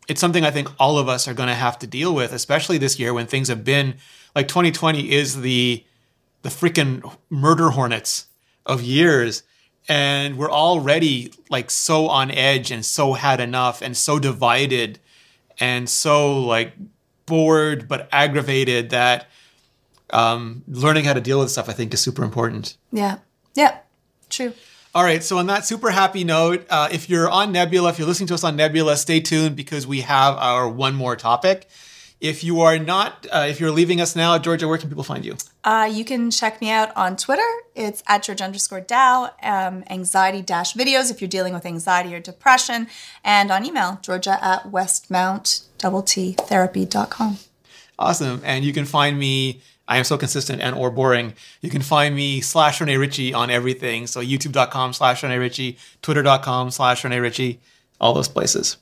it's 0.08 0.20
something 0.20 0.44
I 0.44 0.50
think 0.50 0.70
all 0.80 0.98
of 0.98 1.08
us 1.08 1.28
are 1.28 1.36
going 1.36 1.50
to 1.50 1.54
have 1.54 1.78
to 1.80 1.88
deal 1.88 2.16
with, 2.16 2.34
especially 2.34 2.80
this 2.80 2.98
year 2.98 3.14
when 3.14 3.28
things 3.28 3.50
have 3.50 3.64
been 3.64 3.98
like 4.36 4.48
2020 4.48 5.12
is 5.12 5.42
the 5.42 5.86
the 6.42 6.50
freaking 6.50 7.18
murder 7.30 7.70
hornets 7.70 8.26
of 8.66 8.82
years. 8.82 9.44
And 9.88 10.38
we're 10.38 10.52
already 10.52 11.34
like 11.50 11.70
so 11.70 12.08
on 12.08 12.32
edge 12.32 12.72
and 12.72 12.84
so 12.84 13.14
had 13.14 13.40
enough 13.40 13.84
and 13.84 13.96
so 13.96 14.18
divided 14.18 15.00
and 15.60 15.88
so 15.88 16.40
like 16.40 16.74
bored 17.28 17.88
but 17.88 18.10
aggravated 18.12 18.90
that 18.90 19.28
um, 20.14 20.64
learning 20.68 21.06
how 21.06 21.14
to 21.14 21.22
deal 21.22 21.40
with 21.40 21.50
stuff 21.52 21.70
i 21.70 21.74
think 21.74 21.94
is 21.94 22.02
super 22.02 22.24
important 22.24 22.78
Yeah. 22.92 23.18
Yeah. 23.56 23.78
True. 24.30 24.54
all 24.96 25.04
right 25.04 25.24
so 25.24 25.38
on 25.40 25.48
that 25.48 25.66
super 25.66 25.90
happy 25.92 26.24
note 26.24 26.66
uh, 26.70 26.88
if 26.92 27.10
you're 27.10 27.30
on 27.30 27.52
nebula 27.52 27.90
if 27.90 27.98
you're 28.00 28.08
listening 28.08 28.28
to 28.28 28.34
us 28.36 28.44
on 28.44 28.56
nebula 28.56 28.96
stay 28.98 29.20
tuned 29.20 29.56
because 29.56 29.86
we 29.88 30.02
have 30.02 30.36
our 30.38 30.68
one 30.70 30.94
more 30.96 31.16
topic 31.16 31.68
if 32.22 32.44
you 32.44 32.62
are 32.62 32.78
not 32.80 33.26
uh, 33.32 33.46
if 33.50 33.60
you're 33.60 33.72
leaving 33.72 34.00
us 34.02 34.16
now 34.16 34.38
georgia 34.38 34.68
where 34.68 34.78
can 34.78 34.90
people 34.90 35.04
find 35.04 35.26
you 35.26 35.36
Uh, 35.66 35.90
you 35.98 36.04
can 36.04 36.30
check 36.30 36.60
me 36.60 36.70
out 36.80 36.90
on 37.04 37.16
Twitter. 37.16 37.50
It's 37.74 38.04
at 38.06 38.24
George 38.24 38.42
underscore 38.42 38.82
Dow, 38.82 39.30
um, 39.42 39.82
anxiety 39.90 40.42
dash 40.42 40.74
videos 40.76 41.10
if 41.10 41.22
you're 41.22 41.30
dealing 41.38 41.54
with 41.54 41.66
anxiety 41.66 42.14
or 42.16 42.20
depression, 42.20 42.88
and 43.24 43.50
on 43.50 43.64
email, 43.66 43.98
georgia 44.02 44.36
at 44.44 44.70
westmount-therapy.com. 44.76 47.38
Awesome. 48.00 48.42
And 48.44 48.66
you 48.66 48.74
can 48.74 48.86
find 48.86 49.20
me, 49.20 49.62
I 49.88 49.98
am 49.98 50.04
so 50.04 50.18
consistent 50.18 50.62
and 50.62 50.76
or 50.76 50.90
boring. 50.90 51.34
You 51.62 51.70
can 51.70 51.82
find 51.82 52.16
me 52.16 52.42
slash 52.42 52.80
Rene 52.80 52.96
Ritchie 52.98 53.34
on 53.34 53.50
everything. 53.50 54.08
So 54.08 54.22
youtube.com 54.22 54.94
slash 54.94 55.24
Rene 55.24 55.38
Ritchie, 55.38 55.78
twitter.com 56.02 56.72
slash 56.72 57.04
Rene 57.04 57.20
Ritchie, 57.20 57.60
all 58.00 58.14
those 58.14 58.30
places. 58.30 58.78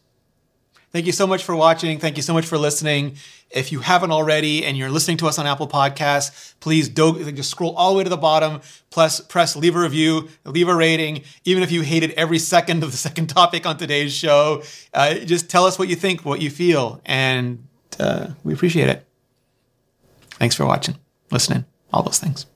Thank 0.92 1.06
you 1.06 1.14
so 1.14 1.26
much 1.26 1.44
for 1.44 1.56
watching. 1.56 2.00
Thank 2.00 2.18
you 2.18 2.24
so 2.24 2.34
much 2.34 2.46
for 2.46 2.58
listening. 2.58 3.16
If 3.50 3.72
you 3.72 3.80
haven't 3.80 4.12
already 4.12 4.66
and 4.66 4.78
you're 4.78 4.90
listening 4.90 5.18
to 5.18 5.28
us 5.28 5.40
on 5.40 5.48
Apple 5.48 5.68
Podcasts, 5.68 6.54
please 6.60 6.90
do 6.90 7.32
just 7.32 7.50
scroll 7.50 7.74
all 7.76 7.94
the 7.94 7.98
way 7.98 8.04
to 8.04 8.10
the 8.10 8.18
bottom, 8.18 8.62
plus 8.90 9.22
press 9.22 9.56
leave 9.56 9.76
a 9.76 9.80
review, 9.80 10.30
leave 10.46 10.68
a 10.68 10.76
rating. 10.76 11.24
Even 11.46 11.64
if 11.64 11.72
you 11.72 11.82
hated 11.82 12.12
every 12.12 12.40
second 12.40 12.84
of 12.84 12.92
the 12.92 12.98
second 13.10 13.28
topic 13.28 13.66
on 13.66 13.78
today's 13.78 14.14
show, 14.14 14.64
uh, 14.94 15.16
just 15.16 15.50
tell 15.50 15.66
us 15.66 15.80
what 15.80 15.88
you 15.88 15.96
think, 15.96 16.26
what 16.26 16.42
you 16.42 16.50
feel, 16.50 17.02
and 17.06 17.66
uh, 17.98 18.28
we 18.44 18.54
appreciate 18.54 18.90
it. 18.90 19.06
Thanks 20.42 20.56
for 20.56 20.66
watching, 20.66 20.98
listening, 21.30 21.66
all 21.94 22.02
those 22.02 22.18
things. 22.18 22.48